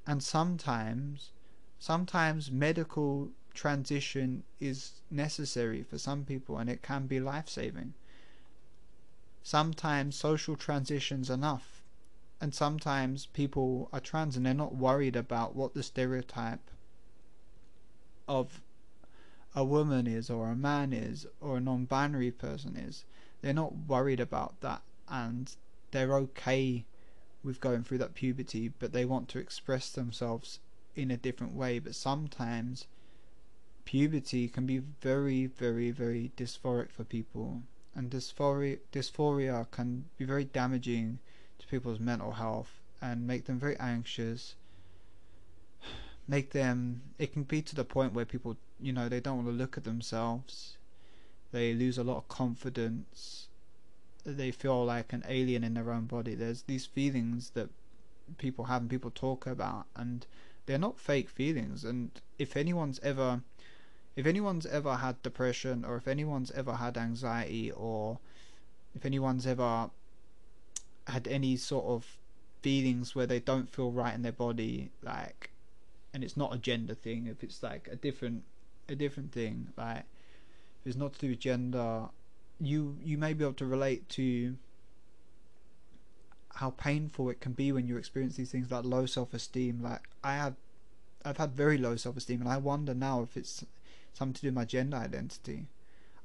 and 0.07 0.23
sometimes, 0.23 1.31
sometimes 1.79 2.51
medical 2.51 3.29
transition 3.53 4.43
is 4.59 5.01
necessary 5.11 5.83
for 5.83 5.97
some 5.97 6.25
people, 6.25 6.57
and 6.57 6.69
it 6.69 6.81
can 6.81 7.07
be 7.07 7.19
life 7.19 7.49
saving. 7.49 7.93
Sometimes 9.43 10.15
social 10.15 10.55
transition's 10.55 11.29
are 11.29 11.33
enough 11.33 11.83
and 12.43 12.53
sometimes 12.53 13.27
people 13.27 13.87
are 13.93 14.01
trans 14.01 14.35
and 14.35 14.45
they're 14.45 14.53
not 14.53 14.75
worried 14.75 15.15
about 15.15 15.55
what 15.55 15.73
the 15.73 15.81
stereotype 15.81 16.69
of 18.27 18.59
a 19.55 19.63
woman 19.63 20.07
is 20.07 20.29
or 20.29 20.49
a 20.49 20.55
man 20.55 20.91
is 20.91 21.25
or 21.39 21.55
a 21.55 21.61
non-binary 21.61 22.31
person 22.31 22.75
is 22.75 23.05
they're 23.41 23.53
not 23.53 23.87
worried 23.87 24.19
about 24.19 24.59
that 24.59 24.81
and 25.07 25.55
they're 25.91 26.17
okay 26.17 26.83
with 27.45 27.61
going 27.61 27.81
through 27.81 27.97
that 27.97 28.13
puberty 28.13 28.67
but 28.67 28.91
they 28.91 29.05
want 29.05 29.29
to 29.29 29.39
express 29.39 29.89
themselves 29.89 30.59
in 30.97 31.09
a 31.09 31.15
different 31.15 31.53
way 31.53 31.79
but 31.79 31.95
sometimes 31.95 32.87
puberty 33.85 34.47
can 34.47 34.65
be 34.65 34.79
very 35.01 35.45
very 35.45 35.91
very 35.91 36.31
dysphoric 36.37 36.91
for 36.91 37.03
people 37.03 37.61
and 37.95 38.09
dysphoria 38.09 38.79
dysphoria 38.91 39.69
can 39.71 40.05
be 40.17 40.25
very 40.25 40.45
damaging 40.45 41.19
to 41.59 41.67
people's 41.67 41.99
mental 41.99 42.33
health 42.33 42.79
and 43.01 43.27
make 43.27 43.45
them 43.45 43.59
very 43.59 43.77
anxious 43.79 44.55
make 46.27 46.51
them 46.51 47.01
it 47.19 47.33
can 47.33 47.43
be 47.43 47.61
to 47.61 47.75
the 47.75 47.83
point 47.83 48.13
where 48.13 48.25
people 48.25 48.57
you 48.79 48.93
know 48.93 49.09
they 49.09 49.19
don't 49.19 49.37
want 49.37 49.47
to 49.47 49.53
look 49.53 49.77
at 49.77 49.83
themselves 49.83 50.77
they 51.51 51.73
lose 51.73 51.97
a 51.97 52.03
lot 52.03 52.17
of 52.17 52.27
confidence 52.27 53.47
they 54.25 54.51
feel 54.51 54.85
like 54.85 55.11
an 55.11 55.23
alien 55.27 55.63
in 55.63 55.73
their 55.73 55.91
own 55.91 56.05
body. 56.05 56.35
There's 56.35 56.63
these 56.63 56.85
feelings 56.85 57.51
that 57.51 57.69
people 58.37 58.65
have 58.65 58.81
and 58.81 58.89
people 58.89 59.11
talk 59.11 59.45
about, 59.45 59.85
and 59.95 60.25
they're 60.65 60.77
not 60.77 60.99
fake 60.99 61.29
feelings. 61.29 61.83
And 61.83 62.11
if 62.39 62.55
anyone's 62.55 62.99
ever, 62.99 63.41
if 64.15 64.25
anyone's 64.25 64.65
ever 64.65 64.95
had 64.95 65.21
depression, 65.21 65.83
or 65.85 65.95
if 65.97 66.07
anyone's 66.07 66.51
ever 66.51 66.73
had 66.73 66.97
anxiety, 66.97 67.71
or 67.71 68.19
if 68.95 69.05
anyone's 69.05 69.47
ever 69.47 69.89
had 71.07 71.27
any 71.27 71.57
sort 71.57 71.85
of 71.85 72.17
feelings 72.61 73.15
where 73.15 73.25
they 73.27 73.39
don't 73.39 73.69
feel 73.69 73.91
right 73.91 74.13
in 74.13 74.21
their 74.21 74.31
body, 74.31 74.91
like, 75.01 75.49
and 76.13 76.23
it's 76.23 76.37
not 76.37 76.53
a 76.53 76.57
gender 76.57 76.93
thing. 76.93 77.27
If 77.27 77.43
it's 77.43 77.63
like 77.63 77.89
a 77.91 77.95
different, 77.95 78.43
a 78.87 78.95
different 78.95 79.31
thing, 79.31 79.69
like, 79.75 80.05
if 80.81 80.87
it's 80.87 80.97
not 80.97 81.13
to 81.13 81.19
do 81.19 81.29
with 81.29 81.39
gender 81.39 82.09
you 82.59 82.97
you 83.03 83.17
may 83.17 83.33
be 83.33 83.43
able 83.43 83.53
to 83.53 83.65
relate 83.65 84.07
to 84.09 84.55
how 86.55 86.69
painful 86.71 87.29
it 87.29 87.39
can 87.39 87.53
be 87.53 87.71
when 87.71 87.87
you 87.87 87.97
experience 87.97 88.35
these 88.35 88.51
things 88.51 88.69
like 88.71 88.85
low 88.85 89.05
self-esteem 89.05 89.81
like 89.81 90.01
i 90.23 90.35
have 90.35 90.55
i've 91.25 91.37
had 91.37 91.51
very 91.53 91.77
low 91.77 91.95
self-esteem 91.95 92.41
and 92.41 92.49
i 92.49 92.57
wonder 92.57 92.93
now 92.93 93.21
if 93.21 93.35
it's 93.35 93.65
something 94.13 94.33
to 94.33 94.41
do 94.41 94.47
with 94.47 94.55
my 94.55 94.65
gender 94.65 94.97
identity 94.97 95.67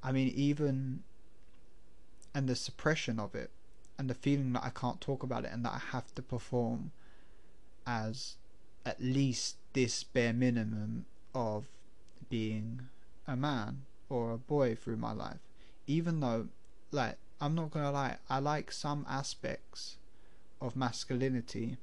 i 0.03 0.13
mean 0.13 0.29
even 0.29 1.03
and 2.35 2.49
the 2.49 2.57
suppression 2.57 3.19
of 3.19 3.35
it 3.35 3.51
and 3.99 4.09
the 4.09 4.15
feeling 4.15 4.53
that 4.53 4.65
i 4.65 4.71
can't 4.71 5.01
talk 5.01 5.23
about 5.23 5.45
it 5.45 5.51
and 5.53 5.65
that 5.65 5.73
i 5.73 5.81
have 5.93 6.15
to 6.15 6.23
perform 6.23 6.91
as 7.87 8.37
at 8.85 9.01
least 9.01 9.57
this 9.73 10.05
bare 10.05 10.33
minimum 10.33 11.05
of 11.35 11.67
being 12.29 12.83
a 13.27 13.37
man 13.37 13.83
or 14.09 14.33
a 14.33 14.39
boy 14.39 14.75
through 14.75 14.97
my 14.97 15.13
life 15.13 15.41
even 15.87 16.21
though 16.21 16.49
like 16.93 17.17
I'm 17.41 17.55
not 17.55 17.71
gonna 17.71 17.93
lie, 17.93 18.17
I 18.29 18.41
like 18.41 18.73
some 18.73 19.07
aspects 19.09 19.97
of 20.61 20.75
masculinity. 20.75 21.77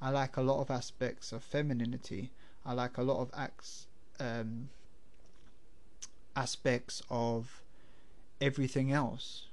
I 0.00 0.10
like 0.10 0.36
a 0.36 0.42
lot 0.42 0.60
of 0.60 0.70
aspects 0.70 1.30
of 1.32 1.42
femininity. 1.42 2.30
I 2.64 2.72
like 2.72 2.96
a 2.96 3.02
lot 3.02 3.20
of 3.20 3.30
acts, 3.36 3.86
um, 4.18 4.70
aspects 6.36 7.02
of 7.10 7.62
everything 8.40 8.92
else 8.92 9.48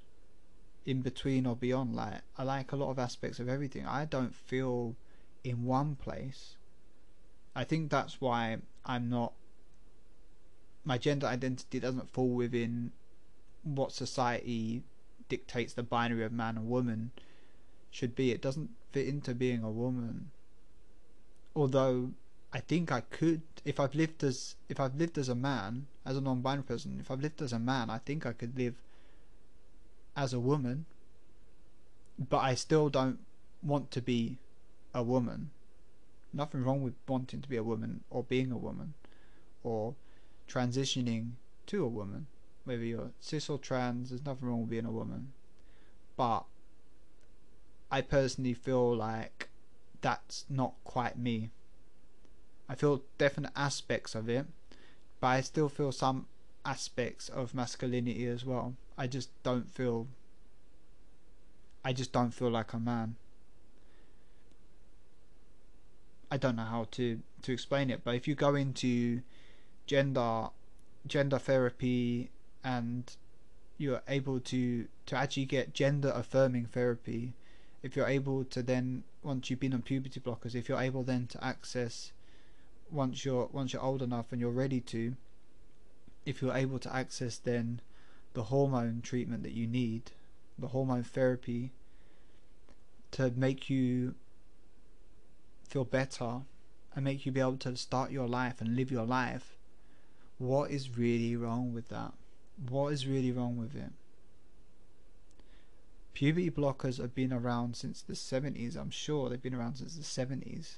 in 0.85 1.01
between 1.01 1.45
or 1.45 1.55
beyond. 1.55 1.95
Like 1.95 2.21
I 2.37 2.43
like 2.43 2.71
a 2.71 2.75
lot 2.75 2.89
of 2.89 2.99
aspects 2.99 3.39
of 3.39 3.49
everything. 3.49 3.85
I 3.85 4.05
don't 4.05 4.35
feel 4.35 4.95
in 5.43 5.65
one 5.65 5.95
place. 5.95 6.55
I 7.55 7.63
think 7.63 7.89
that's 7.89 8.21
why 8.21 8.57
I'm 8.85 9.09
not. 9.09 9.33
My 10.83 10.97
gender 10.97 11.27
identity 11.27 11.79
doesn't 11.79 12.09
fall 12.09 12.29
within 12.29 12.91
what 13.63 13.91
society 13.91 14.83
dictates 15.29 15.73
the 15.73 15.83
binary 15.83 16.23
of 16.23 16.31
man 16.31 16.57
and 16.57 16.67
woman 16.67 17.11
should 17.91 18.15
be. 18.15 18.31
It 18.31 18.41
doesn't 18.41 18.71
fit 18.91 19.07
into 19.07 19.35
being 19.35 19.63
a 19.63 19.69
woman. 19.69 20.31
Although 21.55 22.11
I 22.51 22.59
think 22.59 22.91
I 22.91 23.01
could, 23.01 23.41
if 23.63 23.79
I've 23.79 23.95
lived 23.95 24.23
as 24.23 24.55
if 24.69 24.79
I've 24.79 24.95
lived 24.95 25.17
as 25.17 25.29
a 25.29 25.35
man, 25.35 25.87
as 26.05 26.17
a 26.17 26.21
non-binary 26.21 26.63
person, 26.63 26.97
if 26.99 27.11
I've 27.11 27.21
lived 27.21 27.41
as 27.41 27.53
a 27.53 27.59
man, 27.59 27.89
I 27.89 27.99
think 27.99 28.25
I 28.25 28.33
could 28.33 28.57
live 28.57 28.75
as 30.15 30.33
a 30.33 30.39
woman. 30.39 30.85
But 32.17 32.39
I 32.39 32.55
still 32.55 32.89
don't 32.89 33.19
want 33.63 33.89
to 33.91 34.01
be 34.01 34.37
a 34.93 35.01
woman. 35.01 35.51
Nothing 36.33 36.63
wrong 36.63 36.81
with 36.83 36.93
wanting 37.07 37.41
to 37.41 37.49
be 37.49 37.57
a 37.57 37.63
woman 37.63 38.03
or 38.09 38.23
being 38.23 38.51
a 38.51 38.57
woman 38.57 38.93
or 39.63 39.95
transitioning 40.47 41.31
to 41.67 41.83
a 41.83 41.87
woman 41.87 42.27
whether 42.63 42.83
you're 42.83 43.11
cis 43.19 43.49
or 43.49 43.57
trans, 43.57 44.09
there's 44.09 44.25
nothing 44.25 44.47
wrong 44.47 44.61
with 44.61 44.69
being 44.69 44.85
a 44.85 44.91
woman. 44.91 45.33
But 46.15 46.45
I 47.91 48.01
personally 48.01 48.53
feel 48.53 48.95
like 48.95 49.49
that's 50.01 50.45
not 50.49 50.73
quite 50.83 51.17
me. 51.17 51.51
I 52.71 52.75
feel 52.75 53.01
definite 53.17 53.51
aspects 53.53 54.15
of 54.15 54.29
it, 54.29 54.45
but 55.19 55.27
I 55.27 55.41
still 55.41 55.67
feel 55.67 55.91
some 55.91 56.27
aspects 56.63 57.27
of 57.27 57.53
masculinity 57.53 58.25
as 58.27 58.45
well. 58.45 58.75
I 58.97 59.07
just 59.07 59.29
don't 59.43 59.69
feel 59.69 60.07
I 61.83 61.91
just 61.91 62.13
don't 62.13 62.31
feel 62.31 62.49
like 62.49 62.71
a 62.71 62.79
man. 62.79 63.17
I 66.31 66.37
don't 66.37 66.55
know 66.55 66.63
how 66.63 66.87
to 66.91 67.19
to 67.41 67.51
explain 67.51 67.89
it, 67.89 68.05
but 68.05 68.15
if 68.15 68.25
you 68.25 68.35
go 68.35 68.55
into 68.55 69.21
gender 69.85 70.47
gender 71.05 71.39
therapy 71.39 72.29
and 72.63 73.17
you're 73.77 74.01
able 74.07 74.39
to 74.39 74.87
to 75.07 75.17
actually 75.17 75.43
get 75.43 75.73
gender 75.73 76.13
affirming 76.15 76.67
therapy 76.67 77.33
if 77.83 77.97
you're 77.97 78.07
able 78.07 78.45
to 78.45 78.63
then 78.63 79.03
once 79.23 79.49
you've 79.49 79.59
been 79.59 79.73
on 79.73 79.81
puberty 79.81 80.21
blockers 80.21 80.55
if 80.55 80.69
you're 80.69 80.79
able 80.79 81.03
then 81.03 81.27
to 81.27 81.43
access 81.43 82.13
once 82.91 83.25
you're 83.25 83.49
once 83.51 83.73
you're 83.73 83.81
old 83.81 84.01
enough 84.01 84.31
and 84.31 84.41
you're 84.41 84.51
ready 84.51 84.79
to 84.79 85.15
if 86.25 86.41
you're 86.41 86.55
able 86.55 86.79
to 86.79 86.93
access 86.93 87.37
then 87.37 87.81
the 88.33 88.43
hormone 88.43 89.01
treatment 89.01 89.43
that 89.43 89.53
you 89.53 89.67
need 89.67 90.11
the 90.59 90.67
hormone 90.67 91.03
therapy 91.03 91.71
to 93.11 93.31
make 93.35 93.69
you 93.69 94.15
feel 95.67 95.85
better 95.85 96.41
and 96.93 97.05
make 97.05 97.25
you 97.25 97.31
be 97.31 97.39
able 97.39 97.57
to 97.57 97.75
start 97.75 98.11
your 98.11 98.27
life 98.27 98.61
and 98.61 98.75
live 98.75 98.91
your 98.91 99.05
life 99.05 99.57
what 100.37 100.69
is 100.69 100.97
really 100.97 101.35
wrong 101.35 101.73
with 101.73 101.87
that 101.89 102.13
what 102.69 102.93
is 102.93 103.07
really 103.07 103.31
wrong 103.31 103.57
with 103.57 103.75
it? 103.75 103.91
Puberty 106.13 106.51
blockers 106.51 106.97
have 106.99 107.15
been 107.15 107.33
around 107.33 107.75
since 107.75 108.01
the 108.01 108.13
70s, 108.13 108.75
I'm 108.75 108.89
sure. 108.89 109.29
They've 109.29 109.41
been 109.41 109.55
around 109.55 109.75
since 109.75 109.95
the 109.95 110.03
70s. 110.03 110.75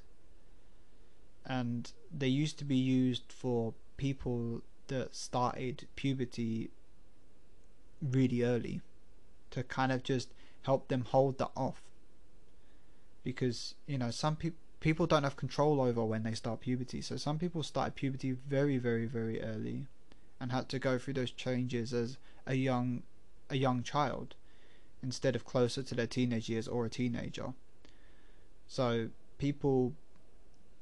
And 1.45 1.91
they 2.15 2.27
used 2.27 2.57
to 2.59 2.65
be 2.65 2.75
used 2.75 3.31
for 3.31 3.73
people 3.97 4.61
that 4.87 5.15
started 5.15 5.87
puberty 5.95 6.69
really 8.01 8.43
early 8.43 8.81
to 9.51 9.63
kind 9.63 9.91
of 9.91 10.03
just 10.03 10.29
help 10.63 10.87
them 10.87 11.05
hold 11.05 11.37
that 11.37 11.51
off. 11.55 11.81
Because, 13.23 13.75
you 13.87 13.97
know, 13.97 14.11
some 14.11 14.35
people 14.35 14.57
people 14.83 15.07
don't 15.07 15.23
have 15.23 15.37
control 15.37 15.79
over 15.79 16.03
when 16.03 16.23
they 16.23 16.33
start 16.33 16.59
puberty. 16.59 17.01
So 17.01 17.15
some 17.15 17.39
people 17.39 17.63
started 17.63 17.95
puberty 17.95 18.31
very, 18.31 18.77
very, 18.77 19.05
very 19.05 19.41
early 19.41 19.87
and 20.41 20.51
had 20.51 20.67
to 20.69 20.77
go 20.77 20.97
through 20.97 21.13
those 21.13 21.31
changes 21.31 21.93
as 21.93 22.17
a 22.45 22.55
young 22.55 23.03
a 23.49 23.55
young 23.55 23.81
child 23.81 24.35
instead 25.01 25.35
of 25.35 25.45
closer 25.45 25.83
to 25.83 25.95
their 25.95 26.07
teenage 26.07 26.49
years 26.49 26.67
or 26.67 26.85
a 26.85 26.89
teenager. 26.89 27.53
So 28.67 29.09
people 29.37 29.93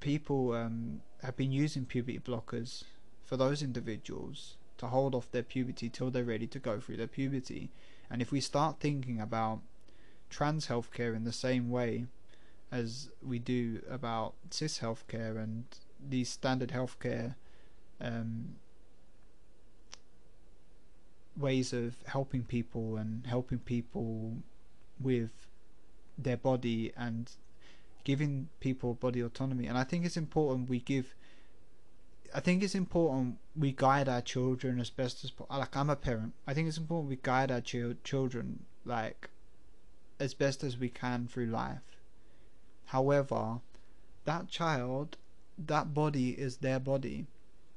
people 0.01 0.53
um, 0.53 1.01
have 1.23 1.37
been 1.37 1.51
using 1.51 1.85
puberty 1.85 2.19
blockers 2.19 2.83
for 3.23 3.37
those 3.37 3.63
individuals 3.63 4.57
to 4.77 4.87
hold 4.87 5.15
off 5.15 5.31
their 5.31 5.43
puberty 5.43 5.87
till 5.87 6.11
they're 6.11 6.25
ready 6.25 6.47
to 6.47 6.59
go 6.59 6.79
through 6.79 6.97
their 6.97 7.07
puberty. 7.07 7.69
And 8.09 8.21
if 8.21 8.31
we 8.31 8.41
start 8.41 8.81
thinking 8.81 9.21
about 9.21 9.61
trans 10.29 10.67
healthcare 10.67 11.15
in 11.15 11.23
the 11.23 11.31
same 11.31 11.69
way 11.69 12.05
as 12.71 13.09
we 13.21 13.37
do 13.37 13.81
about 13.89 14.33
cis 14.49 14.79
healthcare 14.79 15.41
and 15.41 15.65
these 16.09 16.29
standard 16.29 16.69
healthcare 16.69 17.35
um, 17.99 18.55
ways 21.37 21.73
of 21.73 21.95
helping 22.05 22.43
people 22.43 22.97
and 22.97 23.27
helping 23.27 23.59
people 23.59 24.37
with 24.99 25.47
their 26.17 26.37
body 26.37 26.91
and 26.97 27.31
giving 28.03 28.49
people 28.59 28.93
body 28.93 29.21
autonomy. 29.21 29.67
And 29.67 29.77
i 29.77 29.83
think 29.83 30.05
it's 30.05 30.17
important 30.17 30.69
we 30.69 30.79
give 30.79 31.15
i 32.33 32.39
think 32.39 32.63
it's 32.63 32.75
important 32.75 33.37
we 33.55 33.71
guide 33.71 34.07
our 34.07 34.21
children 34.21 34.79
as 34.79 34.89
best 34.89 35.23
as 35.23 35.31
possible 35.31 35.59
like 35.59 35.75
i'm 35.75 35.89
a 35.89 35.95
parent. 35.95 36.33
I 36.47 36.53
think 36.53 36.67
it's 36.67 36.77
important 36.77 37.09
we 37.09 37.19
guide 37.21 37.51
our 37.51 37.61
ch- 37.61 38.03
children 38.03 38.65
like 38.85 39.29
as 40.19 40.33
best 40.33 40.63
as 40.63 40.77
we 40.77 40.89
can 40.89 41.27
through 41.27 41.47
life. 41.47 41.97
However 42.85 43.59
that 44.25 44.47
child 44.47 45.17
that 45.57 45.93
body 45.93 46.31
is 46.31 46.57
their 46.57 46.79
body 46.79 47.27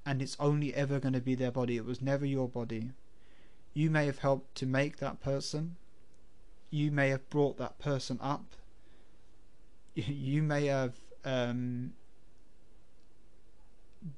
and 0.06 0.20
it's 0.20 0.36
only 0.38 0.74
ever 0.74 1.00
going 1.00 1.14
to 1.14 1.20
be 1.20 1.34
their 1.34 1.50
body. 1.50 1.76
It 1.76 1.84
was 1.84 2.02
never 2.02 2.26
your 2.26 2.48
body. 2.48 2.90
You 3.72 3.90
may 3.90 4.06
have 4.06 4.18
helped 4.18 4.54
to 4.56 4.66
make 4.66 4.98
that 4.98 5.20
person. 5.20 5.76
You 6.70 6.90
may 6.90 7.08
have 7.08 7.28
brought 7.30 7.56
that 7.58 7.78
person 7.78 8.18
up. 8.20 8.44
You 9.94 10.42
may 10.42 10.66
have 10.66 10.94
um, 11.24 11.92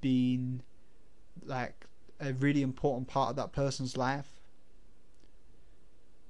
been 0.01 0.63
like 1.45 1.87
a 2.21 2.33
really 2.33 2.63
important 2.63 3.09
part 3.09 3.31
of 3.31 3.37
that 3.37 3.53
person's 3.53 3.97
life. 3.97 4.41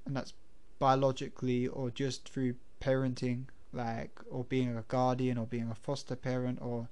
And 0.05 0.17
that's 0.17 0.33
biologically 0.79 1.67
or 1.69 1.91
just 1.91 2.29
through 2.29 2.57
parenting, 2.81 3.45
like, 3.73 4.19
or 4.31 4.45
being 4.45 4.77
a 4.77 4.83
guardian 4.83 5.39
or 5.39 5.47
being 5.47 5.71
a 5.71 5.75
foster 5.75 6.17
parent 6.17 6.59
or, 6.61 6.89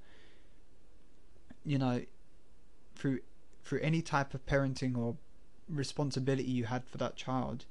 you 1.64 1.78
know, 1.78 2.02
through 2.94 3.20
through 3.64 3.80
any 3.80 4.02
type 4.02 4.34
of 4.34 4.44
parenting 4.46 4.96
or 4.96 5.16
responsibility 5.68 6.50
you 6.50 6.64
had 6.64 6.84
for 6.84 6.98
that 6.98 7.16
child 7.16 7.64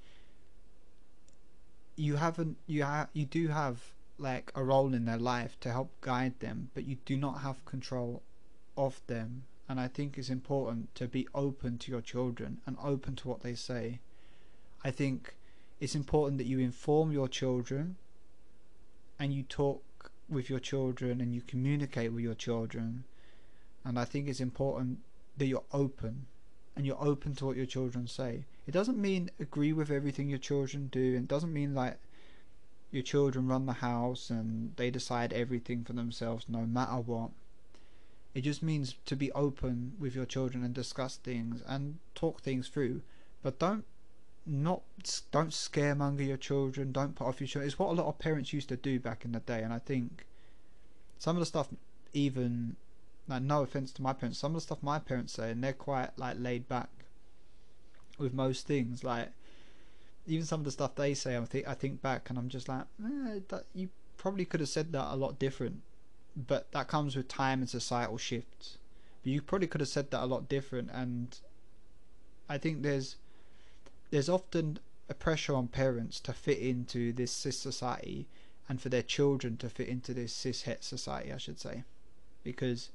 you 1.96 2.16
haven't 2.16 2.58
you 2.66 2.84
have 2.84 3.08
you 3.14 3.26
do 3.26 3.50
have 3.50 3.94
like 4.18 4.52
a 4.56 4.64
role 4.64 4.94
in 4.94 5.06
their 5.06 5.18
life 5.18 5.60
to 5.62 5.72
help 5.72 5.92
guide 6.02 6.40
them, 6.40 6.70
but 6.74 6.86
you 6.86 6.98
do 7.06 7.18
not 7.18 7.42
have 7.42 7.66
control 7.66 8.22
of 8.78 9.02
them. 9.08 9.44
And 9.68 9.80
I 9.80 9.88
think 9.88 10.18
it's 10.18 10.30
important 10.30 10.94
to 10.96 11.08
be 11.08 11.28
open 11.34 11.78
to 11.80 11.92
your 11.92 12.02
children 12.02 12.62
and 12.66 12.78
open 12.84 13.16
to 13.18 13.28
what 13.28 13.42
they 13.42 13.56
say. 13.56 14.00
I 14.84 14.92
think 14.92 15.36
it's 15.80 15.96
important 15.96 16.38
that 16.38 16.48
you 16.48 16.60
inform 16.60 17.12
your 17.12 17.28
children 17.28 17.96
and 19.20 19.34
you 19.34 19.44
talk 19.44 20.12
with 20.30 20.50
your 20.50 20.60
children 20.60 21.22
and 21.22 21.34
you 21.34 21.42
communicate 21.42 22.12
with 22.12 22.24
your 22.24 22.36
children. 22.36 23.06
And 23.84 23.98
I 23.98 24.06
think 24.06 24.28
it's 24.28 24.40
important 24.40 25.00
that 25.38 25.48
you're 25.48 25.64
open 25.72 26.28
and 26.76 26.86
you're 26.86 27.04
open 27.04 27.36
to 27.36 27.46
what 27.46 27.58
your 27.58 27.66
children 27.66 28.08
say. 28.08 28.46
It 28.68 28.72
doesn't 28.72 28.98
mean 28.98 29.30
agree 29.40 29.74
with 29.74 29.92
everything 29.92 30.30
your 30.30 30.40
children 30.40 30.90
do, 30.92 31.16
and 31.16 31.28
doesn't 31.28 31.54
mean 31.54 31.76
like 31.76 32.00
your 32.94 33.04
children 33.04 33.48
run 33.48 33.66
the 33.66 33.74
house 33.74 34.30
and 34.30 34.76
they 34.76 34.92
decide 34.92 35.34
everything 35.34 35.84
for 35.84 35.94
themselves 35.94 36.46
no 36.48 36.60
matter 36.60 36.98
what. 36.98 37.32
It 38.36 38.42
just 38.42 38.62
means 38.62 38.96
to 39.06 39.16
be 39.16 39.32
open 39.32 39.94
with 40.00 40.16
your 40.16 40.26
children 40.26 40.64
and 40.64 40.74
discuss 40.74 41.18
things 41.18 41.64
and 41.68 41.98
talk 42.14 42.42
things 42.42 42.68
through, 42.68 43.02
but 43.42 43.60
don't 43.60 43.86
not 44.46 44.82
don't 45.32 45.50
scaremonger 45.50 46.28
your 46.28 46.38
children. 46.38 46.92
Don't 46.92 47.16
put 47.16 47.28
off 47.28 47.40
your 47.40 47.48
children. 47.48 47.68
It's 47.68 47.80
what 47.80 47.90
a 47.90 47.94
lot 47.94 48.08
of 48.08 48.20
parents 48.20 48.54
used 48.54 48.70
to 48.70 48.76
do 48.76 49.00
back 49.00 49.26
in 49.26 49.32
the 49.32 49.40
day, 49.40 49.62
and 49.62 49.74
I 49.74 49.80
think 49.80 50.26
some 51.18 51.36
of 51.36 51.40
the 51.40 51.46
stuff, 51.46 51.70
even 52.14 52.76
like 53.28 53.42
no 53.42 53.62
offense 53.62 53.92
to 53.94 54.02
my 54.02 54.14
parents, 54.14 54.38
some 54.40 54.52
of 54.52 54.56
the 54.56 54.62
stuff 54.62 54.84
my 54.84 55.00
parents 55.00 55.34
say, 55.34 55.52
and 55.52 55.64
they're 55.64 55.74
quite 55.74 56.10
like 56.18 56.38
laid 56.40 56.68
back 56.68 56.90
with 58.18 58.34
most 58.34 58.68
things. 58.68 59.04
Like 59.04 59.30
even 60.26 60.46
some 60.46 60.62
of 60.62 60.66
the 60.66 60.72
stuff 60.72 60.96
they 60.96 61.14
say, 61.14 61.38
I 61.38 61.46
think 61.46 61.68
I 61.68 61.74
think 61.74 62.02
back 62.02 62.30
and 62.30 62.40
I'm 62.40 62.50
just 62.50 62.70
like, 62.70 62.86
eh, 63.04 63.40
that 63.50 63.66
you 63.74 63.90
probably 64.18 64.46
could 64.46 64.60
have 64.60 64.70
said 64.70 64.92
that 64.94 65.14
a 65.14 65.16
lot 65.16 65.40
different. 65.40 65.82
But 66.36 66.72
that 66.72 66.88
comes 66.88 67.16
with 67.16 67.28
time 67.28 67.60
and 67.60 67.70
societal 67.70 68.18
shifts. 68.18 68.78
But 69.22 69.32
you 69.32 69.42
probably 69.42 69.68
could 69.68 69.82
have 69.82 69.90
said 69.90 70.12
that 70.12 70.24
a 70.24 70.26
lot 70.26 70.50
different, 70.50 70.90
and 70.92 71.38
I 72.50 72.58
think 72.58 72.82
there's 72.82 73.18
there's 74.12 74.30
often 74.30 74.80
a 75.10 75.14
pressure 75.14 75.56
on 75.56 75.68
parents 75.68 76.20
to 76.22 76.34
fit 76.34 76.60
into 76.60 77.12
this 77.14 77.32
cis 77.32 77.60
society 77.60 78.28
and 78.70 78.82
for 78.82 78.90
their 78.90 79.04
children 79.04 79.58
to 79.58 79.70
fit 79.70 79.90
into 79.90 80.14
this 80.14 80.34
cis 80.34 80.64
het 80.64 80.84
society, 80.84 81.32
I 81.32 81.38
should 81.38 81.60
say, 81.60 81.84
because 82.44 82.90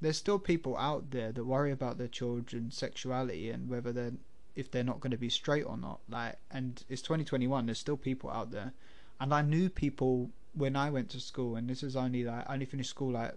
there's 0.00 0.18
still 0.18 0.38
people 0.38 0.76
out 0.76 1.10
there 1.10 1.32
that 1.32 1.44
worry 1.44 1.72
about 1.72 1.98
their 1.98 2.08
children's 2.08 2.76
sexuality 2.76 3.50
and 3.50 3.68
whether 3.68 3.92
they're 3.92 4.12
if 4.56 4.70
they're 4.70 4.84
not 4.84 5.00
going 5.00 5.10
to 5.10 5.16
be 5.16 5.28
straight 5.28 5.64
or 5.64 5.76
not. 5.76 6.00
Like, 6.08 6.36
and 6.50 6.82
it's 6.88 7.02
2021. 7.02 7.66
There's 7.66 7.78
still 7.78 7.96
people 7.96 8.30
out 8.30 8.50
there, 8.50 8.72
and 9.20 9.34
I 9.34 9.42
knew 9.42 9.68
people 9.68 10.30
when 10.54 10.76
I 10.76 10.90
went 10.90 11.10
to 11.10 11.20
school, 11.20 11.56
and 11.56 11.68
this 11.68 11.82
is 11.82 11.96
only 11.96 12.24
like 12.24 12.48
I 12.48 12.54
only 12.54 12.66
finished 12.66 12.90
school 12.90 13.12
like 13.12 13.34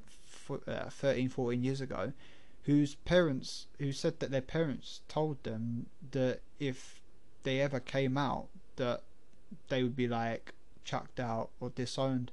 uh, 0.68 0.90
13, 0.90 1.30
14 1.30 1.64
years 1.64 1.82
ago, 1.82 2.14
whose 2.64 2.96
parents 2.96 3.68
who 3.80 3.92
said 3.92 4.20
that 4.20 4.30
their 4.30 4.42
parents 4.42 5.02
told 5.08 5.44
them 5.44 5.86
that 6.12 6.42
if 6.60 7.02
they 7.44 7.62
ever 7.62 7.80
came 7.80 8.18
out 8.18 8.48
that 8.76 9.04
they 9.70 9.82
would 9.82 9.96
be 9.96 10.08
like 10.08 10.54
chucked 10.84 11.18
out 11.18 11.50
or 11.62 11.70
disowned 11.70 12.30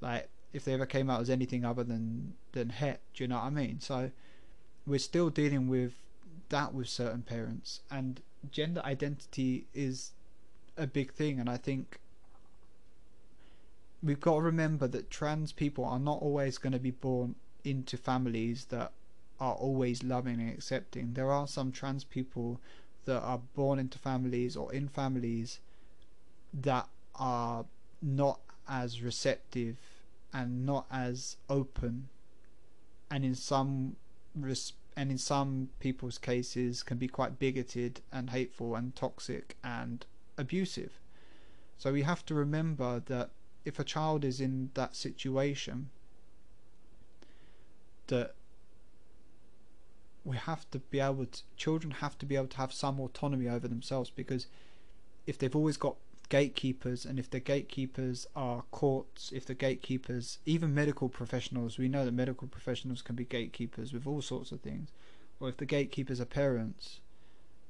like 0.00 0.28
if 0.52 0.64
they 0.64 0.74
ever 0.74 0.86
came 0.86 1.08
out 1.08 1.20
as 1.20 1.30
anything 1.30 1.64
other 1.64 1.84
than 1.84 2.34
than 2.50 2.70
het 2.70 3.00
do 3.14 3.22
you 3.22 3.28
know 3.28 3.36
what 3.36 3.44
i 3.44 3.50
mean 3.50 3.78
so 3.78 4.10
we're 4.86 4.98
still 4.98 5.30
dealing 5.30 5.68
with 5.68 5.92
that 6.50 6.74
with 6.74 6.88
certain 6.88 7.22
parents 7.22 7.80
and 7.90 8.20
gender 8.50 8.82
identity 8.84 9.66
is 9.74 10.12
a 10.76 10.86
big 10.86 11.12
thing 11.12 11.40
and 11.40 11.48
I 11.48 11.56
think 11.56 11.98
we've 14.02 14.20
got 14.20 14.34
to 14.36 14.40
remember 14.40 14.86
that 14.88 15.10
trans 15.10 15.52
people 15.52 15.84
are 15.84 15.98
not 15.98 16.22
always 16.22 16.58
going 16.58 16.72
to 16.72 16.78
be 16.78 16.90
born 16.90 17.34
into 17.64 17.96
families 17.96 18.66
that 18.66 18.92
are 19.38 19.54
always 19.54 20.02
loving 20.02 20.40
and 20.40 20.50
accepting. 20.50 21.14
There 21.14 21.30
are 21.30 21.46
some 21.46 21.72
trans 21.72 22.04
people 22.04 22.60
that 23.04 23.20
are 23.20 23.40
born 23.54 23.78
into 23.78 23.98
families 23.98 24.56
or 24.56 24.72
in 24.72 24.88
families 24.88 25.60
that 26.52 26.88
are 27.14 27.64
not 28.02 28.40
as 28.68 29.02
receptive 29.02 29.76
and 30.32 30.64
not 30.64 30.86
as 30.90 31.36
open 31.48 32.08
and 33.10 33.24
in 33.24 33.34
some 33.34 33.96
res- 34.34 34.74
and 34.96 35.10
in 35.10 35.18
some 35.18 35.70
people's 35.78 36.18
cases 36.18 36.82
can 36.82 36.98
be 36.98 37.08
quite 37.08 37.38
bigoted 37.38 38.00
and 38.12 38.30
hateful 38.30 38.74
and 38.74 38.94
toxic 38.94 39.56
and 39.62 40.04
abusive. 40.36 41.00
So 41.78 41.92
we 41.92 42.02
have 42.02 42.24
to 42.26 42.34
remember 42.34 43.00
that 43.06 43.30
if 43.64 43.78
a 43.78 43.84
child 43.84 44.24
is 44.24 44.40
in 44.40 44.70
that 44.74 44.96
situation, 44.96 45.90
that 48.08 48.34
we 50.24 50.36
have 50.36 50.70
to 50.70 50.78
be 50.78 51.00
able 51.00 51.26
to, 51.26 51.42
children 51.56 51.92
have 51.92 52.18
to 52.18 52.26
be 52.26 52.36
able 52.36 52.48
to 52.48 52.56
have 52.58 52.72
some 52.72 53.00
autonomy 53.00 53.48
over 53.48 53.66
themselves 53.68 54.10
because 54.10 54.46
if 55.26 55.38
they've 55.38 55.56
always 55.56 55.76
got 55.76 55.96
gatekeepers 56.30 57.04
and 57.04 57.18
if 57.18 57.28
the 57.28 57.40
gatekeepers 57.40 58.26
are 58.34 58.62
courts 58.70 59.30
if 59.34 59.44
the 59.44 59.54
gatekeepers 59.54 60.38
even 60.46 60.74
medical 60.74 61.08
professionals 61.08 61.76
we 61.76 61.88
know 61.88 62.04
that 62.04 62.14
medical 62.14 62.48
professionals 62.48 63.02
can 63.02 63.14
be 63.14 63.24
gatekeepers 63.24 63.92
with 63.92 64.06
all 64.06 64.22
sorts 64.22 64.52
of 64.52 64.60
things 64.60 64.88
or 65.38 65.48
if 65.48 65.58
the 65.58 65.66
gatekeepers 65.66 66.20
are 66.20 66.24
parents 66.24 67.00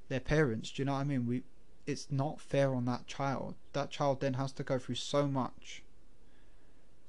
their 0.09 0.21
parents 0.21 0.71
do 0.71 0.83
you 0.83 0.87
know 0.87 0.93
what 0.93 1.01
i 1.01 1.05
mean? 1.05 1.27
We 1.27 1.43
it's 1.91 2.11
not 2.11 2.41
fair 2.41 2.75
on 2.75 2.85
that 2.87 3.07
child. 3.07 3.55
That 3.73 3.91
child 3.91 4.21
then 4.21 4.35
has 4.35 4.53
to 4.53 4.63
go 4.63 4.79
through 4.79 4.97
so 4.97 5.27
much. 5.27 5.83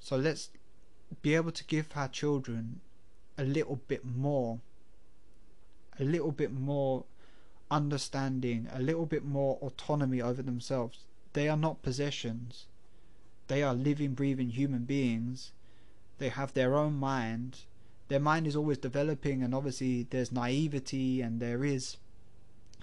So 0.00 0.16
let's 0.16 0.50
be 1.20 1.34
able 1.34 1.52
to 1.52 1.64
give 1.64 1.88
our 1.94 2.08
children 2.08 2.80
a 3.38 3.44
little 3.44 3.76
bit 3.86 4.04
more 4.04 4.60
a 5.98 6.04
little 6.04 6.32
bit 6.32 6.52
more 6.52 7.04
understanding 7.70 8.66
a 8.72 8.80
little 8.80 9.06
bit 9.06 9.24
more 9.24 9.58
autonomy 9.62 10.20
over 10.20 10.42
themselves 10.42 11.00
they 11.32 11.48
are 11.48 11.56
not 11.56 11.82
possessions. 11.82 12.66
They 13.48 13.62
are 13.62 13.74
living, 13.74 14.14
breathing 14.14 14.50
human 14.50 14.84
beings. 14.84 15.52
They 16.18 16.28
have 16.28 16.52
their 16.52 16.76
own 16.76 16.94
mind. 16.94 17.60
Their 18.08 18.20
mind 18.20 18.46
is 18.46 18.56
always 18.56 18.78
developing, 18.78 19.42
and 19.42 19.54
obviously, 19.54 20.04
there's 20.04 20.32
naivety 20.32 21.20
and 21.20 21.40
there 21.40 21.64
is 21.64 21.96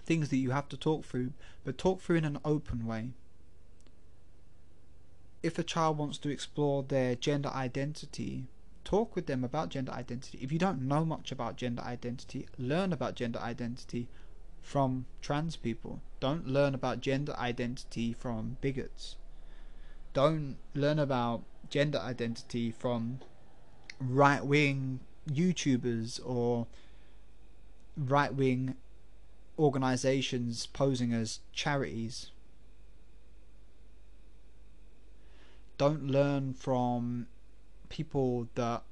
things 0.03 0.29
that 0.29 0.37
you 0.37 0.51
have 0.51 0.67
to 0.69 0.77
talk 0.77 1.05
through, 1.05 1.33
but 1.63 1.77
talk 1.77 2.01
through 2.01 2.17
in 2.17 2.25
an 2.25 2.39
open 2.43 2.85
way. 2.85 3.11
If 5.43 5.59
a 5.59 5.63
child 5.63 5.97
wants 5.97 6.17
to 6.19 6.29
explore 6.29 6.83
their 6.83 7.15
gender 7.15 7.49
identity, 7.49 8.47
talk 8.83 9.15
with 9.15 9.27
them 9.27 9.43
about 9.43 9.69
gender 9.69 9.91
identity. 9.91 10.39
If 10.41 10.51
you 10.51 10.59
don't 10.59 10.81
know 10.81 11.05
much 11.05 11.31
about 11.31 11.55
gender 11.55 11.83
identity, 11.83 12.47
learn 12.57 12.91
about 12.91 13.15
gender 13.15 13.39
identity 13.39 14.09
from 14.69 15.07
trans 15.19 15.55
people. 15.55 15.99
Don't 16.19 16.45
learn 16.45 16.75
about 16.75 17.01
gender 17.01 17.35
identity 17.39 18.13
from 18.13 18.57
bigots. 18.61 19.15
Don't 20.13 20.57
learn 20.75 20.99
about 20.99 21.41
gender 21.71 21.97
identity 21.97 22.69
from 22.69 23.19
right 23.99 24.45
wing 24.45 24.99
YouTubers 25.27 26.19
or 26.23 26.67
right 27.97 28.31
wing 28.31 28.75
organizations 29.57 30.67
posing 30.67 31.13
as 31.13 31.39
charities. 31.51 32.29
Don't 35.79 36.05
learn 36.05 36.53
from 36.53 37.25
people 37.89 38.49
that 38.53 38.83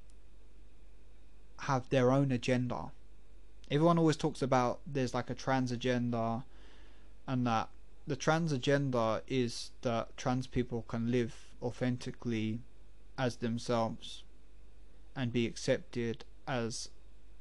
have 1.59 1.87
their 1.89 2.11
own 2.11 2.31
agenda 2.31 2.91
everyone 3.69 3.97
always 3.97 4.17
talks 4.17 4.41
about 4.41 4.79
there's 4.87 5.13
like 5.13 5.29
a 5.29 5.35
trans 5.35 5.71
agenda 5.71 6.43
and 7.27 7.45
that 7.45 7.69
the 8.05 8.15
trans 8.15 8.51
agenda 8.51 9.21
is 9.27 9.71
that 9.81 10.15
trans 10.15 10.47
people 10.47 10.83
can 10.87 11.11
live 11.11 11.35
authentically 11.61 12.59
as 13.17 13.37
themselves 13.37 14.23
and 15.15 15.33
be 15.33 15.45
accepted 15.45 16.23
as 16.47 16.89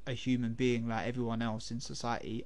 a 0.06 0.12
human 0.12 0.54
being 0.54 0.88
like 0.88 1.06
everyone 1.06 1.42
else 1.42 1.70
in 1.70 1.80
society 1.80 2.44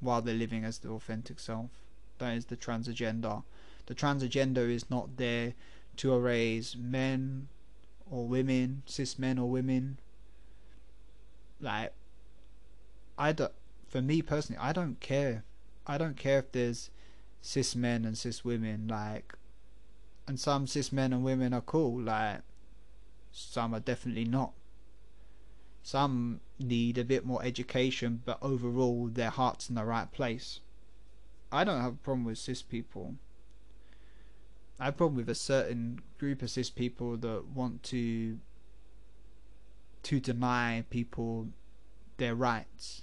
while 0.00 0.22
they're 0.22 0.34
living 0.34 0.64
as 0.64 0.78
their 0.78 0.92
authentic 0.92 1.38
self. 1.38 1.70
That 2.18 2.34
is 2.34 2.46
the 2.46 2.56
trans 2.56 2.88
agenda. 2.88 3.42
The 3.86 3.94
trans 3.94 4.22
agenda 4.22 4.62
is 4.62 4.90
not 4.90 5.16
there 5.16 5.54
to 5.96 6.14
erase 6.14 6.76
men 6.76 7.48
or 8.10 8.26
women, 8.26 8.82
cis 8.86 9.18
men 9.18 9.38
or 9.38 9.48
women, 9.50 9.98
like 11.60 11.92
I 13.18 13.32
don't, 13.32 13.52
for 13.88 14.02
me 14.02 14.22
personally, 14.22 14.60
I 14.60 14.72
don't 14.72 15.00
care. 15.00 15.44
I 15.86 15.98
don't 15.98 16.16
care 16.16 16.40
if 16.40 16.52
there's 16.52 16.90
cis 17.40 17.74
men 17.74 18.04
and 18.04 18.18
cis 18.18 18.44
women, 18.44 18.88
like, 18.88 19.34
and 20.26 20.38
some 20.38 20.66
cis 20.66 20.92
men 20.92 21.12
and 21.12 21.24
women 21.24 21.54
are 21.54 21.60
cool, 21.60 22.00
like, 22.00 22.40
some 23.32 23.74
are 23.74 23.80
definitely 23.80 24.24
not. 24.24 24.52
Some 25.82 26.40
need 26.58 26.98
a 26.98 27.04
bit 27.04 27.24
more 27.24 27.44
education, 27.44 28.22
but 28.24 28.38
overall, 28.42 29.06
their 29.06 29.30
heart's 29.30 29.68
in 29.68 29.76
the 29.76 29.84
right 29.84 30.10
place. 30.10 30.60
I 31.52 31.62
don't 31.62 31.80
have 31.80 31.92
a 31.92 31.96
problem 31.96 32.24
with 32.24 32.38
cis 32.38 32.62
people. 32.62 33.14
I 34.80 34.86
have 34.86 34.94
a 34.94 34.96
problem 34.96 35.16
with 35.16 35.28
a 35.30 35.34
certain 35.34 36.00
group 36.18 36.42
of 36.42 36.50
cis 36.50 36.70
people 36.70 37.16
that 37.18 37.46
want 37.46 37.82
to 37.84 38.38
to 40.02 40.20
deny 40.20 40.84
people 40.88 41.48
their 42.16 42.34
rights 42.34 43.02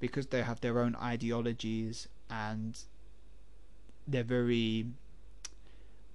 because 0.00 0.26
they 0.28 0.42
have 0.42 0.60
their 0.60 0.80
own 0.80 0.96
ideologies 0.96 2.08
and 2.28 2.80
they're 4.08 4.24
very 4.24 4.86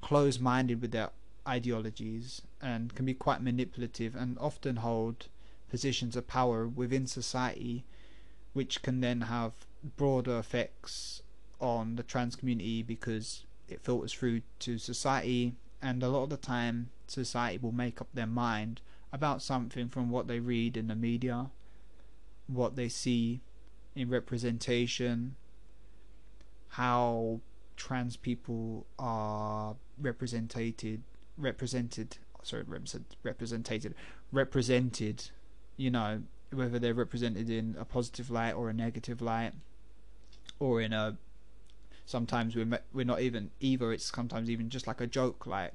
close 0.02 0.40
minded 0.40 0.82
with 0.82 0.92
their 0.92 1.10
ideologies 1.48 2.42
and 2.62 2.94
can 2.96 3.06
be 3.06 3.14
quite 3.14 3.42
manipulative 3.42 4.16
and 4.16 4.38
often 4.40 4.78
hold 4.78 5.28
positions 5.70 6.16
of 6.16 6.28
power 6.28 6.68
within 6.68 7.08
society 7.08 7.86
which 8.54 8.82
can 8.82 9.02
then 9.02 9.22
have 9.22 9.52
broader 9.98 10.40
effects 10.40 11.22
on 11.60 11.96
the 11.96 12.04
trans 12.04 12.36
community 12.36 12.82
because 12.82 13.46
it 13.68 13.82
filters 13.82 14.14
through 14.14 14.42
to 14.60 14.78
society. 14.78 15.54
And 15.82 16.02
a 16.02 16.08
lot 16.08 16.24
of 16.24 16.30
the 16.30 16.38
time 16.38 16.90
society 17.08 17.58
will 17.58 17.72
make 17.72 18.00
up 18.02 18.08
their 18.14 18.26
mind 18.26 18.82
about 19.12 19.42
something 19.42 19.90
from 19.90 20.10
what 20.10 20.28
they 20.28 20.40
read 20.40 20.76
in 20.78 20.88
the 20.88 20.96
media 20.96 21.50
what 22.48 22.76
they 22.76 22.90
see 22.90 23.42
in 23.96 24.10
representation 24.10 25.36
how 26.70 27.40
trans 27.78 28.18
people 28.18 28.86
are 29.00 29.76
represented 30.00 31.02
represented 31.38 32.18
sorry 32.44 32.64
represented 33.24 33.96
represented 34.32 35.30
you 35.78 35.90
know 35.90 36.22
whether 36.52 36.80
they're 36.80 36.94
represented 36.94 37.50
in 37.50 37.76
a 37.80 37.86
positive 37.86 38.30
light 38.30 38.54
or 38.54 38.70
a 38.70 38.74
negative 38.74 39.22
light 39.22 39.54
or 40.60 40.82
in 40.82 40.94
a 40.94 41.18
sometimes 42.06 42.56
we're 42.56 42.80
we're 42.94 43.06
not 43.06 43.20
even 43.20 43.50
either 43.60 43.92
it's 43.92 44.12
sometimes 44.14 44.50
even 44.50 44.70
just 44.70 44.88
like 44.88 45.02
a 45.02 45.08
joke 45.08 45.46
like 45.48 45.74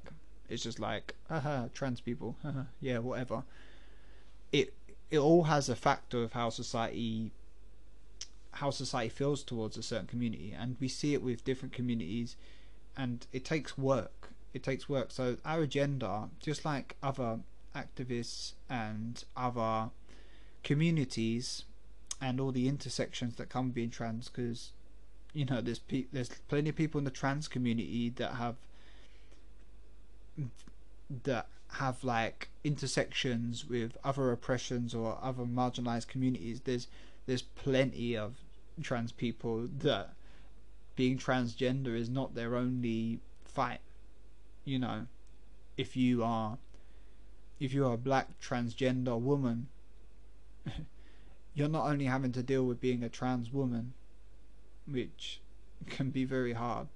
it's 0.51 0.63
just 0.63 0.79
like 0.79 1.15
haha 1.29 1.67
trans 1.73 2.01
people 2.01 2.35
haha, 2.43 2.63
yeah 2.81 2.99
whatever. 2.99 3.43
It 4.51 4.73
it 5.09 5.17
all 5.17 5.43
has 5.43 5.69
a 5.69 5.75
factor 5.75 6.23
of 6.23 6.33
how 6.33 6.49
society 6.49 7.31
how 8.53 8.69
society 8.69 9.09
feels 9.09 9.43
towards 9.43 9.77
a 9.77 9.83
certain 9.83 10.07
community 10.07 10.55
and 10.57 10.75
we 10.79 10.87
see 10.87 11.13
it 11.13 11.21
with 11.21 11.43
different 11.43 11.73
communities 11.73 12.35
and 12.97 13.25
it 13.31 13.45
takes 13.45 13.77
work. 13.77 14.29
It 14.53 14.63
takes 14.63 14.89
work. 14.89 15.11
So 15.11 15.37
our 15.45 15.61
agenda 15.61 16.29
just 16.39 16.65
like 16.65 16.95
other 17.01 17.39
activists 17.75 18.53
and 18.69 19.23
other 19.35 19.89
communities 20.63 21.63
and 22.21 22.39
all 22.39 22.51
the 22.51 22.67
intersections 22.67 23.35
that 23.37 23.49
come 23.49 23.71
being 23.71 23.89
trans 23.89 24.29
because 24.29 24.71
you 25.33 25.45
know 25.45 25.61
there's 25.61 25.79
pe- 25.79 26.05
there's 26.11 26.29
plenty 26.49 26.69
of 26.69 26.75
people 26.75 26.99
in 26.99 27.05
the 27.05 27.11
trans 27.11 27.47
community 27.47 28.09
that 28.09 28.33
have 28.33 28.55
that 31.23 31.47
have 31.73 32.03
like 32.03 32.49
intersections 32.63 33.65
with 33.67 33.97
other 34.03 34.31
oppressions 34.31 34.93
or 34.93 35.17
other 35.21 35.43
marginalized 35.43 36.07
communities. 36.07 36.61
There's 36.61 36.87
there's 37.31 37.41
plenty 37.41 38.17
of 38.17 38.35
trans 38.83 39.13
people 39.13 39.69
that 39.79 40.09
being 40.97 41.17
transgender 41.17 41.95
is 41.95 42.09
not 42.09 42.35
their 42.35 42.57
only 42.57 43.21
fight 43.45 43.79
you 44.65 44.77
know. 44.77 45.07
If 45.77 45.95
you 45.95 46.25
are 46.25 46.57
if 47.57 47.73
you 47.73 47.87
are 47.87 47.93
a 47.93 47.97
black 47.97 48.37
transgender 48.41 49.17
woman 49.17 49.69
you're 51.53 51.69
not 51.69 51.85
only 51.85 52.03
having 52.03 52.33
to 52.33 52.43
deal 52.43 52.65
with 52.65 52.81
being 52.81 53.01
a 53.01 53.07
trans 53.07 53.53
woman 53.53 53.93
which 54.85 55.39
can 55.87 56.09
be 56.09 56.25
very 56.25 56.51
hard 56.51 56.89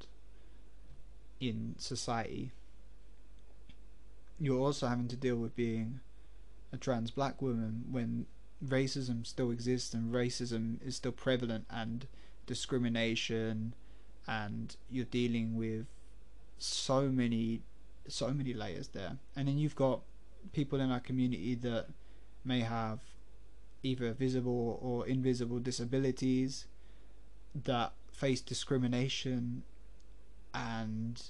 in 1.40 1.76
society 1.78 2.52
you're 4.38 4.60
also 4.60 4.88
having 4.88 5.08
to 5.08 5.16
deal 5.16 5.38
with 5.38 5.56
being 5.56 6.02
a 6.74 6.78
trans 6.78 7.10
black 7.10 7.42
woman 7.42 7.86
when 7.90 8.26
racism 8.64 9.26
still 9.26 9.52
exists 9.52 9.94
and 9.94 10.14
racism 10.14 10.78
is 10.86 10.96
still 10.96 11.12
prevalent 11.12 11.66
and 11.70 12.08
discrimination 12.46 13.74
and 14.28 14.76
you're 14.90 15.06
dealing 15.06 15.56
with 15.56 15.86
so 16.58 17.10
many 17.10 17.62
so 18.08 18.30
many 18.30 18.54
layers 18.54 18.90
there. 18.90 19.18
And 19.36 19.48
then 19.48 19.58
you've 19.58 19.76
got 19.76 20.02
people 20.54 20.80
in 20.80 20.92
our 20.92 21.00
community 21.00 21.56
that 21.56 21.88
may 22.44 22.62
have 22.62 23.00
either 23.84 24.14
visible 24.14 24.80
or 24.82 25.08
invisible 25.08 25.60
disabilities 25.60 26.66
that 27.64 27.94
face 28.12 28.42
discrimination 28.42 29.64
and 30.54 31.22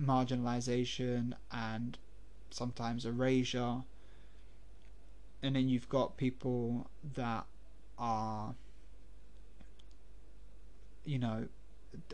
marginalization 0.00 1.32
and 1.52 1.98
sometimes 2.50 3.04
erasure 3.04 3.82
and 5.42 5.56
then 5.56 5.68
you've 5.68 5.88
got 5.88 6.16
people 6.16 6.90
that 7.14 7.44
are 7.98 8.54
you 11.04 11.18
know 11.18 11.46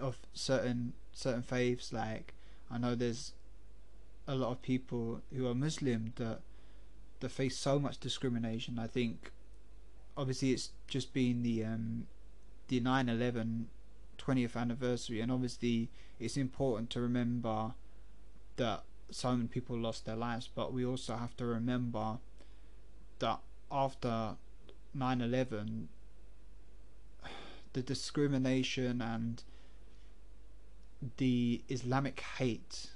of 0.01 0.19
certain 0.33 0.93
certain 1.13 1.43
faiths. 1.43 1.93
Like 1.93 2.35
I 2.71 2.79
know 2.79 2.95
there's 2.95 3.33
a 4.27 4.35
lot 4.35 4.51
of 4.53 4.63
people 4.63 5.21
who 5.35 5.47
are 5.47 5.55
Muslim 5.55 6.13
that 6.17 6.41
that 7.21 7.29
face 7.31 7.57
so 7.57 7.79
much 7.79 7.99
discrimination. 7.99 8.79
I 8.79 8.87
think 8.87 9.31
obviously 10.17 10.53
it's 10.53 10.71
just 10.87 11.13
been 11.13 11.43
the 11.43 11.65
um 11.65 12.07
the 12.69 12.81
9/11 12.81 13.65
20th 14.17 14.57
anniversary 14.57 15.21
and 15.21 15.31
obviously 15.31 15.91
it's 16.21 16.37
important 16.37 16.89
to 16.89 17.01
remember 17.01 17.75
that 18.57 18.85
so 19.11 19.33
many 19.33 19.49
people 19.49 19.77
lost 19.77 20.07
their 20.07 20.17
lives 20.17 20.49
but 20.55 20.73
we 20.73 20.87
also 20.87 21.17
have 21.17 21.37
to 21.37 21.45
remember 21.45 22.19
that 23.25 23.41
after 23.73 24.37
9/11 24.95 25.89
the 27.73 27.83
discrimination 27.83 29.01
and 29.01 29.43
the 31.17 31.65
Islamic 31.71 32.21
hate 32.39 32.91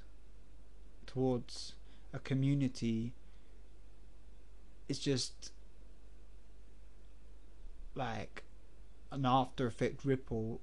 towards 1.07 1.73
a 2.13 2.19
community 2.19 3.15
is 4.87 4.99
just 4.99 5.51
like 7.95 8.45
an 9.11 9.25
after 9.25 9.67
effect 9.67 10.05
ripple 10.05 10.61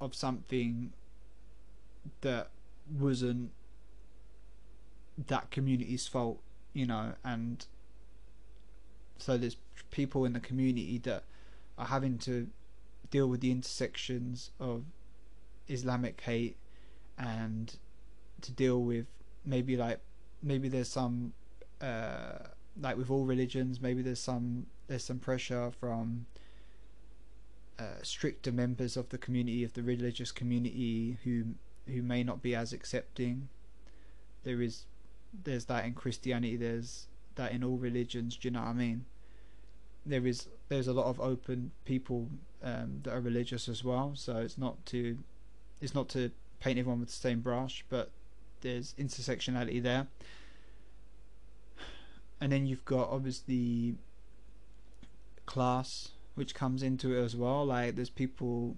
of 0.00 0.12
something 0.14 0.92
that 2.20 2.50
wasn't 2.90 3.52
that 5.16 5.52
community's 5.52 6.08
fault, 6.08 6.42
you 6.72 6.84
know, 6.84 7.14
and 7.24 7.66
so 9.18 9.36
there's 9.36 9.56
people 9.90 10.24
in 10.24 10.32
the 10.32 10.40
community 10.40 10.98
that 10.98 11.24
are 11.78 11.86
having 11.86 12.18
to 12.18 12.48
deal 13.10 13.28
with 13.28 13.40
the 13.40 13.50
intersections 13.50 14.50
of 14.58 14.84
Islamic 15.68 16.20
hate 16.20 16.56
and 17.18 17.76
to 18.40 18.52
deal 18.52 18.82
with 18.82 19.06
maybe 19.44 19.76
like 19.76 20.00
maybe 20.42 20.68
there's 20.68 20.88
some 20.88 21.32
uh, 21.80 22.38
like 22.80 22.96
with 22.96 23.10
all 23.10 23.24
religions 23.24 23.80
maybe 23.80 24.02
there's 24.02 24.20
some 24.20 24.66
there's 24.88 25.04
some 25.04 25.18
pressure 25.18 25.70
from 25.70 26.26
uh, 27.78 28.02
stricter 28.02 28.52
members 28.52 28.96
of 28.96 29.08
the 29.08 29.18
community 29.18 29.64
of 29.64 29.72
the 29.72 29.82
religious 29.82 30.30
community 30.30 31.18
who 31.24 31.44
who 31.86 32.02
may 32.02 32.22
not 32.22 32.42
be 32.42 32.54
as 32.54 32.72
accepting. 32.72 33.48
There 34.44 34.62
is 34.62 34.84
there's 35.42 35.64
that 35.66 35.84
in 35.84 35.94
Christianity 35.94 36.56
there's 36.56 37.08
that 37.36 37.52
in 37.52 37.64
all 37.64 37.76
religions 37.76 38.36
do 38.36 38.48
you 38.48 38.52
know 38.52 38.60
what 38.60 38.68
I 38.68 38.72
mean? 38.74 39.04
There 40.06 40.26
is 40.26 40.48
there's 40.68 40.88
a 40.88 40.92
lot 40.92 41.06
of 41.06 41.20
open 41.20 41.72
people 41.84 42.28
um, 42.62 43.00
that 43.02 43.12
are 43.12 43.20
religious 43.20 43.68
as 43.68 43.84
well 43.84 44.12
so 44.14 44.36
it's 44.38 44.58
not 44.58 44.84
to 44.86 45.18
it's 45.80 45.94
not 45.94 46.08
to 46.10 46.30
paint 46.60 46.78
everyone 46.78 47.00
with 47.00 47.10
the 47.10 47.14
same 47.14 47.40
brush 47.40 47.84
but 47.88 48.10
there's 48.60 48.94
intersectionality 48.98 49.82
there. 49.82 50.06
And 52.40 52.50
then 52.50 52.66
you've 52.66 52.84
got 52.84 53.10
obviously 53.10 53.94
class 55.46 56.10
which 56.34 56.54
comes 56.54 56.82
into 56.82 57.14
it 57.14 57.22
as 57.22 57.36
well 57.36 57.64
like 57.64 57.94
there's 57.96 58.10
people 58.10 58.76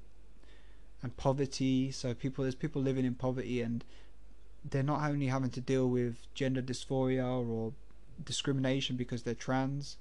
and 1.02 1.16
poverty 1.16 1.90
so 1.90 2.12
people 2.12 2.42
there's 2.42 2.54
people 2.54 2.82
living 2.82 3.04
in 3.04 3.14
poverty 3.14 3.62
and 3.62 3.84
they're 4.68 4.82
not 4.82 5.08
only 5.08 5.26
having 5.26 5.50
to 5.50 5.60
deal 5.60 5.88
with 5.88 6.16
gender 6.34 6.60
dysphoria 6.60 7.24
or 7.24 7.72
discrimination 8.24 8.96
because 8.96 9.22
they're 9.22 9.34
trans 9.34 9.96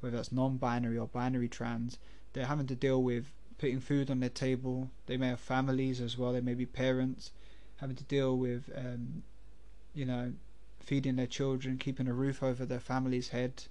whether 0.00 0.16
that's 0.16 0.32
non-binary 0.32 0.96
or 0.96 1.06
binary 1.08 1.48
trans 1.48 1.98
they're 2.32 2.46
having 2.46 2.66
to 2.66 2.74
deal 2.74 3.02
with 3.02 3.32
putting 3.58 3.80
food 3.80 4.10
on 4.10 4.20
their 4.20 4.28
table. 4.28 4.90
They 5.06 5.16
may 5.16 5.28
have 5.28 5.40
families 5.40 6.00
as 6.00 6.16
well. 6.16 6.32
They 6.32 6.40
may 6.40 6.54
be 6.54 6.66
parents 6.66 7.32
having 7.76 7.96
to 7.96 8.04
deal 8.04 8.36
with 8.36 8.70
um, 8.74 9.22
you 9.94 10.04
know 10.04 10.32
feeding 10.80 11.16
their 11.16 11.26
children 11.26 11.76
keeping 11.76 12.08
a 12.08 12.12
roof 12.12 12.42
over 12.42 12.64
their 12.64 12.80
family's 12.80 13.28
head. 13.28 13.64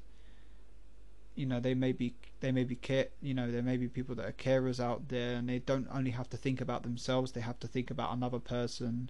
You 1.35 1.45
know 1.45 1.59
they 1.59 1.73
may 1.73 1.91
be 1.91 2.13
they 2.41 2.51
may 2.51 2.63
be 2.63 2.75
care 2.75 3.07
you 3.21 3.33
know 3.33 3.49
there 3.49 3.63
may 3.63 3.77
be 3.77 3.87
people 3.87 4.15
that 4.15 4.25
are 4.25 4.33
carers 4.33 4.79
out 4.79 5.07
there 5.07 5.35
and 5.35 5.47
they 5.47 5.59
don't 5.59 5.87
only 5.91 6.11
have 6.11 6.29
to 6.31 6.37
think 6.37 6.61
about 6.61 6.83
themselves 6.83 7.31
they 7.31 7.41
have 7.41 7.59
to 7.61 7.67
think 7.67 7.89
about 7.89 8.13
another 8.13 8.39
person. 8.39 9.09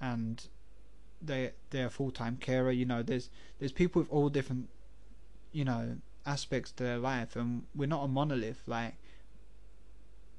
And 0.00 0.42
they 1.22 1.52
they're 1.70 1.86
a 1.86 1.90
full 1.90 2.10
time 2.10 2.36
carer. 2.36 2.70
You 2.70 2.86
know, 2.86 3.02
there's 3.02 3.30
there's 3.58 3.72
people 3.72 4.02
with 4.02 4.10
all 4.10 4.28
different, 4.28 4.68
you 5.52 5.64
know, 5.64 5.96
aspects 6.26 6.72
to 6.72 6.84
their 6.84 6.98
life, 6.98 7.36
and 7.36 7.64
we're 7.74 7.86
not 7.86 8.04
a 8.04 8.08
monolith. 8.08 8.62
Like, 8.66 8.94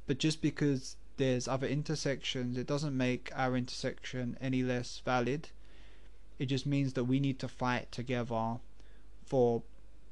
but 0.07 0.17
just 0.17 0.41
because 0.41 0.95
there's 1.17 1.47
other 1.47 1.67
intersections, 1.67 2.57
it 2.57 2.67
doesn't 2.67 2.95
make 2.95 3.32
our 3.36 3.55
intersection 3.55 4.38
any 4.41 4.63
less 4.63 5.01
valid. 5.05 5.49
It 6.39 6.47
just 6.47 6.65
means 6.65 6.93
that 6.93 7.03
we 7.03 7.19
need 7.19 7.38
to 7.39 7.47
fight 7.47 7.91
together 7.91 8.57
for 9.25 9.61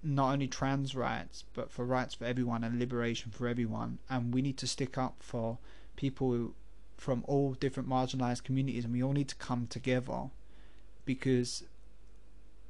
not 0.03 0.31
only 0.31 0.47
trans 0.47 0.95
rights, 0.95 1.43
but 1.53 1.71
for 1.71 1.83
rights 1.83 2.15
for 2.15 2.25
everyone 2.25 2.63
and 2.63 2.79
liberation 2.79 3.31
for 3.31 3.47
everyone. 3.47 3.97
And 4.09 4.33
we 4.33 4.41
need 4.41 4.57
to 4.57 4.67
stick 4.67 4.97
up 4.97 5.15
for 5.19 5.57
people 5.95 6.53
from 6.97 7.23
all 7.27 7.53
different 7.53 7.89
marginalized 7.89 8.43
communities, 8.43 8.85
and 8.85 8.93
we 8.93 9.01
all 9.01 9.13
need 9.13 9.29
to 9.29 9.35
come 9.35 9.67
together 9.67 10.29
because 11.09 11.63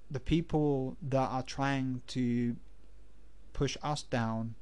the 0.10 0.22
people 0.22 0.96
that 1.02 1.30
are 1.30 1.44
trying 1.44 2.02
to 2.08 2.56
push 3.52 3.76
us 3.84 4.02
down 4.04 4.56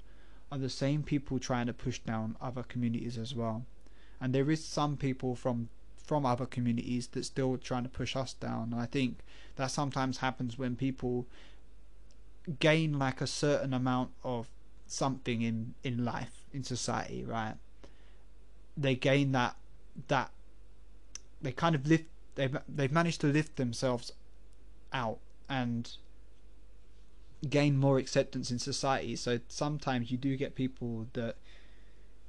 are 0.52 0.58
the 0.58 0.68
same 0.68 1.04
people 1.04 1.38
trying 1.38 1.68
to 1.68 1.74
push 1.74 2.00
down 2.00 2.36
other 2.42 2.64
communities 2.64 3.20
as 3.20 3.36
well. 3.36 3.68
And 4.20 4.34
there 4.34 4.50
is 4.50 4.66
some 4.66 4.98
people 4.98 5.36
from 5.36 5.70
from 6.04 6.26
other 6.26 6.48
communities 6.48 7.06
that 7.10 7.24
still 7.24 7.56
trying 7.56 7.84
to 7.84 7.90
push 7.90 8.16
us 8.16 8.34
down. 8.34 8.70
And 8.72 8.82
I 8.82 8.88
think 8.88 9.20
that 9.58 9.70
sometimes 9.70 10.18
happens 10.18 10.58
when 10.58 10.76
people 10.76 11.28
gain 12.60 12.98
like 12.98 13.22
a 13.22 13.28
certain 13.28 13.76
amount 13.76 14.10
of 14.24 14.48
something 14.88 15.44
in 15.44 15.76
in 15.84 16.04
life 16.04 16.46
in 16.52 16.64
society, 16.64 17.24
right? 17.24 17.58
They 18.76 18.96
gain 18.96 19.34
that 19.34 19.56
that 20.08 20.32
they 21.44 21.52
kind 21.52 21.76
of 21.76 21.86
lift 21.86 22.06
they've 22.38 22.56
they've 22.70 22.92
managed 22.92 23.20
to 23.22 23.28
lift 23.28 23.58
themselves 23.58 24.14
out 24.94 25.20
and 25.50 25.98
gain 27.50 27.78
more 27.78 27.98
acceptance 27.98 28.50
in 28.50 28.60
society. 28.60 29.16
So 29.16 29.40
sometimes 29.50 30.10
you 30.12 30.18
do 30.18 30.38
get 30.38 30.56
people 30.56 31.08
that 31.14 31.36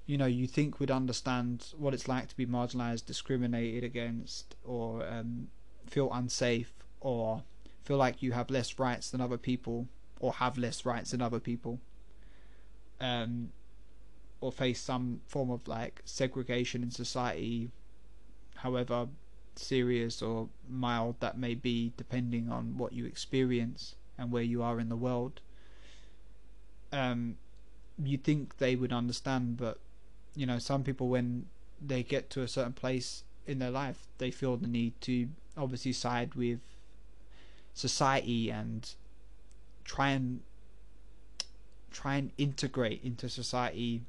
you 0.06 0.18
know 0.18 0.26
you 0.26 0.46
think 0.46 0.80
would 0.80 0.90
understand 0.90 1.66
what 1.76 1.94
it's 1.94 2.08
like 2.08 2.28
to 2.28 2.36
be 2.36 2.46
marginalized, 2.46 3.06
discriminated 3.06 3.84
against, 3.84 4.56
or 4.64 5.06
um, 5.06 5.48
feel 5.86 6.10
unsafe, 6.12 6.72
or 7.00 7.44
feel 7.84 7.98
like 7.98 8.22
you 8.22 8.32
have 8.32 8.50
less 8.50 8.78
rights 8.78 9.10
than 9.10 9.20
other 9.20 9.38
people, 9.38 9.86
or 10.18 10.32
have 10.34 10.58
less 10.58 10.84
rights 10.84 11.12
than 11.12 11.22
other 11.22 11.40
people, 11.40 11.78
um, 13.00 13.50
or 14.40 14.50
face 14.50 14.80
some 14.80 15.20
form 15.26 15.50
of 15.50 15.68
like 15.68 16.00
segregation 16.04 16.82
in 16.82 16.90
society, 16.90 17.70
however 18.56 19.08
serious 19.58 20.22
or 20.22 20.48
mild 20.68 21.16
that 21.20 21.38
may 21.38 21.54
be, 21.54 21.92
depending 21.96 22.50
on 22.50 22.76
what 22.78 22.92
you 22.92 23.04
experience 23.04 23.94
and 24.16 24.30
where 24.30 24.42
you 24.42 24.62
are 24.62 24.80
in 24.80 24.88
the 24.88 24.96
world. 24.96 25.40
Um, 26.92 27.36
you 28.02 28.16
think 28.16 28.58
they 28.58 28.76
would 28.76 28.92
understand, 28.92 29.56
but 29.56 29.78
you 30.34 30.46
know, 30.46 30.58
some 30.58 30.84
people 30.84 31.08
when 31.08 31.46
they 31.80 32.02
get 32.02 32.30
to 32.30 32.42
a 32.42 32.48
certain 32.48 32.72
place 32.72 33.24
in 33.46 33.58
their 33.58 33.70
life, 33.70 34.06
they 34.18 34.30
feel 34.30 34.56
the 34.56 34.66
need 34.66 35.00
to 35.02 35.28
obviously 35.56 35.92
side 35.92 36.34
with 36.34 36.60
society 37.74 38.50
and 38.50 38.94
try 39.84 40.10
and 40.10 40.40
try 41.90 42.16
and 42.16 42.30
integrate 42.36 43.02
into 43.02 43.28
society 43.28 44.02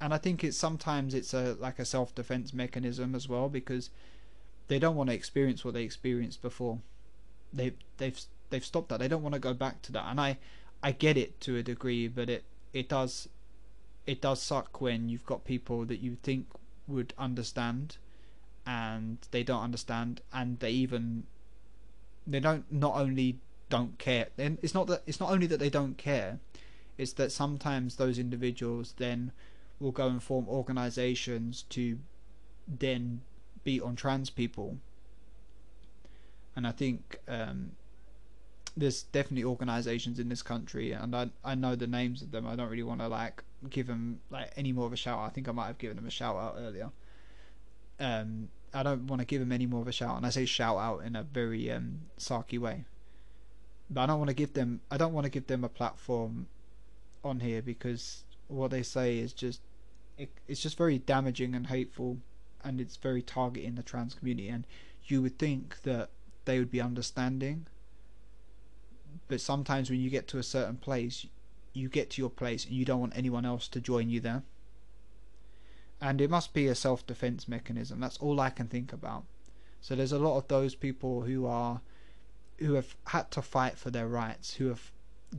and 0.00 0.14
I 0.14 0.18
think 0.18 0.44
it's 0.44 0.56
sometimes 0.56 1.14
it's 1.14 1.34
a 1.34 1.56
like 1.58 1.78
a 1.78 1.84
self 1.84 2.14
defense 2.14 2.52
mechanism 2.52 3.14
as 3.14 3.28
well 3.28 3.48
because 3.48 3.90
they 4.68 4.78
don't 4.78 4.96
want 4.96 5.10
to 5.10 5.16
experience 5.16 5.64
what 5.64 5.74
they 5.74 5.82
experienced 5.82 6.42
before 6.42 6.78
they 7.52 7.72
they've 7.96 8.20
they've 8.50 8.64
stopped 8.64 8.88
that. 8.88 9.00
They 9.00 9.08
don't 9.08 9.22
want 9.22 9.34
to 9.34 9.40
go 9.40 9.54
back 9.54 9.82
to 9.82 9.92
that, 9.92 10.06
and 10.06 10.20
I 10.20 10.38
I 10.82 10.92
get 10.92 11.16
it 11.16 11.40
to 11.42 11.56
a 11.56 11.62
degree, 11.62 12.08
but 12.08 12.28
it 12.30 12.44
it 12.72 12.88
does 12.88 13.28
it 14.06 14.20
does 14.20 14.40
suck 14.40 14.80
when 14.80 15.08
you've 15.08 15.26
got 15.26 15.44
people 15.44 15.84
that 15.84 16.00
you 16.00 16.16
think 16.22 16.46
would 16.86 17.12
understand 17.18 17.98
and 18.66 19.18
they 19.30 19.42
don't 19.42 19.62
understand 19.62 20.22
and 20.32 20.58
they 20.60 20.70
even 20.70 21.24
they 22.26 22.40
don't 22.40 22.70
not 22.72 22.94
only 22.94 23.38
don't 23.68 23.98
care 23.98 24.28
then 24.36 24.58
it's 24.62 24.72
not 24.72 24.86
that 24.86 25.02
it's 25.06 25.20
not 25.20 25.30
only 25.30 25.46
that 25.46 25.60
they 25.60 25.68
don't 25.68 25.98
care 25.98 26.38
it's 26.96 27.12
that 27.12 27.30
sometimes 27.30 27.96
those 27.96 28.18
individuals 28.18 28.94
then 28.96 29.30
will 29.80 29.92
go 29.92 30.08
and 30.08 30.22
form 30.22 30.48
organizations 30.48 31.64
to 31.70 31.98
then 32.66 33.20
beat 33.64 33.82
on 33.82 33.96
trans 33.96 34.30
people 34.30 34.78
and 36.58 36.66
I 36.66 36.72
think 36.72 37.20
um, 37.28 37.70
there's 38.76 39.04
definitely 39.04 39.44
organisations 39.44 40.18
in 40.18 40.28
this 40.28 40.42
country, 40.42 40.90
and 40.90 41.14
I 41.14 41.30
I 41.44 41.54
know 41.54 41.76
the 41.76 41.86
names 41.86 42.20
of 42.20 42.32
them. 42.32 42.48
I 42.48 42.56
don't 42.56 42.68
really 42.68 42.82
want 42.82 43.00
to 43.00 43.06
like 43.06 43.44
give 43.70 43.86
them 43.86 44.18
like 44.28 44.50
any 44.56 44.72
more 44.72 44.84
of 44.86 44.92
a 44.92 44.96
shout. 44.96 45.20
out. 45.20 45.26
I 45.26 45.28
think 45.28 45.48
I 45.48 45.52
might 45.52 45.68
have 45.68 45.78
given 45.78 45.96
them 45.96 46.06
a 46.06 46.10
shout 46.10 46.34
out 46.34 46.56
earlier. 46.58 46.90
Um, 48.00 48.48
I 48.74 48.82
don't 48.82 49.06
want 49.06 49.20
to 49.20 49.26
give 49.26 49.38
them 49.38 49.52
any 49.52 49.66
more 49.66 49.82
of 49.82 49.86
a 49.86 49.92
shout, 49.92 50.16
and 50.16 50.26
I 50.26 50.30
say 50.30 50.46
shout 50.46 50.76
out 50.78 51.04
in 51.04 51.14
a 51.14 51.22
very 51.22 51.70
um 51.70 52.00
sarky 52.18 52.58
way. 52.58 52.86
But 53.88 54.00
I 54.00 54.06
don't 54.06 54.18
want 54.18 54.30
to 54.30 54.34
give 54.34 54.54
them. 54.54 54.80
I 54.90 54.96
don't 54.96 55.12
want 55.12 55.26
to 55.26 55.30
give 55.30 55.46
them 55.46 55.62
a 55.62 55.68
platform 55.68 56.48
on 57.22 57.38
here 57.38 57.62
because 57.62 58.24
what 58.48 58.72
they 58.72 58.82
say 58.82 59.18
is 59.18 59.32
just 59.32 59.60
it, 60.18 60.30
it's 60.48 60.60
just 60.60 60.76
very 60.76 60.98
damaging 60.98 61.54
and 61.54 61.68
hateful, 61.68 62.18
and 62.64 62.80
it's 62.80 62.96
very 62.96 63.22
targeting 63.22 63.76
the 63.76 63.82
trans 63.82 64.14
community. 64.14 64.48
And 64.48 64.66
you 65.04 65.22
would 65.22 65.38
think 65.38 65.82
that 65.82 66.10
they 66.44 66.58
would 66.58 66.70
be 66.70 66.80
understanding. 66.80 67.66
But 69.28 69.40
sometimes 69.40 69.90
when 69.90 70.00
you 70.00 70.10
get 70.10 70.26
to 70.28 70.38
a 70.38 70.42
certain 70.42 70.76
place, 70.76 71.26
you 71.72 71.88
get 71.88 72.10
to 72.10 72.22
your 72.22 72.30
place 72.30 72.64
and 72.64 72.74
you 72.74 72.84
don't 72.84 73.00
want 73.00 73.16
anyone 73.16 73.44
else 73.44 73.68
to 73.68 73.80
join 73.80 74.10
you 74.10 74.20
there. 74.20 74.42
And 76.00 76.20
it 76.20 76.30
must 76.30 76.52
be 76.52 76.66
a 76.66 76.74
self 76.74 77.06
defense 77.06 77.48
mechanism. 77.48 78.00
That's 78.00 78.18
all 78.18 78.40
I 78.40 78.50
can 78.50 78.66
think 78.68 78.92
about. 78.92 79.24
So 79.80 79.94
there's 79.94 80.12
a 80.12 80.18
lot 80.18 80.36
of 80.36 80.48
those 80.48 80.74
people 80.74 81.22
who 81.22 81.46
are 81.46 81.80
who 82.58 82.74
have 82.74 82.96
had 83.08 83.30
to 83.30 83.42
fight 83.42 83.78
for 83.78 83.90
their 83.90 84.08
rights, 84.08 84.54
who 84.54 84.66
have 84.68 84.90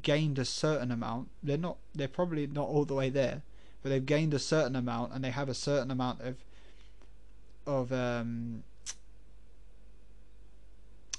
gained 0.01 0.39
a 0.39 0.45
certain 0.45 0.91
amount. 0.91 1.29
They're 1.43 1.57
not 1.57 1.77
they're 1.93 2.07
probably 2.07 2.47
not 2.47 2.67
all 2.67 2.85
the 2.85 2.93
way 2.93 3.09
there, 3.09 3.41
but 3.81 3.89
they've 3.89 4.05
gained 4.05 4.33
a 4.33 4.39
certain 4.39 4.75
amount 4.75 5.13
and 5.13 5.23
they 5.23 5.31
have 5.31 5.49
a 5.49 5.53
certain 5.53 5.91
amount 5.91 6.21
of 6.21 6.37
of 7.65 7.91
um 7.91 8.63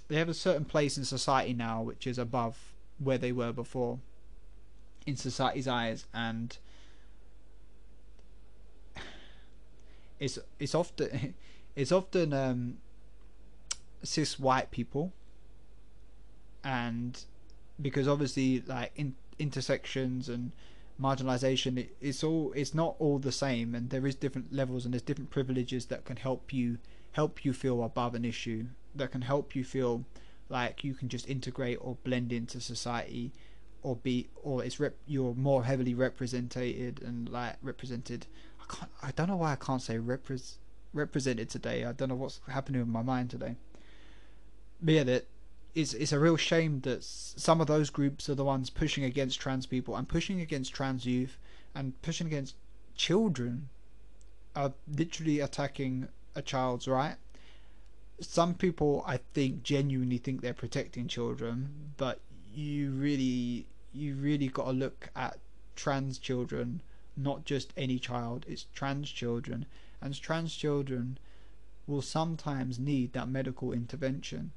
they 0.09 0.17
have 0.17 0.29
a 0.29 0.35
certain 0.35 0.65
place 0.65 0.99
in 0.99 1.05
society 1.05 1.55
now 1.55 1.81
which 1.83 2.07
is 2.07 2.19
above 2.19 2.57
where 2.99 3.19
they 3.19 3.33
were 3.33 3.53
before 3.53 3.99
in 5.07 5.17
society's 5.17 5.69
eyes 5.69 6.07
and 6.13 6.59
it's 10.19 10.39
it's 10.59 10.75
often 10.75 11.35
it's 11.77 11.91
often 11.91 12.33
um, 12.33 12.77
cis 14.03 14.39
white 14.39 14.71
people 14.71 15.13
and 16.63 17.25
because 17.81 18.07
obviously 18.07 18.63
like 18.67 18.93
in, 18.97 19.15
intersections 19.39 20.29
and 20.29 20.53
marginalization 21.01 21.79
it, 21.79 21.97
it's 22.01 22.23
all 22.23 22.53
it's 22.55 22.75
not 22.75 22.95
all 22.99 23.19
the 23.19 23.33
same 23.33 23.75
and 23.75 23.91
there 23.91 24.07
is 24.07 24.15
different 24.15 24.53
levels 24.53 24.85
and 24.85 24.93
there's 24.93 25.03
different 25.03 25.31
privileges 25.31 25.87
that 25.87 26.05
can 26.05 26.17
help 26.17 26.53
you 26.53 26.79
help 27.13 27.45
you 27.45 27.53
feel 27.53 27.83
above 27.83 28.15
an 28.15 28.25
issue 28.25 28.67
that 28.95 29.11
can 29.11 29.23
help 29.23 29.55
you 29.55 29.65
feel 29.65 30.05
like 30.49 30.85
you 30.85 30.95
can 30.95 31.09
just 31.09 31.29
integrate 31.29 31.79
or 31.81 31.97
blend 32.05 32.33
into 32.33 32.61
society 32.61 33.33
or 33.83 33.97
be 33.97 34.29
or 34.43 34.63
it's 34.63 34.79
rep 34.79 34.95
you're 35.07 35.35
more 35.35 35.65
heavily 35.65 35.95
represented 35.95 37.01
and 37.03 37.29
like 37.29 37.57
represented. 37.63 38.27
I 38.61 38.75
can't 38.75 38.91
I 39.03 39.11
don't 39.13 39.29
know 39.29 39.37
why 39.37 39.53
I 39.53 39.57
can't 39.57 39.81
say 39.81 39.97
repres 39.97 40.57
represented 40.93 41.49
today. 41.49 41.85
I 41.85 41.93
don't 41.93 42.09
know 42.09 42.17
what's 42.17 42.41
happening 42.49 42.81
with 42.81 42.91
my 42.91 43.03
mind 43.03 43.31
today. 43.31 43.57
But 44.83 44.95
yeah 44.95 45.05
that 45.05 45.27
it's 45.75 45.95
it's 45.95 46.13
a 46.13 46.19
real 46.19 46.37
shame 46.37 46.81
that 46.81 47.05
some 47.05 47.61
of 47.61 47.67
those 47.67 47.91
groups 47.91 48.29
are 48.29 48.35
the 48.35 48.45
ones 48.45 48.71
pushing 48.71 49.05
against 49.05 49.41
trans 49.41 49.67
people 49.67 49.97
and 49.97 50.09
pushing 50.09 50.41
against 50.41 50.73
trans 50.73 51.07
youth 51.07 51.39
and 51.75 52.01
pushing 52.03 52.27
against 52.27 52.55
children 52.97 53.69
are 54.57 54.73
literally 54.89 55.41
attacking 55.41 56.09
a 56.35 56.43
child's 56.43 56.89
right 56.89 57.17
some 58.21 58.55
people 58.55 59.03
I 59.07 59.19
think 59.33 59.63
genuinely 59.63 60.19
think 60.19 60.41
they're 60.41 60.53
protecting 60.53 61.09
children, 61.09 61.93
but 61.97 62.21
you 62.55 62.91
really 62.91 63.67
you 63.93 64.15
really 64.15 64.49
got 64.49 64.67
to 64.67 64.73
look 64.73 65.09
at 65.17 65.39
trans 65.75 66.19
children, 66.19 66.83
not 67.17 67.45
just 67.45 67.73
any 67.77 67.99
child. 67.99 68.45
It's 68.47 68.67
trans 68.75 69.11
children, 69.11 69.67
and 70.01 70.15
trans 70.21 70.55
children 70.55 71.19
will 71.87 72.03
sometimes 72.03 72.79
need 72.79 73.15
that 73.15 73.29
medical 73.29 73.73
intervention, 73.73 74.53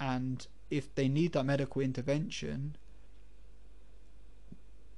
and 0.00 0.46
if 0.70 0.94
they 0.94 1.08
need 1.08 1.32
that 1.32 1.44
medical 1.44 1.82
intervention, 1.82 2.76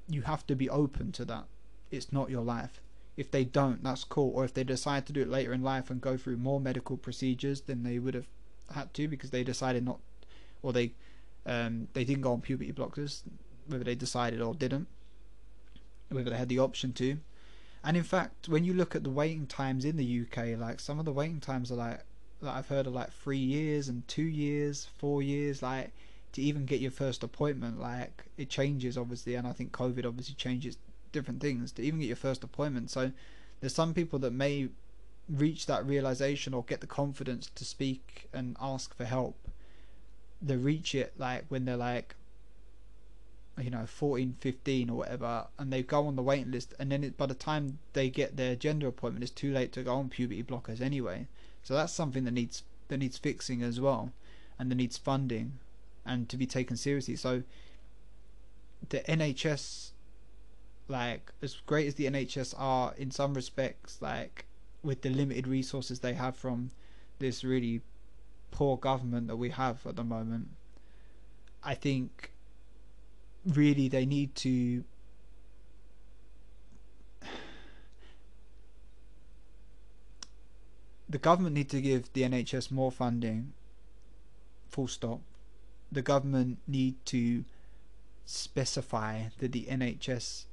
you 0.09 0.23
have 0.23 0.47
to 0.47 0.55
be 0.55 0.71
open 0.71 1.13
to 1.13 1.25
that. 1.25 1.45
It's 1.91 2.13
not 2.13 2.31
your 2.31 2.43
life. 2.43 2.81
If 3.17 3.31
they 3.31 3.45
don't, 3.45 3.83
that's 3.83 4.05
cool. 4.05 4.33
Or 4.35 4.45
if 4.45 4.55
they 4.55 4.65
decide 4.65 5.07
to 5.07 5.13
do 5.13 5.23
it 5.23 5.29
later 5.29 5.53
in 5.53 5.63
life 5.63 5.91
and 5.91 6.01
go 6.01 6.17
through 6.17 6.37
more 6.37 6.61
medical 6.61 6.97
procedures 6.97 7.63
than 7.63 7.83
they 7.83 7.99
would 7.99 8.15
have 8.15 8.29
had 8.75 8.93
to 8.95 9.09
because 9.09 9.31
they 9.31 9.45
decided 9.45 9.85
not, 9.85 10.01
or 10.63 10.73
they 10.73 10.93
um, 11.47 11.89
they 11.93 12.05
didn't 12.05 12.23
go 12.23 12.33
on 12.33 12.41
puberty 12.41 12.73
blockers, 12.73 13.23
whether 13.67 13.85
they 13.85 13.95
decided 13.95 14.41
or 14.41 14.55
didn't, 14.55 14.89
whether 16.09 16.31
they 16.31 16.37
had 16.37 16.49
the 16.49 16.59
option 16.59 16.93
to. 16.95 17.19
And 17.85 17.97
in 17.97 18.03
fact, 18.03 18.49
when 18.49 18.65
you 18.65 18.75
look 18.75 18.97
at 18.97 19.05
the 19.05 19.11
waiting 19.11 19.47
times 19.47 19.85
in 19.85 19.97
the 19.97 20.23
UK, 20.23 20.59
like 20.59 20.81
some 20.81 20.99
of 20.99 21.05
the 21.05 21.13
waiting 21.13 21.41
times 21.41 21.71
are 21.71 21.77
like 21.77 22.01
that 22.43 22.55
I've 22.55 22.69
heard 22.69 22.87
of 22.87 22.95
like 22.95 23.13
three 23.13 23.39
years 23.39 23.89
and 23.89 24.07
two 24.09 24.23
years, 24.23 24.89
four 24.99 25.23
years, 25.23 25.63
like 25.63 25.93
to 26.33 26.43
even 26.43 26.67
get 26.67 26.81
your 26.81 26.91
first 26.91 27.23
appointment. 27.23 27.81
Like 27.81 28.25
it 28.37 28.51
changes 28.51 28.99
obviously, 28.99 29.35
and 29.35 29.47
I 29.47 29.53
think 29.53 29.73
COVID 29.73 30.07
obviously 30.07 30.35
changes 30.35 30.77
different 31.13 31.41
things 31.41 31.73
to 31.73 31.83
even 31.83 32.01
get 32.01 32.07
your 32.07 32.17
first 32.17 32.45
appointment. 32.45 32.91
So 32.91 33.13
there's 33.61 33.75
some 33.75 33.95
people 33.95 34.19
that 34.21 34.33
may 34.33 34.69
reach 35.29 35.67
that 35.67 35.85
realization 35.87 36.55
or 36.55 36.63
get 36.63 36.81
the 36.81 36.87
confidence 36.87 37.51
to 37.55 37.65
speak 37.65 38.29
and 38.33 38.57
ask 38.61 38.95
for 38.95 39.05
help. 39.05 39.49
They 40.43 40.57
reach 40.57 40.95
it 40.95 41.15
like 41.19 41.47
when 41.49 41.65
they're 41.65 41.77
like 41.77 42.15
you 43.59 43.71
know 43.71 43.87
14 43.87 44.37
15 44.39 44.91
or 44.91 44.99
whatever 44.99 45.47
and 45.59 45.73
they 45.73 45.83
go 45.83 46.07
on 46.07 46.17
the 46.17 46.23
waiting 46.23 46.51
list 46.51 46.75
and 46.79 46.93
then 46.93 47.03
it, 47.03 47.17
by 47.17 47.25
the 47.25 47.35
time 47.35 47.79
they 47.95 48.11
get 48.11 48.37
their 48.37 48.55
gender 48.55 48.89
appointment 48.89 49.23
it's 49.23 49.33
too 49.33 49.51
late 49.51 49.73
to 49.73 49.83
go 49.83 49.95
on 49.95 50.11
puberty 50.11 50.43
blockers 50.43 50.81
anyway 50.81 51.27
so 51.67 51.75
that's 51.75 51.93
something 51.93 52.23
that 52.23 52.31
needs 52.31 52.63
that 52.87 52.99
needs 52.99 53.19
fixing 53.19 53.61
as 53.61 53.81
well 53.81 54.13
and 54.57 54.71
that 54.71 54.77
needs 54.77 54.97
funding 54.97 55.59
and 56.05 56.29
to 56.29 56.37
be 56.37 56.47
taken 56.47 56.77
seriously. 56.77 57.17
So 57.17 57.43
the 58.89 59.01
NHS 59.01 59.91
like 60.87 61.33
as 61.43 61.57
great 61.67 61.89
as 61.89 61.97
the 61.97 62.07
NHS 62.07 62.55
are 62.57 62.95
in 62.97 63.11
some 63.11 63.35
respects 63.35 64.01
like 64.01 64.47
with 64.85 65.03
the 65.03 65.11
limited 65.11 65.49
resources 65.49 65.99
they 65.99 66.13
have 66.13 66.37
from 66.37 66.71
this 67.19 67.43
really 67.43 67.81
poor 68.53 68.77
government 68.77 69.27
that 69.27 69.35
we 69.35 69.51
have 69.51 69.85
at 69.89 69.97
the 69.97 70.05
moment 70.05 70.51
I 71.65 71.75
think 71.75 72.31
really 73.45 73.89
they 73.89 74.07
need 74.07 74.37
to 74.37 74.85
the 81.09 81.19
government 81.19 81.55
need 81.55 81.69
to 81.71 81.81
give 81.81 82.13
the 82.13 82.23
NHS 82.23 82.71
more 82.71 82.91
funding 82.91 83.53
full 84.69 84.89
stop. 84.89 85.21
The 85.91 86.03
government 86.03 86.59
need 86.67 86.97
to 87.07 87.45
specify 88.25 89.25
that 89.39 89.53
the 89.53 89.67
NHS 89.71 90.47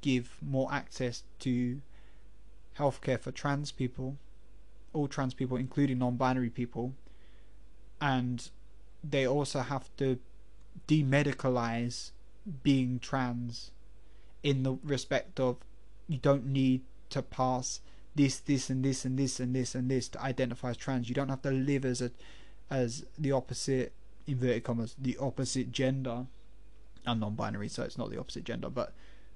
give 0.00 0.36
more 0.40 0.72
access 0.72 1.24
to 1.40 1.80
healthcare 2.78 3.18
for 3.18 3.32
trans 3.32 3.72
people 3.72 4.16
all 4.96 5.06
trans 5.06 5.34
people 5.34 5.56
including 5.56 5.98
non-binary 5.98 6.50
people. 6.50 6.94
And 8.00 8.48
they 9.04 9.26
also 9.26 9.60
have 9.60 9.94
to 9.98 10.18
demedicalize 10.88 12.10
being 12.62 12.98
trans 12.98 13.70
in 14.42 14.62
the 14.62 14.76
respect 14.82 15.38
of 15.38 15.56
you 16.08 16.18
don't 16.18 16.46
need 16.46 16.82
to 17.10 17.22
pass 17.22 17.80
this, 18.16 18.38
this, 18.38 18.70
and 18.70 18.84
this, 18.84 19.04
and 19.04 19.18
this, 19.18 19.38
and 19.38 19.54
this, 19.54 19.74
and 19.74 19.90
this 19.90 20.08
to 20.08 20.22
identify 20.22 20.70
as 20.70 20.76
trans. 20.76 21.08
You 21.08 21.14
don't 21.14 21.28
have 21.28 21.42
to 21.42 21.50
live 21.50 21.84
as 21.84 22.02
a 22.02 22.10
as 22.68 23.04
the 23.16 23.30
opposite 23.30 23.92
inverted 24.26 24.64
commas 24.64 24.96
the 24.98 25.16
opposite 25.18 25.70
gender. 25.70 26.26
I'm 27.06 27.20
non-binary, 27.20 27.68
so 27.68 27.84
it's 27.84 27.96
not 27.96 28.10
the 28.10 28.18
opposite 28.18 28.42
gender, 28.42 28.68
but 28.68 28.92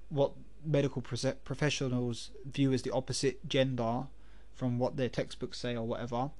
what 0.09 0.33
medical 0.65 1.01
pro- 1.01 1.31
professionals 1.45 2.31
view 2.45 2.73
as 2.73 2.81
the 2.81 2.91
opposite 2.91 3.47
gender 3.47 4.07
from 4.53 4.77
what 4.77 4.97
their 4.97 5.09
textbooks 5.09 5.57
say 5.57 5.75
or 5.75 5.87
whatever. 5.87 6.31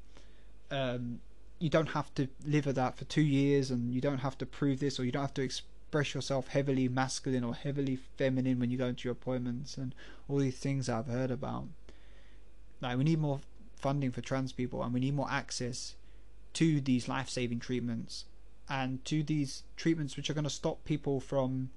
Um, 0.70 1.22
you 1.60 1.70
don't 1.70 1.90
have 1.90 2.14
to 2.16 2.28
live 2.46 2.68
at 2.68 2.76
that 2.76 2.98
for 2.98 3.06
two 3.06 3.22
years 3.22 3.72
and 3.72 3.94
you 3.94 4.02
don't 4.02 4.20
have 4.20 4.38
to 4.40 4.46
prove 4.46 4.80
this 4.80 5.00
or 5.00 5.06
you 5.06 5.12
don't 5.12 5.22
have 5.22 5.34
to 5.36 5.42
express 5.44 6.14
yourself 6.14 6.48
heavily 6.48 6.88
masculine 6.88 7.44
or 7.44 7.54
heavily 7.54 7.98
feminine 8.18 8.60
when 8.60 8.72
you 8.72 8.78
go 8.78 8.88
into 8.88 9.08
your 9.08 9.14
appointments 9.14 9.78
and 9.78 9.94
all 10.28 10.38
these 10.38 10.58
things 10.58 10.90
I've 10.90 11.08
heard 11.08 11.32
about. 11.32 11.68
Like 12.82 12.98
we 12.98 13.04
need 13.04 13.20
more 13.20 13.40
funding 13.76 14.12
for 14.12 14.22
trans 14.22 14.52
people 14.52 14.84
and 14.84 14.94
we 14.94 15.00
need 15.00 15.16
more 15.16 15.30
access 15.30 15.96
to 16.54 16.82
these 16.82 17.08
life 17.08 17.30
saving 17.30 17.60
treatments 17.60 18.26
and 18.70 19.04
to 19.06 19.24
these 19.24 19.64
treatments 19.76 20.16
which 20.16 20.30
are 20.30 20.34
going 20.34 20.44
to 20.44 20.50
stop 20.50 20.84
people 20.86 21.20
from 21.20 21.70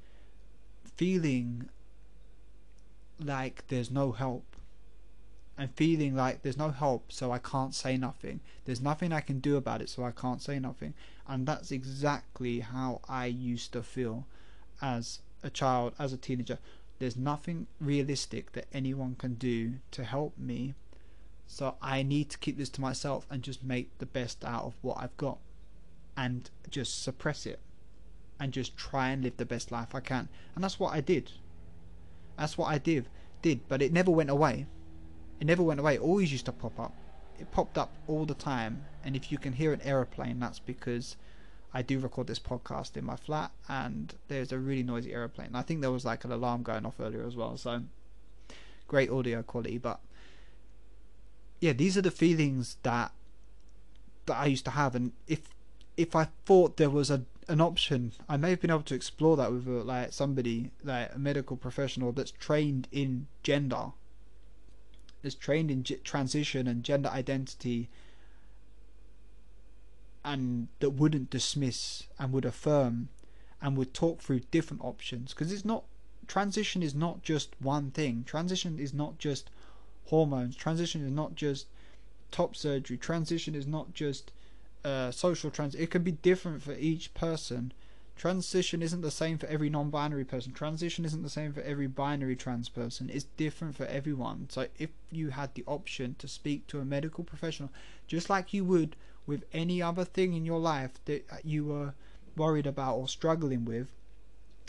feeling 0.96 1.68
like 3.18 3.64
there's 3.68 3.90
no 3.90 4.12
help 4.12 4.44
and 5.56 5.70
feeling 5.74 6.16
like 6.16 6.42
there's 6.42 6.56
no 6.56 6.70
help, 6.70 7.12
so 7.12 7.30
I 7.30 7.38
can't 7.38 7.74
say 7.74 7.96
nothing. 7.96 8.40
There's 8.64 8.80
nothing 8.80 9.12
I 9.12 9.20
can 9.20 9.38
do 9.38 9.56
about 9.56 9.80
it, 9.80 9.88
so 9.88 10.04
I 10.04 10.10
can't 10.10 10.42
say 10.42 10.58
nothing. 10.58 10.94
And 11.28 11.46
that's 11.46 11.70
exactly 11.70 12.60
how 12.60 13.00
I 13.08 13.26
used 13.26 13.72
to 13.72 13.82
feel 13.82 14.26
as 14.82 15.20
a 15.42 15.50
child, 15.50 15.94
as 15.98 16.12
a 16.12 16.16
teenager. 16.16 16.58
There's 16.98 17.16
nothing 17.16 17.66
realistic 17.80 18.52
that 18.52 18.66
anyone 18.72 19.14
can 19.16 19.34
do 19.34 19.74
to 19.92 20.04
help 20.04 20.36
me, 20.36 20.74
so 21.46 21.76
I 21.80 22.02
need 22.02 22.30
to 22.30 22.38
keep 22.38 22.56
this 22.56 22.70
to 22.70 22.80
myself 22.80 23.26
and 23.30 23.42
just 23.42 23.62
make 23.62 23.96
the 23.98 24.06
best 24.06 24.44
out 24.44 24.64
of 24.64 24.74
what 24.82 24.98
I've 24.98 25.16
got 25.16 25.38
and 26.16 26.50
just 26.70 27.02
suppress 27.02 27.46
it 27.46 27.60
and 28.40 28.52
just 28.52 28.76
try 28.76 29.10
and 29.10 29.22
live 29.22 29.36
the 29.36 29.44
best 29.44 29.70
life 29.70 29.94
I 29.94 30.00
can. 30.00 30.28
And 30.54 30.64
that's 30.64 30.80
what 30.80 30.94
I 30.94 31.00
did. 31.00 31.32
That's 32.36 32.58
what 32.58 32.66
I 32.66 32.78
did, 32.78 33.08
did, 33.42 33.68
but 33.68 33.82
it 33.82 33.92
never 33.92 34.10
went 34.10 34.30
away 34.30 34.66
it 35.40 35.46
never 35.46 35.62
went 35.62 35.80
away. 35.80 35.94
It 35.96 36.00
always 36.00 36.32
used 36.32 36.46
to 36.46 36.52
pop 36.52 36.78
up. 36.78 36.94
It 37.38 37.50
popped 37.50 37.76
up 37.76 37.92
all 38.06 38.24
the 38.24 38.34
time. 38.34 38.84
And 39.04 39.16
if 39.16 39.32
you 39.32 39.38
can 39.38 39.52
hear 39.52 39.72
an 39.72 39.82
aeroplane, 39.82 40.38
that's 40.38 40.58
because 40.58 41.16
I 41.72 41.82
do 41.82 41.98
record 41.98 42.28
this 42.28 42.38
podcast 42.38 42.96
in 42.96 43.04
my 43.04 43.16
flat 43.16 43.50
and 43.68 44.14
there's 44.28 44.52
a 44.52 44.58
really 44.58 44.82
noisy 44.82 45.12
aeroplane. 45.12 45.50
I 45.54 45.62
think 45.62 45.80
there 45.80 45.90
was 45.90 46.04
like 46.04 46.24
an 46.24 46.32
alarm 46.32 46.62
going 46.62 46.86
off 46.86 47.00
earlier 47.00 47.26
as 47.26 47.36
well. 47.36 47.56
So 47.56 47.82
great 48.86 49.10
audio 49.10 49.42
quality. 49.42 49.78
But 49.78 50.00
yeah, 51.64 51.72
these 51.72 51.96
are 51.96 52.02
the 52.02 52.10
feelings 52.10 52.76
that 52.82 53.10
that 54.26 54.36
I 54.36 54.46
used 54.46 54.66
to 54.66 54.72
have. 54.72 54.94
And 54.94 55.12
if 55.26 55.48
if 55.96 56.14
I 56.14 56.28
thought 56.44 56.76
there 56.76 56.90
was 56.90 57.10
a 57.10 57.22
an 57.48 57.62
option, 57.62 58.12
I 58.28 58.36
may 58.36 58.50
have 58.50 58.60
been 58.60 58.70
able 58.70 58.82
to 58.82 58.94
explore 58.94 59.34
that 59.38 59.50
with 59.50 59.66
uh, 59.66 59.82
like 59.82 60.12
somebody 60.12 60.72
like 60.82 61.14
a 61.14 61.18
medical 61.18 61.56
professional 61.56 62.12
that's 62.12 62.32
trained 62.32 62.86
in 62.92 63.28
gender 63.42 63.92
is 65.22 65.34
trained 65.34 65.70
in 65.70 65.84
g- 65.84 65.96
transition 66.04 66.68
and 66.68 66.84
gender 66.84 67.08
identity 67.08 67.88
and 70.22 70.68
that 70.80 70.90
wouldn't 70.90 71.30
dismiss 71.30 72.06
and 72.18 72.30
would 72.34 72.44
affirm 72.44 73.08
and 73.62 73.78
would 73.78 73.94
talk 73.94 74.20
through 74.20 74.40
different 74.50 74.84
options 74.84 75.32
because 75.32 75.50
it's 75.50 75.64
not 75.64 75.84
transition 76.26 76.82
is 76.82 76.94
not 76.94 77.22
just 77.22 77.56
one 77.58 77.90
thing 77.90 78.22
transition 78.26 78.78
is 78.78 78.92
not 78.92 79.18
just 79.18 79.48
hormones. 80.06 80.56
Transition 80.56 81.04
is 81.04 81.10
not 81.10 81.34
just 81.34 81.66
top 82.30 82.56
surgery. 82.56 82.96
Transition 82.96 83.54
is 83.54 83.66
not 83.66 83.94
just 83.94 84.32
uh, 84.84 85.10
social 85.10 85.50
trans 85.50 85.74
it 85.74 85.90
can 85.90 86.02
be 86.02 86.12
different 86.12 86.62
for 86.62 86.74
each 86.74 87.14
person. 87.14 87.72
Transition 88.16 88.80
isn't 88.82 89.00
the 89.00 89.10
same 89.10 89.38
for 89.38 89.46
every 89.46 89.68
non-binary 89.68 90.24
person. 90.24 90.52
Transition 90.52 91.04
isn't 91.04 91.22
the 91.22 91.30
same 91.30 91.52
for 91.52 91.62
every 91.62 91.88
binary 91.88 92.36
trans 92.36 92.68
person. 92.68 93.10
It's 93.12 93.24
different 93.36 93.74
for 93.74 93.86
everyone. 93.86 94.46
So 94.50 94.68
if 94.78 94.90
you 95.10 95.30
had 95.30 95.54
the 95.54 95.64
option 95.66 96.14
to 96.18 96.28
speak 96.28 96.66
to 96.68 96.80
a 96.80 96.84
medical 96.84 97.24
professional 97.24 97.70
just 98.06 98.30
like 98.30 98.52
you 98.52 98.64
would 98.64 98.96
with 99.26 99.44
any 99.52 99.80
other 99.80 100.04
thing 100.04 100.34
in 100.34 100.44
your 100.44 100.60
life 100.60 100.92
that 101.06 101.24
you 101.42 101.64
were 101.64 101.94
worried 102.36 102.66
about 102.66 102.96
or 102.96 103.08
struggling 103.08 103.64
with 103.64 103.88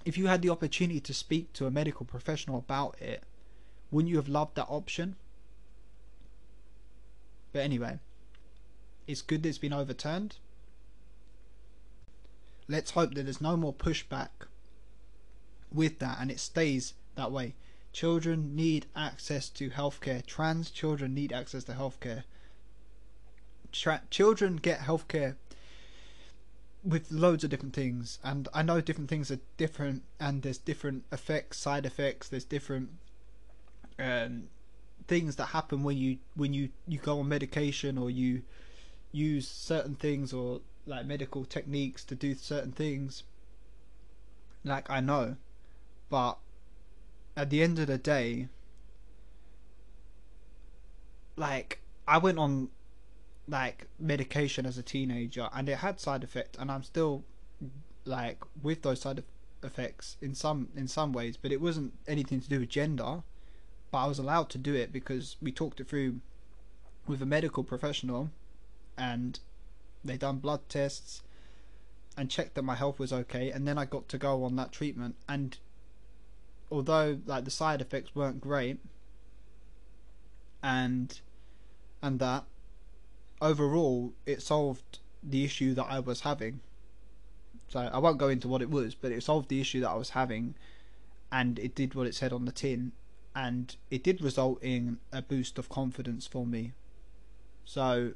if 0.05 0.17
you 0.17 0.27
had 0.27 0.41
the 0.41 0.49
opportunity 0.49 0.99
to 0.99 1.13
speak 1.13 1.51
to 1.53 1.65
a 1.65 1.71
medical 1.71 2.05
professional 2.05 2.59
about 2.59 2.99
it 3.01 3.23
wouldn't 3.91 4.09
you 4.09 4.17
have 4.17 4.29
loved 4.29 4.55
that 4.55 4.67
option 4.69 5.15
but 7.55 7.63
anyway 7.63 7.97
it's 9.07 9.21
good 9.21 9.41
that 9.41 9.49
it's 9.49 9.57
been 9.57 9.73
overturned 9.73 10.35
let's 12.67 12.91
hope 12.91 13.13
that 13.13 13.23
there's 13.23 13.41
no 13.41 13.55
more 13.55 13.73
pushback 13.73 14.29
with 15.71 15.99
that 15.99 16.17
and 16.19 16.31
it 16.31 16.39
stays 16.39 16.93
that 17.15 17.31
way. 17.31 17.55
Children 17.91 18.55
need 18.55 18.87
access 18.95 19.49
to 19.49 19.69
healthcare. 19.69 20.25
Trans 20.25 20.69
children 20.69 21.13
need 21.13 21.31
access 21.31 21.63
to 21.65 21.73
healthcare. 21.73 22.23
Tra- 23.71 24.03
children 24.09 24.57
get 24.57 24.79
healthcare 24.79 25.35
with 26.83 27.11
loads 27.11 27.43
of 27.43 27.49
different 27.49 27.73
things, 27.73 28.19
and 28.23 28.47
I 28.53 28.61
know 28.61 28.79
different 28.79 29.09
things 29.09 29.31
are 29.31 29.39
different, 29.57 30.03
and 30.19 30.43
there's 30.43 30.57
different 30.57 31.03
effects, 31.11 31.57
side 31.57 31.85
effects. 31.85 32.29
There's 32.29 32.43
different 32.43 32.89
um, 33.97 34.49
things 35.07 35.35
that 35.35 35.47
happen 35.47 35.83
when 35.83 35.97
you 35.97 36.17
when 36.35 36.53
you 36.53 36.69
you 36.87 36.97
go 36.97 37.19
on 37.19 37.27
medication 37.27 37.97
or 37.97 38.09
you 38.09 38.41
use 39.11 39.47
certain 39.47 39.95
things 39.95 40.33
or 40.33 40.61
like 40.85 41.05
medical 41.05 41.45
techniques 41.45 42.03
to 42.03 42.15
do 42.15 42.35
certain 42.35 42.71
things 42.71 43.23
like 44.63 44.89
I 44.89 44.99
know. 44.99 45.37
But 46.09 46.37
at 47.37 47.49
the 47.49 47.61
end 47.61 47.79
of 47.79 47.87
the 47.87 47.97
day 47.97 48.47
like 51.35 51.79
I 52.07 52.17
went 52.17 52.37
on 52.37 52.69
like 53.47 53.87
medication 53.99 54.65
as 54.65 54.77
a 54.77 54.83
teenager 54.83 55.49
and 55.53 55.69
it 55.69 55.79
had 55.79 55.99
side 55.99 56.23
effects 56.23 56.57
and 56.59 56.71
I'm 56.71 56.83
still 56.83 57.23
like 58.05 58.43
with 58.61 58.81
those 58.81 59.01
side 59.01 59.23
effects 59.63 60.17
in 60.21 60.35
some 60.35 60.69
in 60.75 60.87
some 60.87 61.11
ways 61.11 61.37
but 61.37 61.51
it 61.51 61.59
wasn't 61.59 61.93
anything 62.07 62.39
to 62.39 62.49
do 62.49 62.59
with 62.59 62.69
gender 62.69 63.23
but 63.95 64.03
I 64.03 64.07
was 64.07 64.19
allowed 64.19 64.49
to 64.49 64.57
do 64.57 64.75
it 64.75 64.91
because 64.91 65.37
we 65.41 65.53
talked 65.53 65.79
it 65.79 65.87
through 65.87 66.19
with 67.07 67.21
a 67.21 67.25
medical 67.25 67.63
professional 67.63 68.29
and 68.97 69.39
they 70.03 70.17
done 70.17 70.39
blood 70.39 70.67
tests 70.67 71.21
and 72.17 72.29
checked 72.29 72.55
that 72.55 72.63
my 72.63 72.75
health 72.75 72.99
was 72.99 73.13
okay. 73.13 73.51
And 73.51 73.65
then 73.65 73.77
I 73.77 73.85
got 73.85 74.09
to 74.09 74.17
go 74.17 74.43
on 74.43 74.57
that 74.57 74.73
treatment. 74.73 75.15
And 75.29 75.57
although 76.69 77.19
like 77.25 77.45
the 77.45 77.51
side 77.51 77.79
effects 77.79 78.13
weren't 78.13 78.41
great 78.41 78.79
and 80.61 81.21
and 82.01 82.19
that 82.19 82.43
overall 83.41 84.11
it 84.25 84.41
solved 84.41 84.99
the 85.23 85.45
issue 85.45 85.73
that 85.73 85.85
I 85.85 85.99
was 85.99 86.19
having. 86.19 86.59
So 87.69 87.79
I 87.79 87.99
won't 87.99 88.17
go 88.17 88.27
into 88.27 88.49
what 88.49 88.61
it 88.61 88.69
was 88.69 88.93
but 88.93 89.13
it 89.13 89.23
solved 89.23 89.47
the 89.47 89.61
issue 89.61 89.79
that 89.79 89.89
I 89.89 89.95
was 89.95 90.09
having 90.09 90.55
and 91.31 91.57
it 91.59 91.73
did 91.73 91.95
what 91.95 92.07
it 92.07 92.13
said 92.13 92.33
on 92.33 92.43
the 92.43 92.51
tin 92.51 92.91
and 93.35 93.75
it 93.91 94.01
did 94.01 94.21
result 94.21 94.63
in 94.63 94.97
a 95.11 95.21
boost 95.21 95.59
of 95.59 95.67
confidence 95.67 96.25
for 96.25 96.45
me. 96.45 96.71
So 97.65 98.13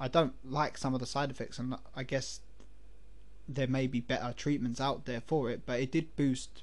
I 0.00 0.08
don't 0.08 0.34
like 0.44 0.76
some 0.76 0.92
of 0.92 1.00
the 1.00 1.06
side 1.06 1.30
effects 1.30 1.58
and 1.58 1.76
I 1.94 2.02
guess 2.02 2.40
there 3.48 3.68
may 3.68 3.86
be 3.86 4.00
better 4.00 4.34
treatments 4.36 4.80
out 4.80 5.04
there 5.04 5.20
for 5.20 5.50
it 5.50 5.62
but 5.66 5.80
it 5.80 5.92
did 5.92 6.14
boost 6.16 6.62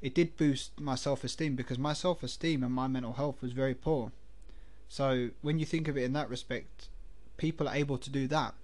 it 0.00 0.14
did 0.14 0.36
boost 0.36 0.80
my 0.80 0.94
self-esteem 0.94 1.56
because 1.56 1.78
my 1.78 1.92
self-esteem 1.92 2.62
and 2.62 2.72
my 2.72 2.88
mental 2.88 3.12
health 3.12 3.40
was 3.40 3.52
very 3.52 3.74
poor. 3.74 4.10
So 4.88 5.30
when 5.42 5.58
you 5.58 5.66
think 5.66 5.86
of 5.88 5.96
it 5.96 6.04
in 6.04 6.12
that 6.14 6.28
respect 6.28 6.88
people 7.36 7.68
are 7.68 7.74
able 7.74 7.98
to 7.98 8.10
do 8.10 8.26
that. 8.28 8.54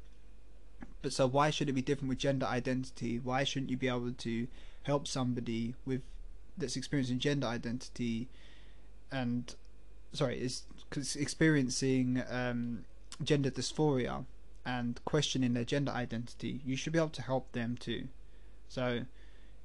But 1.02 1.12
so 1.12 1.26
why 1.26 1.50
should 1.50 1.68
it 1.68 1.74
be 1.74 1.82
different 1.82 2.08
with 2.08 2.18
gender 2.18 2.46
identity? 2.46 3.18
Why 3.18 3.44
shouldn't 3.44 3.70
you 3.70 3.76
be 3.76 3.88
able 3.88 4.12
to 4.12 4.48
help 4.84 5.06
somebody 5.06 5.74
with 5.84 6.02
that's 6.58 6.76
experiencing 6.76 7.18
gender 7.18 7.46
identity 7.46 8.28
and 9.10 9.54
sorry 10.12 10.38
is 10.38 10.62
experiencing 11.16 12.22
um, 12.30 12.84
gender 13.22 13.50
dysphoria 13.50 14.24
and 14.66 15.00
questioning 15.04 15.54
their 15.54 15.64
gender 15.64 15.92
identity 15.92 16.60
you 16.64 16.76
should 16.76 16.92
be 16.92 16.98
able 16.98 17.08
to 17.08 17.22
help 17.22 17.50
them 17.52 17.76
too 17.78 18.08
so 18.68 19.00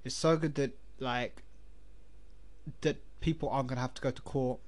it's 0.03 0.15
so 0.15 0.38
good 0.38 0.56
that 0.56 0.72
like 0.99 1.44
that 2.82 2.98
people 3.24 3.49
aren't 3.49 3.68
going 3.68 3.78
to 3.78 3.82
have 3.82 3.94
to 3.95 4.02
go 4.02 4.11
to 4.11 4.22
court, 4.22 4.60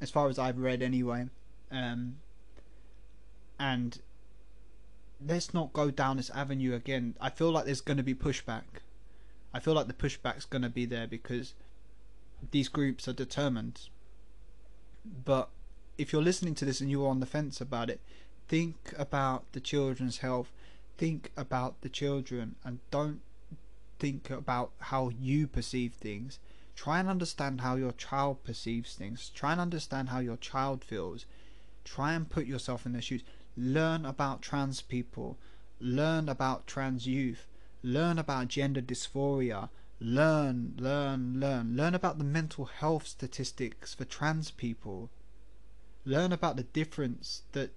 as 0.00 0.10
far 0.10 0.28
as 0.28 0.38
I've 0.38 0.58
read 0.58 0.82
anyway. 0.82 1.28
Um, 1.70 2.16
and 3.58 3.98
let's 5.26 5.52
not 5.52 5.72
go 5.72 5.90
down 5.90 6.16
this 6.16 6.30
avenue 6.30 6.74
again. 6.74 7.16
I 7.20 7.30
feel 7.30 7.50
like 7.50 7.64
there's 7.64 7.80
going 7.80 7.96
to 7.96 8.02
be 8.02 8.14
pushback. 8.14 8.62
I 9.52 9.60
feel 9.60 9.74
like 9.74 9.86
the 9.86 9.94
pushback's 9.94 10.44
going 10.44 10.62
to 10.62 10.68
be 10.68 10.84
there 10.84 11.06
because 11.06 11.54
these 12.50 12.68
groups 12.68 13.08
are 13.08 13.12
determined. 13.12 13.88
But 15.24 15.48
if 15.96 16.12
you're 16.12 16.22
listening 16.22 16.54
to 16.56 16.64
this 16.64 16.80
and 16.80 16.90
you're 16.90 17.08
on 17.08 17.20
the 17.20 17.26
fence 17.26 17.60
about 17.60 17.90
it, 17.90 18.00
think 18.46 18.92
about 18.96 19.50
the 19.52 19.60
children's 19.60 20.18
health. 20.18 20.52
Think 20.96 21.32
about 21.36 21.80
the 21.80 21.88
children 21.88 22.56
and 22.64 22.80
don't 22.90 23.20
think 23.98 24.30
about 24.30 24.72
how 24.78 25.10
you 25.10 25.46
perceive 25.46 25.94
things. 25.94 26.38
Try 26.76 27.00
and 27.00 27.08
understand 27.08 27.62
how 27.62 27.74
your 27.74 27.92
child 27.92 28.44
perceives 28.44 28.94
things. 28.94 29.30
Try 29.34 29.52
and 29.52 29.60
understand 29.60 30.10
how 30.10 30.20
your 30.20 30.36
child 30.36 30.84
feels. 30.84 31.26
Try 31.84 32.12
and 32.12 32.28
put 32.28 32.46
yourself 32.46 32.86
in 32.86 32.92
their 32.92 33.02
shoes. 33.02 33.24
Learn 33.56 34.04
about 34.04 34.42
trans 34.42 34.80
people. 34.80 35.38
Learn 35.80 36.28
about 36.28 36.66
trans 36.66 37.06
youth. 37.06 37.46
Learn 37.88 38.18
about 38.18 38.48
gender 38.48 38.82
dysphoria. 38.82 39.70
Learn, 40.00 40.74
learn, 40.78 41.40
learn. 41.40 41.76
Learn 41.76 41.94
about 41.94 42.18
the 42.18 42.24
mental 42.24 42.66
health 42.66 43.06
statistics 43.06 43.94
for 43.94 44.04
trans 44.04 44.50
people. 44.50 45.10
Learn 46.04 46.32
about 46.32 46.56
the 46.56 46.64
difference 46.64 47.42
that 47.52 47.70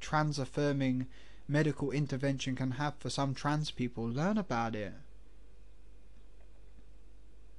trans 0.00 0.38
affirming 0.38 1.06
medical 1.48 1.90
intervention 1.90 2.54
can 2.54 2.72
have 2.72 2.94
for 2.98 3.10
some 3.10 3.34
trans 3.34 3.70
people. 3.70 4.08
Learn 4.08 4.36
about 4.36 4.74
it 4.76 4.92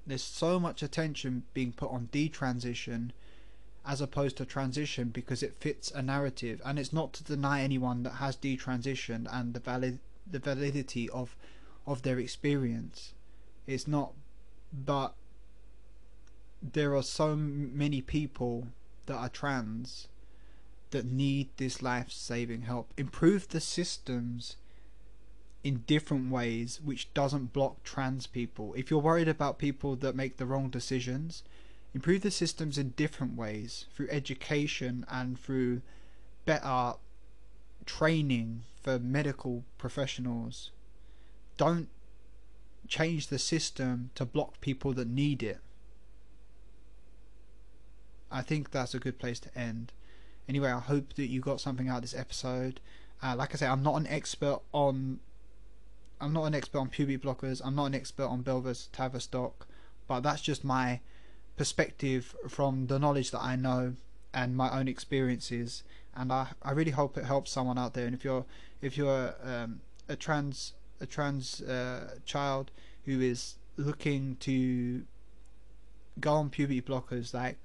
there's 0.09 0.23
so 0.23 0.59
much 0.59 0.81
attention 0.81 1.43
being 1.53 1.71
put 1.71 1.91
on 1.91 2.09
detransition 2.11 3.11
as 3.85 4.01
opposed 4.01 4.35
to 4.37 4.45
transition 4.45 5.09
because 5.09 5.41
it 5.43 5.55
fits 5.59 5.91
a 5.91 6.01
narrative 6.01 6.61
and 6.65 6.77
it's 6.77 6.91
not 6.91 7.13
to 7.13 7.23
deny 7.23 7.61
anyone 7.61 8.03
that 8.03 8.13
has 8.13 8.35
detransitioned 8.35 9.27
and 9.31 9.53
the 9.53 9.59
valid 9.59 9.99
the 10.29 10.39
validity 10.39 11.09
of 11.09 11.35
of 11.89 12.01
their 12.03 12.19
experience 12.19 13.13
it's 13.67 13.87
not 13.87 14.13
but 14.71 15.13
there 16.61 16.95
are 16.95 17.03
so 17.03 17.35
many 17.35 18.01
people 18.01 18.67
that 19.05 19.15
are 19.15 19.29
trans 19.29 20.07
that 20.91 21.05
need 21.05 21.49
this 21.57 21.81
life 21.81 22.11
saving 22.11 22.63
help 22.63 22.93
improve 22.97 23.47
the 23.49 23.61
systems 23.61 24.55
in 25.63 25.83
different 25.87 26.31
ways 26.31 26.79
which 26.83 27.13
doesn't 27.13 27.53
block 27.53 27.83
trans 27.83 28.27
people. 28.27 28.73
If 28.75 28.89
you're 28.89 28.99
worried 28.99 29.27
about 29.27 29.59
people 29.59 29.95
that 29.97 30.15
make 30.15 30.37
the 30.37 30.45
wrong 30.45 30.69
decisions, 30.69 31.43
improve 31.93 32.21
the 32.21 32.31
systems 32.31 32.77
in 32.77 32.91
different 32.91 33.35
ways 33.35 33.85
through 33.93 34.07
education 34.09 35.05
and 35.09 35.39
through 35.39 35.81
better 36.45 36.93
training 37.85 38.63
for 38.81 38.99
medical 38.99 39.63
professionals. 39.77 40.71
Don't 41.59 41.89
change 42.87 43.27
the 43.27 43.37
system 43.37 44.11
to 44.15 44.23
block 44.23 44.61
people 44.61 44.93
that 44.93 45.09
need 45.09 45.43
it. 45.43 45.59
I 48.31 48.41
think 48.41 48.71
that's 48.71 48.93
a 48.93 48.99
good 48.99 49.19
place 49.19 49.41
to 49.41 49.57
end. 49.57 49.91
Anyway, 50.47 50.71
I 50.71 50.79
hope 50.79 51.15
that 51.15 51.27
you 51.27 51.41
got 51.41 51.59
something 51.59 51.89
out 51.89 51.97
of 51.97 52.03
this 52.03 52.15
episode. 52.15 52.79
Uh, 53.21 53.35
like 53.35 53.53
I 53.53 53.57
say, 53.57 53.67
I'm 53.67 53.83
not 53.83 53.97
an 53.97 54.07
expert 54.07 54.61
on 54.71 55.19
I'm 56.21 56.31
not 56.31 56.45
an 56.45 56.55
expert 56.55 56.79
on 56.79 56.87
puberty 56.87 57.17
blockers. 57.17 57.61
I'm 57.63 57.75
not 57.75 57.87
an 57.87 57.95
expert 57.95 58.25
on 58.25 58.41
Bell 58.41 58.61
versus 58.61 58.87
Tavistock, 58.93 59.67
but 60.07 60.21
that's 60.21 60.41
just 60.41 60.63
my 60.63 61.01
perspective 61.57 62.35
from 62.47 62.87
the 62.87 62.99
knowledge 62.99 63.31
that 63.31 63.41
I 63.41 63.57
know 63.57 63.95
and 64.33 64.55
my 64.55 64.69
own 64.77 64.87
experiences. 64.87 65.83
And 66.15 66.31
I, 66.31 66.47
I 66.63 66.71
really 66.71 66.91
hope 66.91 67.17
it 67.17 67.25
helps 67.25 67.51
someone 67.51 67.77
out 67.77 67.95
there. 67.95 68.05
And 68.05 68.15
if 68.15 68.23
you're 68.23 68.45
if 68.81 68.97
you're 68.97 69.35
um, 69.43 69.81
a 70.07 70.15
trans 70.15 70.73
a 71.01 71.05
trans 71.05 71.61
uh, 71.61 72.15
child 72.25 72.71
who 73.05 73.21
is 73.21 73.55
looking 73.77 74.35
to 74.41 75.03
go 76.19 76.33
on 76.33 76.49
puberty 76.49 76.81
blockers, 76.81 77.33
like 77.33 77.57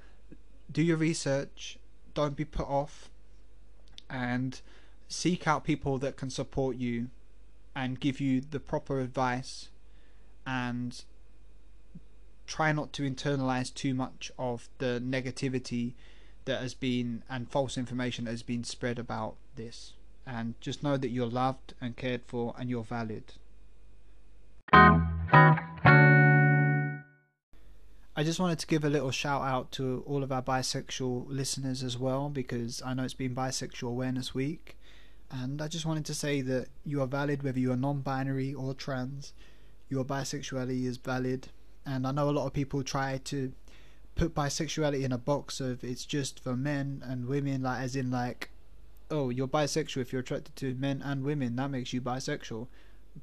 do 0.70 0.82
your 0.82 0.96
research, 0.96 1.78
don't 2.14 2.36
be 2.36 2.44
put 2.44 2.66
off, 2.66 3.10
and 4.08 4.60
seek 5.08 5.46
out 5.46 5.64
people 5.64 5.98
that 5.98 6.16
can 6.16 6.30
support 6.30 6.76
you 6.76 7.08
and 7.74 8.00
give 8.00 8.20
you 8.20 8.40
the 8.40 8.60
proper 8.60 9.00
advice 9.00 9.68
and 10.46 11.04
try 12.46 12.72
not 12.72 12.92
to 12.92 13.08
internalize 13.08 13.72
too 13.72 13.94
much 13.94 14.30
of 14.38 14.68
the 14.78 15.02
negativity 15.04 15.94
that 16.44 16.60
has 16.60 16.74
been 16.74 17.22
and 17.28 17.50
false 17.50 17.76
information 17.78 18.26
that 18.26 18.30
has 18.30 18.42
been 18.42 18.62
spread 18.62 18.98
about 18.98 19.36
this 19.56 19.94
and 20.26 20.54
just 20.60 20.82
know 20.82 20.96
that 20.96 21.08
you're 21.08 21.26
loved 21.26 21.74
and 21.80 21.96
cared 21.96 22.22
for 22.26 22.54
and 22.58 22.70
you're 22.70 22.84
valued. 22.84 23.32
I 28.16 28.22
just 28.22 28.38
wanted 28.38 28.60
to 28.60 28.66
give 28.66 28.84
a 28.84 28.88
little 28.88 29.10
shout 29.10 29.42
out 29.42 29.72
to 29.72 30.04
all 30.06 30.22
of 30.22 30.30
our 30.30 30.42
bisexual 30.42 31.26
listeners 31.28 31.82
as 31.82 31.98
well 31.98 32.28
because 32.28 32.80
I 32.84 32.94
know 32.94 33.02
it's 33.02 33.12
been 33.12 33.34
Bisexual 33.34 33.88
Awareness 33.88 34.34
Week 34.34 34.76
and 35.30 35.60
I 35.60 35.68
just 35.68 35.84
wanted 35.84 36.04
to 36.06 36.14
say 36.14 36.40
that 36.42 36.68
you 36.84 37.02
are 37.02 37.06
valid 37.06 37.42
whether 37.42 37.58
you 37.58 37.72
are 37.72 37.76
non 37.76 38.00
binary 38.00 38.54
or 38.54 38.72
trans. 38.72 39.32
Your 39.88 40.04
bisexuality 40.04 40.84
is 40.84 40.96
valid. 40.96 41.48
And 41.84 42.06
I 42.06 42.12
know 42.12 42.30
a 42.30 42.32
lot 42.32 42.46
of 42.46 42.52
people 42.52 42.82
try 42.82 43.18
to 43.24 43.52
put 44.14 44.34
bisexuality 44.34 45.02
in 45.02 45.12
a 45.12 45.18
box 45.18 45.60
of 45.60 45.82
it's 45.82 46.04
just 46.04 46.38
for 46.38 46.56
men 46.56 47.02
and 47.04 47.26
women, 47.26 47.62
like 47.62 47.82
as 47.82 47.96
in 47.96 48.10
like, 48.12 48.50
oh, 49.14 49.30
you're 49.30 49.48
bisexual 49.48 50.02
if 50.02 50.12
you're 50.12 50.20
attracted 50.20 50.56
to 50.56 50.74
men 50.74 51.00
and 51.02 51.24
women, 51.24 51.56
that 51.56 51.70
makes 51.70 51.92
you 51.92 52.00
bisexual. 52.00 52.66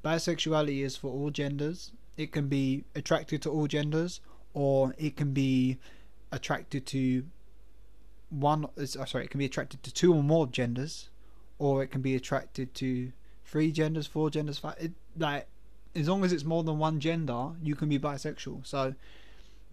Bisexuality 0.04 0.82
is 0.84 0.96
for 0.96 1.12
all 1.12 1.30
genders. 1.30 1.92
It 2.16 2.32
can 2.32 2.48
be 2.48 2.84
attracted 2.94 3.42
to 3.42 3.50
all 3.50 3.66
genders, 3.66 4.20
or 4.54 4.94
it 4.98 5.16
can 5.16 5.32
be 5.32 5.78
attracted 6.30 6.86
to 6.86 7.24
one. 8.30 8.66
Uh, 8.78 8.86
sorry, 8.86 9.24
it 9.24 9.30
can 9.30 9.38
be 9.38 9.44
attracted 9.44 9.82
to 9.82 9.92
two 9.92 10.12
or 10.14 10.22
more 10.22 10.46
genders 10.46 11.10
or 11.62 11.80
it 11.80 11.92
can 11.92 12.02
be 12.02 12.16
attracted 12.16 12.74
to 12.74 13.12
three 13.44 13.70
genders, 13.70 14.08
four 14.08 14.30
genders, 14.30 14.58
five. 14.58 14.74
It, 14.80 14.92
like 15.16 15.46
as 15.94 16.08
long 16.08 16.24
as 16.24 16.32
it's 16.32 16.42
more 16.42 16.64
than 16.64 16.80
one 16.80 16.98
gender, 16.98 17.50
you 17.62 17.76
can 17.76 17.88
be 17.88 18.00
bisexual. 18.00 18.66
So 18.66 18.96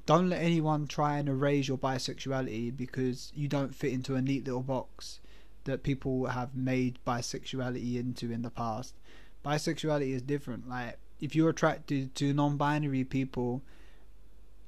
don't 0.06 0.30
let 0.30 0.40
anyone 0.40 0.86
try 0.86 1.18
and 1.18 1.28
erase 1.28 1.68
your 1.68 1.80
bisexuality 1.80 2.78
because 2.78 3.32
you 3.36 3.48
don't 3.48 3.74
fit 3.74 3.92
into 3.92 4.14
a 4.14 4.22
neat 4.22 4.46
little 4.46 4.62
box 4.62 5.20
that 5.70 5.84
people 5.84 6.26
have 6.26 6.56
made 6.56 7.00
bisexuality 7.06 7.96
into 7.96 8.32
in 8.32 8.42
the 8.42 8.50
past. 8.50 8.96
Bisexuality 9.46 10.14
is 10.14 10.22
different. 10.22 10.68
Like 10.68 10.98
if 11.20 11.36
you're 11.36 11.50
attracted 11.50 12.16
to 12.16 12.34
non-binary 12.34 13.04
people, 13.06 13.62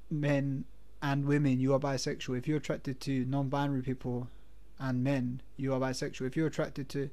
men 0.10 0.66
and 1.02 1.26
women, 1.26 1.60
you 1.60 1.74
are 1.74 1.80
bisexual. 1.80 2.38
If 2.38 2.48
you're 2.48 2.58
attracted 2.58 3.00
to 3.02 3.26
non-binary 3.26 3.82
people 3.82 4.28
and 4.80 5.04
men, 5.04 5.42
you 5.58 5.74
are 5.74 5.80
bisexual. 5.80 6.28
If 6.28 6.36
you're 6.36 6.48
attracted 6.48 6.90
to 6.90 7.10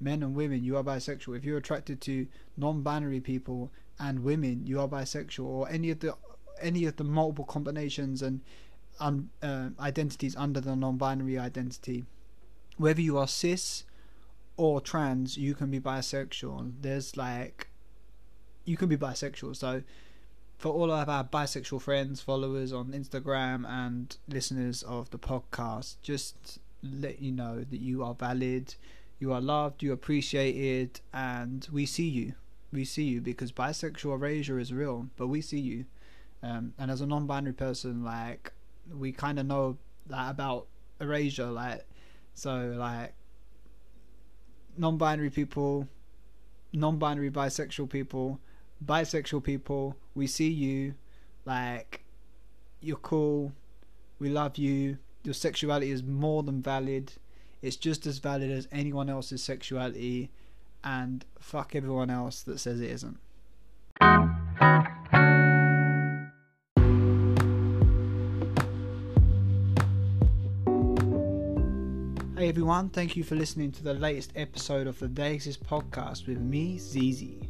men 0.00 0.22
and 0.22 0.34
women, 0.34 0.64
you 0.64 0.76
are 0.76 0.84
bisexual. 0.84 1.36
If 1.36 1.44
you're 1.44 1.58
attracted 1.58 2.00
to 2.02 2.26
non-binary 2.56 3.20
people 3.20 3.70
and 3.98 4.22
women, 4.24 4.66
you 4.66 4.80
are 4.80 4.88
bisexual. 4.88 5.44
Or 5.44 5.68
any 5.68 5.90
of 5.90 6.00
the 6.00 6.14
any 6.60 6.86
of 6.86 6.96
the 6.96 7.04
multiple 7.04 7.44
combinations 7.44 8.22
and 8.22 8.40
um, 8.98 9.30
uh, 9.42 9.68
identities 9.78 10.34
under 10.36 10.60
the 10.60 10.74
non-binary 10.74 11.38
identity, 11.38 12.06
whether 12.76 13.00
you 13.00 13.18
are 13.18 13.28
cis 13.28 13.84
or 14.56 14.80
trans, 14.80 15.36
you 15.36 15.54
can 15.54 15.70
be 15.70 15.80
bisexual. 15.80 16.72
There's 16.80 17.16
like 17.16 17.68
you 18.64 18.76
can 18.76 18.88
be 18.88 18.96
bisexual. 18.96 19.56
So 19.56 19.82
for 20.58 20.72
all 20.72 20.90
of 20.90 21.08
our 21.08 21.24
bisexual 21.24 21.82
friends, 21.82 22.20
followers 22.20 22.72
on 22.72 22.88
Instagram, 22.88 23.68
and 23.68 24.16
listeners 24.28 24.82
of 24.82 25.10
the 25.10 25.18
podcast, 25.18 25.96
just 26.02 26.58
let 26.82 27.20
you 27.20 27.32
know 27.32 27.64
that 27.64 27.80
you 27.80 28.02
are 28.02 28.14
valid, 28.14 28.74
you 29.18 29.32
are 29.32 29.40
loved, 29.40 29.82
you 29.82 29.92
appreciated, 29.92 31.00
and 31.12 31.68
we 31.72 31.86
see 31.86 32.08
you. 32.08 32.34
We 32.72 32.84
see 32.84 33.04
you 33.04 33.20
because 33.20 33.52
bisexual 33.52 34.14
erasure 34.14 34.58
is 34.58 34.72
real, 34.72 35.08
but 35.16 35.28
we 35.28 35.40
see 35.40 35.60
you. 35.60 35.84
Um, 36.42 36.74
and 36.78 36.90
as 36.90 37.00
a 37.00 37.06
non-binary 37.06 37.54
person, 37.54 38.04
like 38.04 38.52
we 38.92 39.12
kind 39.12 39.38
of 39.38 39.46
know 39.46 39.78
that 40.06 40.30
about 40.30 40.66
erasure, 41.00 41.46
like 41.46 41.86
so, 42.36 42.74
like 42.78 43.12
non-binary 44.78 45.30
people, 45.30 45.88
non-binary 46.72 47.30
bisexual 47.32 47.90
people 47.90 48.38
bisexual 48.84 49.42
people, 49.42 49.96
we 50.14 50.26
see 50.26 50.48
you, 50.50 50.94
like, 51.44 52.04
you're 52.80 52.96
cool, 52.96 53.52
we 54.18 54.28
love 54.28 54.58
you, 54.58 54.98
your 55.24 55.34
sexuality 55.34 55.90
is 55.90 56.02
more 56.02 56.42
than 56.42 56.62
valid, 56.62 57.12
it's 57.62 57.76
just 57.76 58.06
as 58.06 58.18
valid 58.18 58.50
as 58.50 58.68
anyone 58.70 59.08
else's 59.08 59.42
sexuality, 59.42 60.30
and 60.84 61.24
fuck 61.38 61.74
everyone 61.74 62.10
else 62.10 62.42
that 62.42 62.58
says 62.58 62.80
it 62.80 62.90
isn't. 62.90 63.18
Hey 72.46 72.50
everyone, 72.50 72.90
thank 72.90 73.16
you 73.16 73.24
for 73.24 73.34
listening 73.34 73.72
to 73.72 73.82
the 73.82 73.94
latest 73.94 74.30
episode 74.36 74.86
of 74.86 74.96
the 75.00 75.08
They 75.08 75.34
Exist 75.34 75.66
podcast 75.66 76.28
with 76.28 76.38
me, 76.38 76.78
Ziezy. 76.78 77.48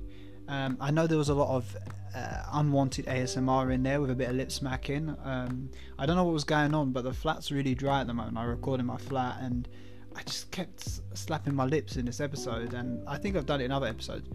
Um, 0.49 0.79
I 0.81 0.91
know 0.91 1.07
there 1.07 1.19
was 1.19 1.29
a 1.29 1.35
lot 1.35 1.55
of 1.55 1.77
uh, 2.15 2.45
unwanted 2.55 3.05
ASMR 3.05 3.75
in 3.75 3.83
there 3.83 4.01
with 4.01 4.11
a 4.11 4.15
bit 4.15 4.31
of 4.31 4.37
lip 4.37 4.51
smacking. 4.51 5.15
Um, 5.23 5.69
I 5.99 6.07
don't 6.07 6.17
know 6.17 6.25
what 6.25 6.33
was 6.33 6.45
going 6.45 6.73
on, 6.75 6.93
but 6.93 7.05
the 7.05 7.13
flat's 7.13 7.53
really 7.53 7.75
dry 7.75 8.01
at 8.01 8.07
the 8.07 8.15
moment. 8.15 8.39
I 8.39 8.45
recorded 8.45 8.87
my 8.87 8.97
flat 8.97 9.37
and 9.43 9.69
I 10.17 10.23
just 10.23 10.51
kept 10.51 10.89
slapping 11.13 11.55
my 11.55 11.67
lips 11.67 11.97
in 11.97 12.07
this 12.07 12.23
episode, 12.23 12.73
and 12.73 13.07
I 13.07 13.19
think 13.19 13.37
I've 13.37 13.45
done 13.45 13.61
it 13.61 13.65
in 13.65 13.73
other 13.73 13.89
episodes. 13.89 14.31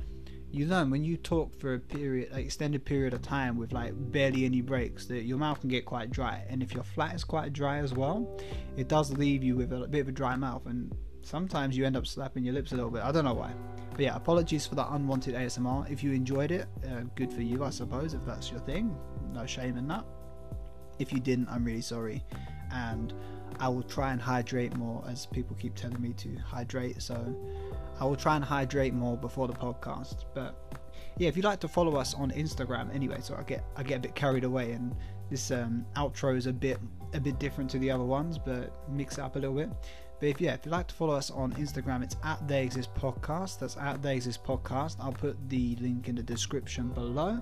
You 0.51 0.65
learn 0.65 0.89
when 0.89 1.03
you 1.03 1.15
talk 1.15 1.57
for 1.57 1.75
a 1.75 1.79
period, 1.79 2.29
extended 2.33 2.83
period 2.83 3.13
of 3.13 3.21
time 3.21 3.55
with 3.57 3.71
like 3.71 3.93
barely 4.11 4.43
any 4.43 4.61
breaks, 4.61 5.05
that 5.05 5.23
your 5.23 5.37
mouth 5.37 5.61
can 5.61 5.69
get 5.69 5.85
quite 5.85 6.11
dry, 6.11 6.43
and 6.49 6.61
if 6.61 6.73
your 6.73 6.83
flat 6.83 7.15
is 7.15 7.23
quite 7.23 7.53
dry 7.53 7.77
as 7.77 7.93
well, 7.93 8.37
it 8.75 8.89
does 8.89 9.11
leave 9.13 9.43
you 9.43 9.55
with 9.55 9.71
a 9.71 9.87
bit 9.87 10.01
of 10.01 10.09
a 10.09 10.11
dry 10.11 10.35
mouth, 10.35 10.65
and 10.65 10.93
sometimes 11.21 11.77
you 11.77 11.85
end 11.85 11.95
up 11.95 12.05
slapping 12.05 12.43
your 12.43 12.53
lips 12.53 12.73
a 12.73 12.75
little 12.75 12.91
bit. 12.91 13.01
I 13.01 13.13
don't 13.13 13.23
know 13.23 13.33
why. 13.33 13.53
But 13.91 14.01
yeah, 14.01 14.15
apologies 14.15 14.65
for 14.65 14.75
that 14.75 14.87
unwanted 14.91 15.35
ASMR. 15.35 15.89
If 15.89 16.03
you 16.03 16.11
enjoyed 16.11 16.51
it, 16.51 16.67
uh, 16.85 17.01
good 17.15 17.31
for 17.31 17.41
you, 17.41 17.63
I 17.63 17.69
suppose, 17.69 18.13
if 18.13 18.25
that's 18.25 18.51
your 18.51 18.59
thing. 18.61 18.95
No 19.33 19.45
shame 19.45 19.77
in 19.77 19.87
that. 19.87 20.05
If 20.99 21.13
you 21.13 21.19
didn't, 21.19 21.47
I'm 21.49 21.63
really 21.63 21.81
sorry. 21.81 22.23
And 22.71 23.13
I 23.59 23.69
will 23.69 23.83
try 23.83 24.11
and 24.11 24.21
hydrate 24.21 24.75
more, 24.75 25.03
as 25.07 25.25
people 25.25 25.55
keep 25.59 25.75
telling 25.75 26.01
me 26.01 26.13
to 26.13 26.35
hydrate. 26.37 27.01
So 27.01 27.35
I 28.01 28.05
will 28.05 28.15
try 28.15 28.35
and 28.35 28.43
hydrate 28.43 28.95
more 28.95 29.15
before 29.15 29.47
the 29.47 29.53
podcast. 29.53 30.25
But 30.33 30.55
yeah, 31.17 31.29
if 31.29 31.37
you'd 31.37 31.45
like 31.45 31.59
to 31.59 31.67
follow 31.67 31.97
us 31.97 32.15
on 32.15 32.31
Instagram, 32.31 32.93
anyway, 32.95 33.19
so 33.21 33.35
I 33.35 33.43
get 33.43 33.63
I 33.77 33.83
get 33.83 33.97
a 33.97 33.99
bit 33.99 34.15
carried 34.15 34.43
away, 34.43 34.71
and 34.71 34.95
this 35.29 35.51
um, 35.51 35.85
outro 35.95 36.35
is 36.35 36.47
a 36.47 36.53
bit 36.53 36.79
a 37.13 37.19
bit 37.19 37.37
different 37.37 37.69
to 37.71 37.79
the 37.79 37.91
other 37.91 38.03
ones, 38.03 38.39
but 38.39 38.73
mix 38.89 39.19
it 39.19 39.21
up 39.21 39.35
a 39.35 39.39
little 39.39 39.55
bit. 39.55 39.69
But 40.19 40.29
if 40.29 40.41
yeah, 40.41 40.53
if 40.55 40.65
you'd 40.65 40.71
like 40.71 40.87
to 40.87 40.95
follow 40.95 41.13
us 41.13 41.29
on 41.29 41.53
Instagram, 41.53 42.03
it's 42.03 42.15
at 42.23 42.47
They 42.47 42.63
Exist 42.63 42.93
Podcast. 42.95 43.59
That's 43.59 43.77
at 43.77 44.01
They 44.01 44.15
Exist 44.15 44.43
Podcast. 44.43 44.95
I'll 44.99 45.13
put 45.13 45.37
the 45.47 45.75
link 45.79 46.09
in 46.09 46.15
the 46.15 46.23
description 46.23 46.89
below. 46.89 47.39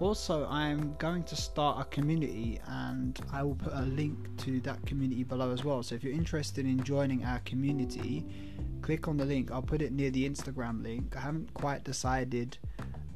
Also, 0.00 0.46
I'm 0.46 0.94
going 0.98 1.24
to 1.24 1.34
start 1.34 1.80
a 1.80 1.84
community 1.90 2.60
and 2.68 3.18
I 3.32 3.42
will 3.42 3.56
put 3.56 3.72
a 3.72 3.82
link 3.82 4.16
to 4.38 4.60
that 4.60 4.84
community 4.86 5.24
below 5.24 5.50
as 5.50 5.64
well. 5.64 5.82
So 5.82 5.96
if 5.96 6.04
you're 6.04 6.12
interested 6.12 6.66
in 6.66 6.82
joining 6.84 7.24
our 7.24 7.40
community, 7.40 8.24
click 8.80 9.08
on 9.08 9.16
the 9.16 9.24
link. 9.24 9.50
I'll 9.50 9.60
put 9.60 9.82
it 9.82 9.90
near 9.90 10.10
the 10.10 10.28
Instagram 10.28 10.84
link. 10.84 11.16
I 11.16 11.20
haven't 11.20 11.52
quite 11.52 11.82
decided 11.82 12.58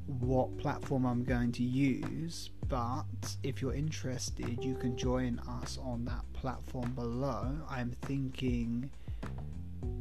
what 0.06 0.58
platform 0.58 1.06
I'm 1.06 1.22
going 1.22 1.52
to 1.52 1.62
use, 1.62 2.50
but 2.68 3.04
if 3.44 3.62
you're 3.62 3.74
interested, 3.74 4.64
you 4.64 4.74
can 4.74 4.96
join 4.96 5.38
us 5.62 5.78
on 5.80 6.04
that 6.06 6.24
platform 6.32 6.90
below. 6.94 7.46
I'm 7.70 7.92
thinking 8.02 8.90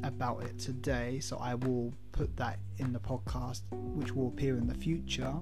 about 0.04 0.44
it 0.44 0.58
today, 0.58 1.20
so 1.20 1.38
I 1.38 1.54
will 1.54 1.94
put 2.12 2.36
that 2.38 2.58
in 2.80 2.92
the 2.92 3.00
podcast, 3.00 3.62
which 3.72 4.14
will 4.14 4.30
appear 4.30 4.58
in 4.58 4.66
the 4.66 4.74
future, 4.74 5.34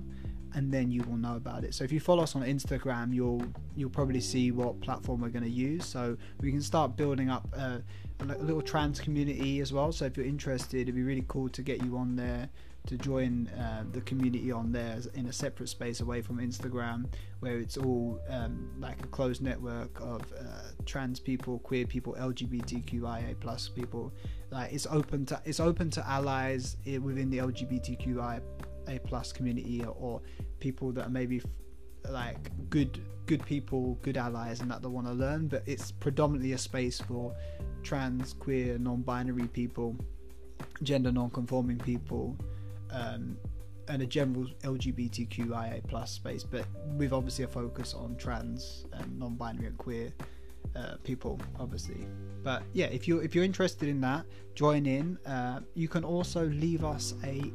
and 0.53 0.71
then 0.71 0.91
you 0.91 1.03
will 1.03 1.17
know 1.17 1.35
about 1.35 1.63
it. 1.63 1.73
So 1.73 1.83
if 1.83 1.91
you 1.91 1.99
follow 1.99 2.23
us 2.23 2.35
on 2.35 2.43
Instagram, 2.43 3.13
you'll 3.13 3.43
you'll 3.75 3.89
probably 3.89 4.21
see 4.21 4.51
what 4.51 4.79
platform 4.81 5.21
we're 5.21 5.29
going 5.29 5.43
to 5.43 5.49
use. 5.49 5.85
So 5.85 6.17
we 6.41 6.51
can 6.51 6.61
start 6.61 6.95
building 6.95 7.29
up 7.29 7.47
a, 7.53 7.81
a 8.19 8.25
little 8.25 8.61
trans 8.61 8.99
community 8.99 9.59
as 9.59 9.71
well. 9.71 9.91
So 9.91 10.05
if 10.05 10.17
you're 10.17 10.25
interested, 10.25 10.81
it'd 10.81 10.95
be 10.95 11.03
really 11.03 11.25
cool 11.27 11.49
to 11.49 11.61
get 11.61 11.83
you 11.83 11.97
on 11.97 12.15
there 12.15 12.49
to 12.87 12.97
join 12.97 13.47
uh, 13.49 13.83
the 13.91 14.01
community 14.01 14.51
on 14.51 14.71
there 14.71 14.97
in 15.13 15.27
a 15.27 15.33
separate 15.33 15.69
space 15.69 15.99
away 15.99 16.21
from 16.21 16.39
Instagram, 16.39 17.05
where 17.39 17.59
it's 17.59 17.77
all 17.77 18.19
um, 18.29 18.71
like 18.79 19.03
a 19.03 19.07
closed 19.07 19.41
network 19.41 19.99
of 20.01 20.21
uh, 20.33 20.71
trans 20.85 21.19
people, 21.19 21.59
queer 21.59 21.85
people, 21.85 22.15
LGBTQIA 22.19 23.39
plus 23.39 23.69
people. 23.69 24.11
Like 24.49 24.73
it's 24.73 24.87
open 24.87 25.25
to 25.27 25.41
it's 25.45 25.59
open 25.59 25.89
to 25.91 26.07
allies 26.07 26.77
within 26.85 27.29
the 27.29 27.37
LGBTQIA 28.89 29.03
plus 29.03 29.31
community 29.31 29.83
or 29.85 30.21
people 30.59 30.91
that 30.93 31.07
are 31.07 31.09
maybe 31.09 31.41
like 32.09 32.49
good 32.69 32.99
good 33.25 33.45
people, 33.45 33.99
good 34.01 34.17
allies, 34.17 34.59
and 34.61 34.71
that 34.71 34.81
they 34.81 34.87
want 34.87 35.07
to 35.07 35.13
learn. 35.13 35.47
But 35.47 35.63
it's 35.65 35.91
predominantly 35.91 36.53
a 36.53 36.57
space 36.57 36.99
for 36.99 37.35
trans, 37.83 38.33
queer, 38.33 38.77
non-binary 38.79 39.47
people, 39.47 39.95
gender 40.83 41.11
non-conforming 41.11 41.77
people 41.77 42.35
um, 42.91 43.37
and 43.87 44.01
a 44.01 44.05
general 44.05 44.47
LGBTQIA 44.63 45.87
plus 45.87 46.11
space, 46.11 46.43
but 46.43 46.65
with 46.97 47.13
obviously 47.13 47.45
a 47.45 47.47
focus 47.47 47.93
on 47.93 48.15
trans 48.17 48.85
and 48.93 49.19
non-binary 49.19 49.67
and 49.67 49.77
queer 49.77 50.11
uh, 50.75 50.95
people, 51.03 51.39
obviously. 51.59 52.07
But 52.43 52.63
yeah, 52.73 52.87
if 52.87 53.07
you're 53.07 53.23
if 53.23 53.35
you're 53.35 53.43
interested 53.43 53.89
in 53.89 54.01
that, 54.01 54.25
join 54.55 54.85
in. 54.85 55.17
Uh, 55.25 55.61
you 55.73 55.87
can 55.87 56.03
also 56.03 56.45
leave 56.47 56.83
us 56.83 57.13
a 57.23 57.51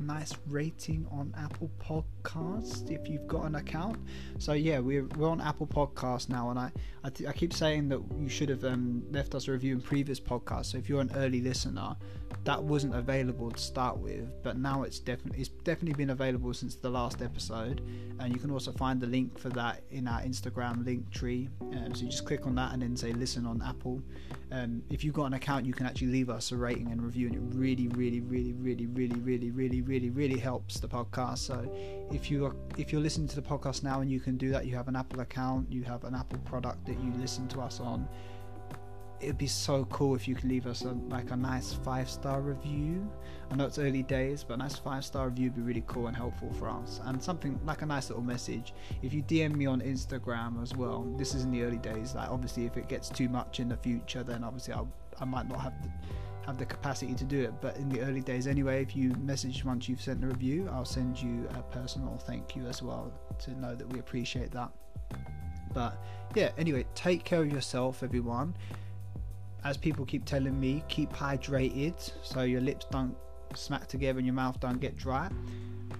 nice 0.00 0.34
rating 0.46 1.06
on 1.10 1.34
Apple 1.36 1.70
Podcast 1.80 2.90
if 2.90 3.08
you've 3.08 3.26
got 3.26 3.44
an 3.44 3.56
account. 3.56 3.98
So 4.38 4.52
yeah, 4.52 4.78
we're 4.78 5.06
we're 5.16 5.28
on 5.28 5.40
Apple 5.40 5.66
Podcast 5.66 6.28
now, 6.28 6.50
and 6.50 6.58
I 6.58 6.72
I, 7.04 7.10
th- 7.10 7.28
I 7.28 7.32
keep 7.32 7.52
saying 7.52 7.88
that 7.88 8.00
you 8.18 8.28
should 8.28 8.48
have 8.48 8.64
um, 8.64 9.02
left 9.10 9.34
us 9.34 9.48
a 9.48 9.52
review 9.52 9.74
in 9.74 9.80
previous 9.80 10.20
podcasts. 10.20 10.66
So 10.66 10.78
if 10.78 10.88
you're 10.88 11.00
an 11.00 11.10
early 11.16 11.40
listener, 11.40 11.96
that 12.44 12.62
wasn't 12.62 12.94
available 12.94 13.50
to 13.50 13.58
start 13.58 13.98
with, 13.98 14.30
but 14.42 14.58
now 14.58 14.82
it's 14.82 14.98
definitely 14.98 15.40
it's 15.40 15.48
definitely 15.48 15.94
been 15.94 16.10
available 16.10 16.52
since 16.54 16.74
the 16.74 16.90
last 16.90 17.22
episode, 17.22 17.82
and 18.18 18.32
you 18.32 18.40
can 18.40 18.50
also 18.50 18.72
find 18.72 19.00
the 19.00 19.06
link 19.06 19.38
for 19.38 19.50
that 19.50 19.82
in 19.90 20.08
our 20.08 20.20
Instagram 20.22 20.84
link 20.84 21.10
tree. 21.10 21.48
Um, 21.60 21.94
so 21.94 22.02
you 22.02 22.10
just 22.10 22.26
click 22.26 22.46
on 22.46 22.54
that 22.56 22.72
and 22.72 22.82
then 22.82 22.96
say 22.96 23.12
listen 23.12 23.46
on 23.46 23.62
Apple. 23.62 24.02
Um, 24.52 24.82
if 24.90 25.04
you've 25.04 25.14
got 25.14 25.26
an 25.26 25.34
account, 25.34 25.64
you 25.64 25.72
can 25.72 25.86
actually 25.86 26.08
leave 26.08 26.30
us 26.30 26.50
a 26.52 26.56
rating 26.56 26.90
and 26.90 27.02
review, 27.02 27.26
and 27.28 27.36
it 27.36 27.56
really, 27.56 27.88
really, 27.88 28.20
really, 28.20 28.52
really, 28.52 28.86
really, 28.86 29.16
really, 29.16 29.50
really, 29.50 29.80
really, 29.90 30.10
really 30.10 30.38
helps 30.38 30.80
the 30.80 30.88
podcast. 30.88 31.38
So 31.38 31.56
if 32.12 32.30
you 32.30 32.46
are 32.46 32.54
if 32.78 32.92
you're 32.92 33.00
listening 33.00 33.28
to 33.28 33.36
the 33.36 33.42
podcast 33.42 33.82
now 33.82 34.00
and 34.00 34.10
you 34.10 34.20
can 34.20 34.36
do 34.36 34.50
that, 34.50 34.66
you 34.66 34.74
have 34.76 34.88
an 34.88 34.96
Apple 34.96 35.20
account, 35.20 35.70
you 35.70 35.82
have 35.82 36.04
an 36.04 36.14
Apple 36.14 36.38
product 36.40 36.86
that 36.86 36.98
you 37.02 37.12
listen 37.18 37.48
to 37.48 37.60
us 37.60 37.80
on 37.80 38.08
it'd 39.20 39.38
be 39.38 39.46
so 39.46 39.84
cool 39.86 40.14
if 40.14 40.26
you 40.26 40.34
could 40.34 40.48
leave 40.48 40.66
us 40.66 40.82
a, 40.82 40.92
like 41.08 41.30
a 41.30 41.36
nice 41.36 41.72
five 41.72 42.08
star 42.08 42.40
review. 42.40 43.08
I 43.50 43.56
know 43.56 43.66
it's 43.66 43.78
early 43.78 44.02
days, 44.02 44.44
but 44.44 44.54
a 44.54 44.56
nice 44.56 44.76
five 44.76 45.04
star 45.04 45.28
review 45.28 45.50
would 45.50 45.56
be 45.56 45.62
really 45.62 45.84
cool 45.86 46.06
and 46.06 46.16
helpful 46.16 46.52
for 46.54 46.68
us. 46.68 47.00
And 47.04 47.22
something 47.22 47.60
like 47.64 47.82
a 47.82 47.86
nice 47.86 48.08
little 48.08 48.24
message. 48.24 48.72
If 49.02 49.12
you 49.12 49.22
DM 49.22 49.54
me 49.56 49.66
on 49.66 49.80
Instagram 49.80 50.62
as 50.62 50.74
well, 50.74 51.06
this 51.18 51.34
is 51.34 51.44
in 51.44 51.50
the 51.50 51.62
early 51.62 51.78
days. 51.78 52.14
Like 52.14 52.30
obviously, 52.30 52.64
if 52.64 52.76
it 52.76 52.88
gets 52.88 53.08
too 53.08 53.28
much 53.28 53.60
in 53.60 53.68
the 53.68 53.76
future, 53.76 54.22
then 54.22 54.42
obviously 54.42 54.74
I'll, 54.74 54.92
I 55.20 55.24
might 55.24 55.48
not 55.48 55.60
have 55.60 55.74
have 56.46 56.58
the 56.58 56.66
capacity 56.66 57.14
to 57.14 57.24
do 57.24 57.40
it. 57.42 57.54
But 57.60 57.76
in 57.76 57.88
the 57.88 58.00
early 58.00 58.20
days, 58.20 58.46
anyway, 58.46 58.82
if 58.82 58.96
you 58.96 59.10
message 59.20 59.64
once 59.64 59.88
you've 59.88 60.00
sent 60.00 60.20
the 60.20 60.26
review, 60.26 60.68
I'll 60.72 60.84
send 60.84 61.20
you 61.20 61.48
a 61.54 61.62
personal 61.62 62.16
thank 62.18 62.56
you 62.56 62.66
as 62.66 62.82
well 62.82 63.12
to 63.40 63.58
know 63.58 63.74
that 63.74 63.90
we 63.92 63.98
appreciate 63.98 64.50
that. 64.52 64.70
But 65.72 66.02
yeah, 66.34 66.50
anyway, 66.58 66.86
take 66.94 67.24
care 67.24 67.42
of 67.42 67.52
yourself, 67.52 68.02
everyone 68.02 68.54
as 69.64 69.76
people 69.76 70.04
keep 70.04 70.24
telling 70.24 70.58
me, 70.58 70.82
keep 70.88 71.12
hydrated 71.12 72.12
so 72.22 72.42
your 72.42 72.60
lips 72.60 72.86
don't 72.90 73.16
smack 73.54 73.86
together 73.86 74.18
and 74.18 74.26
your 74.26 74.34
mouth 74.34 74.58
don't 74.60 74.80
get 74.80 74.96
dry. 74.96 75.30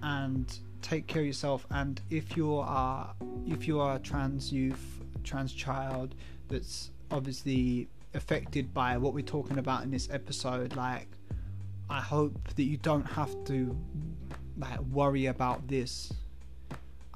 And 0.03 0.59
take 0.83 1.07
care 1.07 1.21
of 1.23 1.27
yourself. 1.27 1.67
And 1.71 2.01
if 2.11 2.37
you 2.37 2.57
are 2.57 3.15
if 3.47 3.67
you 3.69 3.81
are 3.81 3.97
a 3.97 3.99
trans 3.99 4.53
youth, 4.53 5.03
trans 5.25 5.53
child 5.53 6.15
that's 6.49 6.91
obviously 7.11 7.89
affected 8.15 8.73
by 8.75 8.97
what 8.97 9.15
we're 9.15 9.23
talking 9.25 9.59
about 9.59 9.83
in 9.83 9.91
this 9.91 10.09
episode, 10.11 10.77
like 10.77 11.09
I 11.89 12.01
hope 12.01 12.55
that 12.55 12.63
you 12.63 12.77
don't 12.77 13.05
have 13.05 13.45
to 13.45 13.77
like 14.57 14.81
worry 14.81 15.27
about 15.27 15.67
this. 15.69 16.13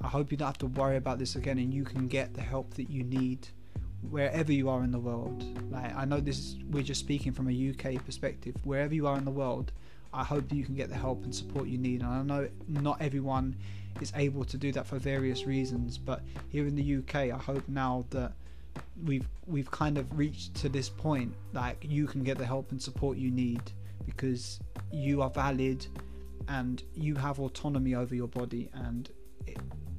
I 0.01 0.07
hope 0.07 0.31
you 0.31 0.37
don't 0.37 0.47
have 0.47 0.57
to 0.59 0.67
worry 0.67 0.97
about 0.97 1.19
this 1.19 1.35
again 1.35 1.57
and 1.57 1.73
you 1.73 1.83
can 1.83 2.07
get 2.07 2.33
the 2.33 2.41
help 2.41 2.73
that 2.75 2.89
you 2.89 3.03
need 3.03 3.47
wherever 4.09 4.51
you 4.51 4.69
are 4.69 4.83
in 4.83 4.91
the 4.91 4.99
world. 4.99 5.43
Like 5.71 5.95
I 5.95 6.05
know 6.05 6.19
this 6.19 6.37
is, 6.37 6.57
we're 6.69 6.83
just 6.83 6.99
speaking 6.99 7.31
from 7.31 7.47
a 7.49 7.69
UK 7.69 8.03
perspective. 8.05 8.55
Wherever 8.63 8.93
you 8.93 9.07
are 9.07 9.17
in 9.17 9.25
the 9.25 9.31
world, 9.31 9.71
I 10.13 10.23
hope 10.23 10.47
that 10.49 10.55
you 10.55 10.65
can 10.65 10.75
get 10.75 10.89
the 10.89 10.95
help 10.95 11.23
and 11.23 11.33
support 11.33 11.67
you 11.67 11.77
need. 11.77 12.01
And 12.01 12.09
I 12.09 12.21
know 12.21 12.49
not 12.67 13.01
everyone 13.01 13.55
is 14.01 14.11
able 14.15 14.45
to 14.45 14.57
do 14.57 14.71
that 14.73 14.85
for 14.85 14.97
various 14.97 15.45
reasons, 15.45 15.97
but 15.97 16.21
here 16.49 16.67
in 16.67 16.75
the 16.75 16.97
UK, 16.97 17.33
I 17.33 17.37
hope 17.37 17.67
now 17.67 18.05
that 18.11 18.33
we've 19.03 19.27
we've 19.45 19.69
kind 19.71 19.97
of 19.97 20.17
reached 20.17 20.55
to 20.55 20.69
this 20.69 20.89
point 20.89 21.33
like 21.53 21.85
you 21.87 22.07
can 22.07 22.23
get 22.23 22.37
the 22.37 22.45
help 22.45 22.71
and 22.71 22.81
support 22.81 23.17
you 23.17 23.29
need 23.29 23.61
because 24.05 24.59
you 24.91 25.21
are 25.21 25.29
valid 25.29 25.85
and 26.47 26.83
you 26.93 27.15
have 27.15 27.39
autonomy 27.39 27.95
over 27.95 28.15
your 28.15 28.27
body. 28.27 28.69
And 28.73 29.09
it, 29.47 29.57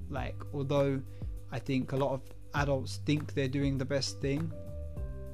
like 0.08 0.36
although 0.54 1.00
I 1.52 1.58
think 1.58 1.92
a 1.92 1.96
lot 1.96 2.12
of 2.12 2.22
adults 2.54 3.00
think 3.04 3.34
they're 3.34 3.48
doing 3.48 3.76
the 3.76 3.84
best 3.84 4.20
thing 4.20 4.50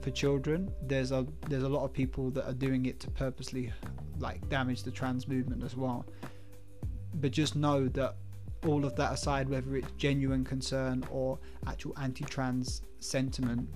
for 0.00 0.10
children 0.10 0.68
there's 0.82 1.12
a 1.12 1.24
there's 1.48 1.62
a 1.62 1.68
lot 1.68 1.84
of 1.84 1.92
people 1.92 2.30
that 2.30 2.44
are 2.48 2.54
doing 2.54 2.86
it 2.86 2.98
to 2.98 3.08
purposely 3.10 3.72
like 4.18 4.46
damage 4.48 4.82
the 4.82 4.90
trans 4.90 5.28
movement 5.28 5.62
as 5.62 5.76
well. 5.76 6.04
But 7.14 7.30
just 7.30 7.56
know 7.56 7.88
that 7.88 8.16
all 8.66 8.84
of 8.84 8.94
that 8.96 9.12
aside 9.12 9.48
whether 9.48 9.76
it's 9.76 9.90
genuine 9.92 10.44
concern 10.44 11.04
or 11.10 11.38
actual 11.66 11.94
anti-trans 12.00 12.82
sentiment 13.00 13.68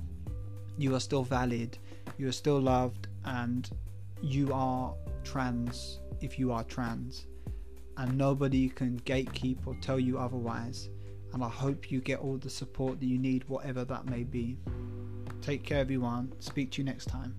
you 0.79 0.95
are 0.95 1.01
still 1.01 1.23
valid 1.23 1.79
you 2.19 2.29
are 2.29 2.33
still 2.33 2.61
loved 2.61 3.09
and 3.25 3.71
you 4.23 4.53
are 4.53 4.95
trans 5.25 6.01
if 6.21 6.39
you 6.39 6.53
are 6.53 6.65
trans 6.65 7.27
and 7.99 8.17
nobody 8.17 8.69
can 8.69 8.99
gatekeep 9.01 9.59
or 9.67 9.75
tell 9.81 9.99
you 9.99 10.19
otherwise 10.19 10.91
and 11.33 11.45
I 11.45 11.49
hope 11.49 11.91
you 11.91 12.01
get 12.01 12.21
all 12.21 12.39
the 12.39 12.49
support 12.49 12.99
that 12.99 13.07
you 13.07 13.19
need, 13.19 13.47
whatever 13.47 13.85
that 13.85 14.07
may 14.07 14.25
be. 14.25 14.57
Take 15.43 15.65
care, 15.65 15.81
everyone. 15.81 16.33
Speak 16.39 16.71
to 16.73 16.79
you 16.79 16.85
next 16.85 17.07
time. 17.07 17.35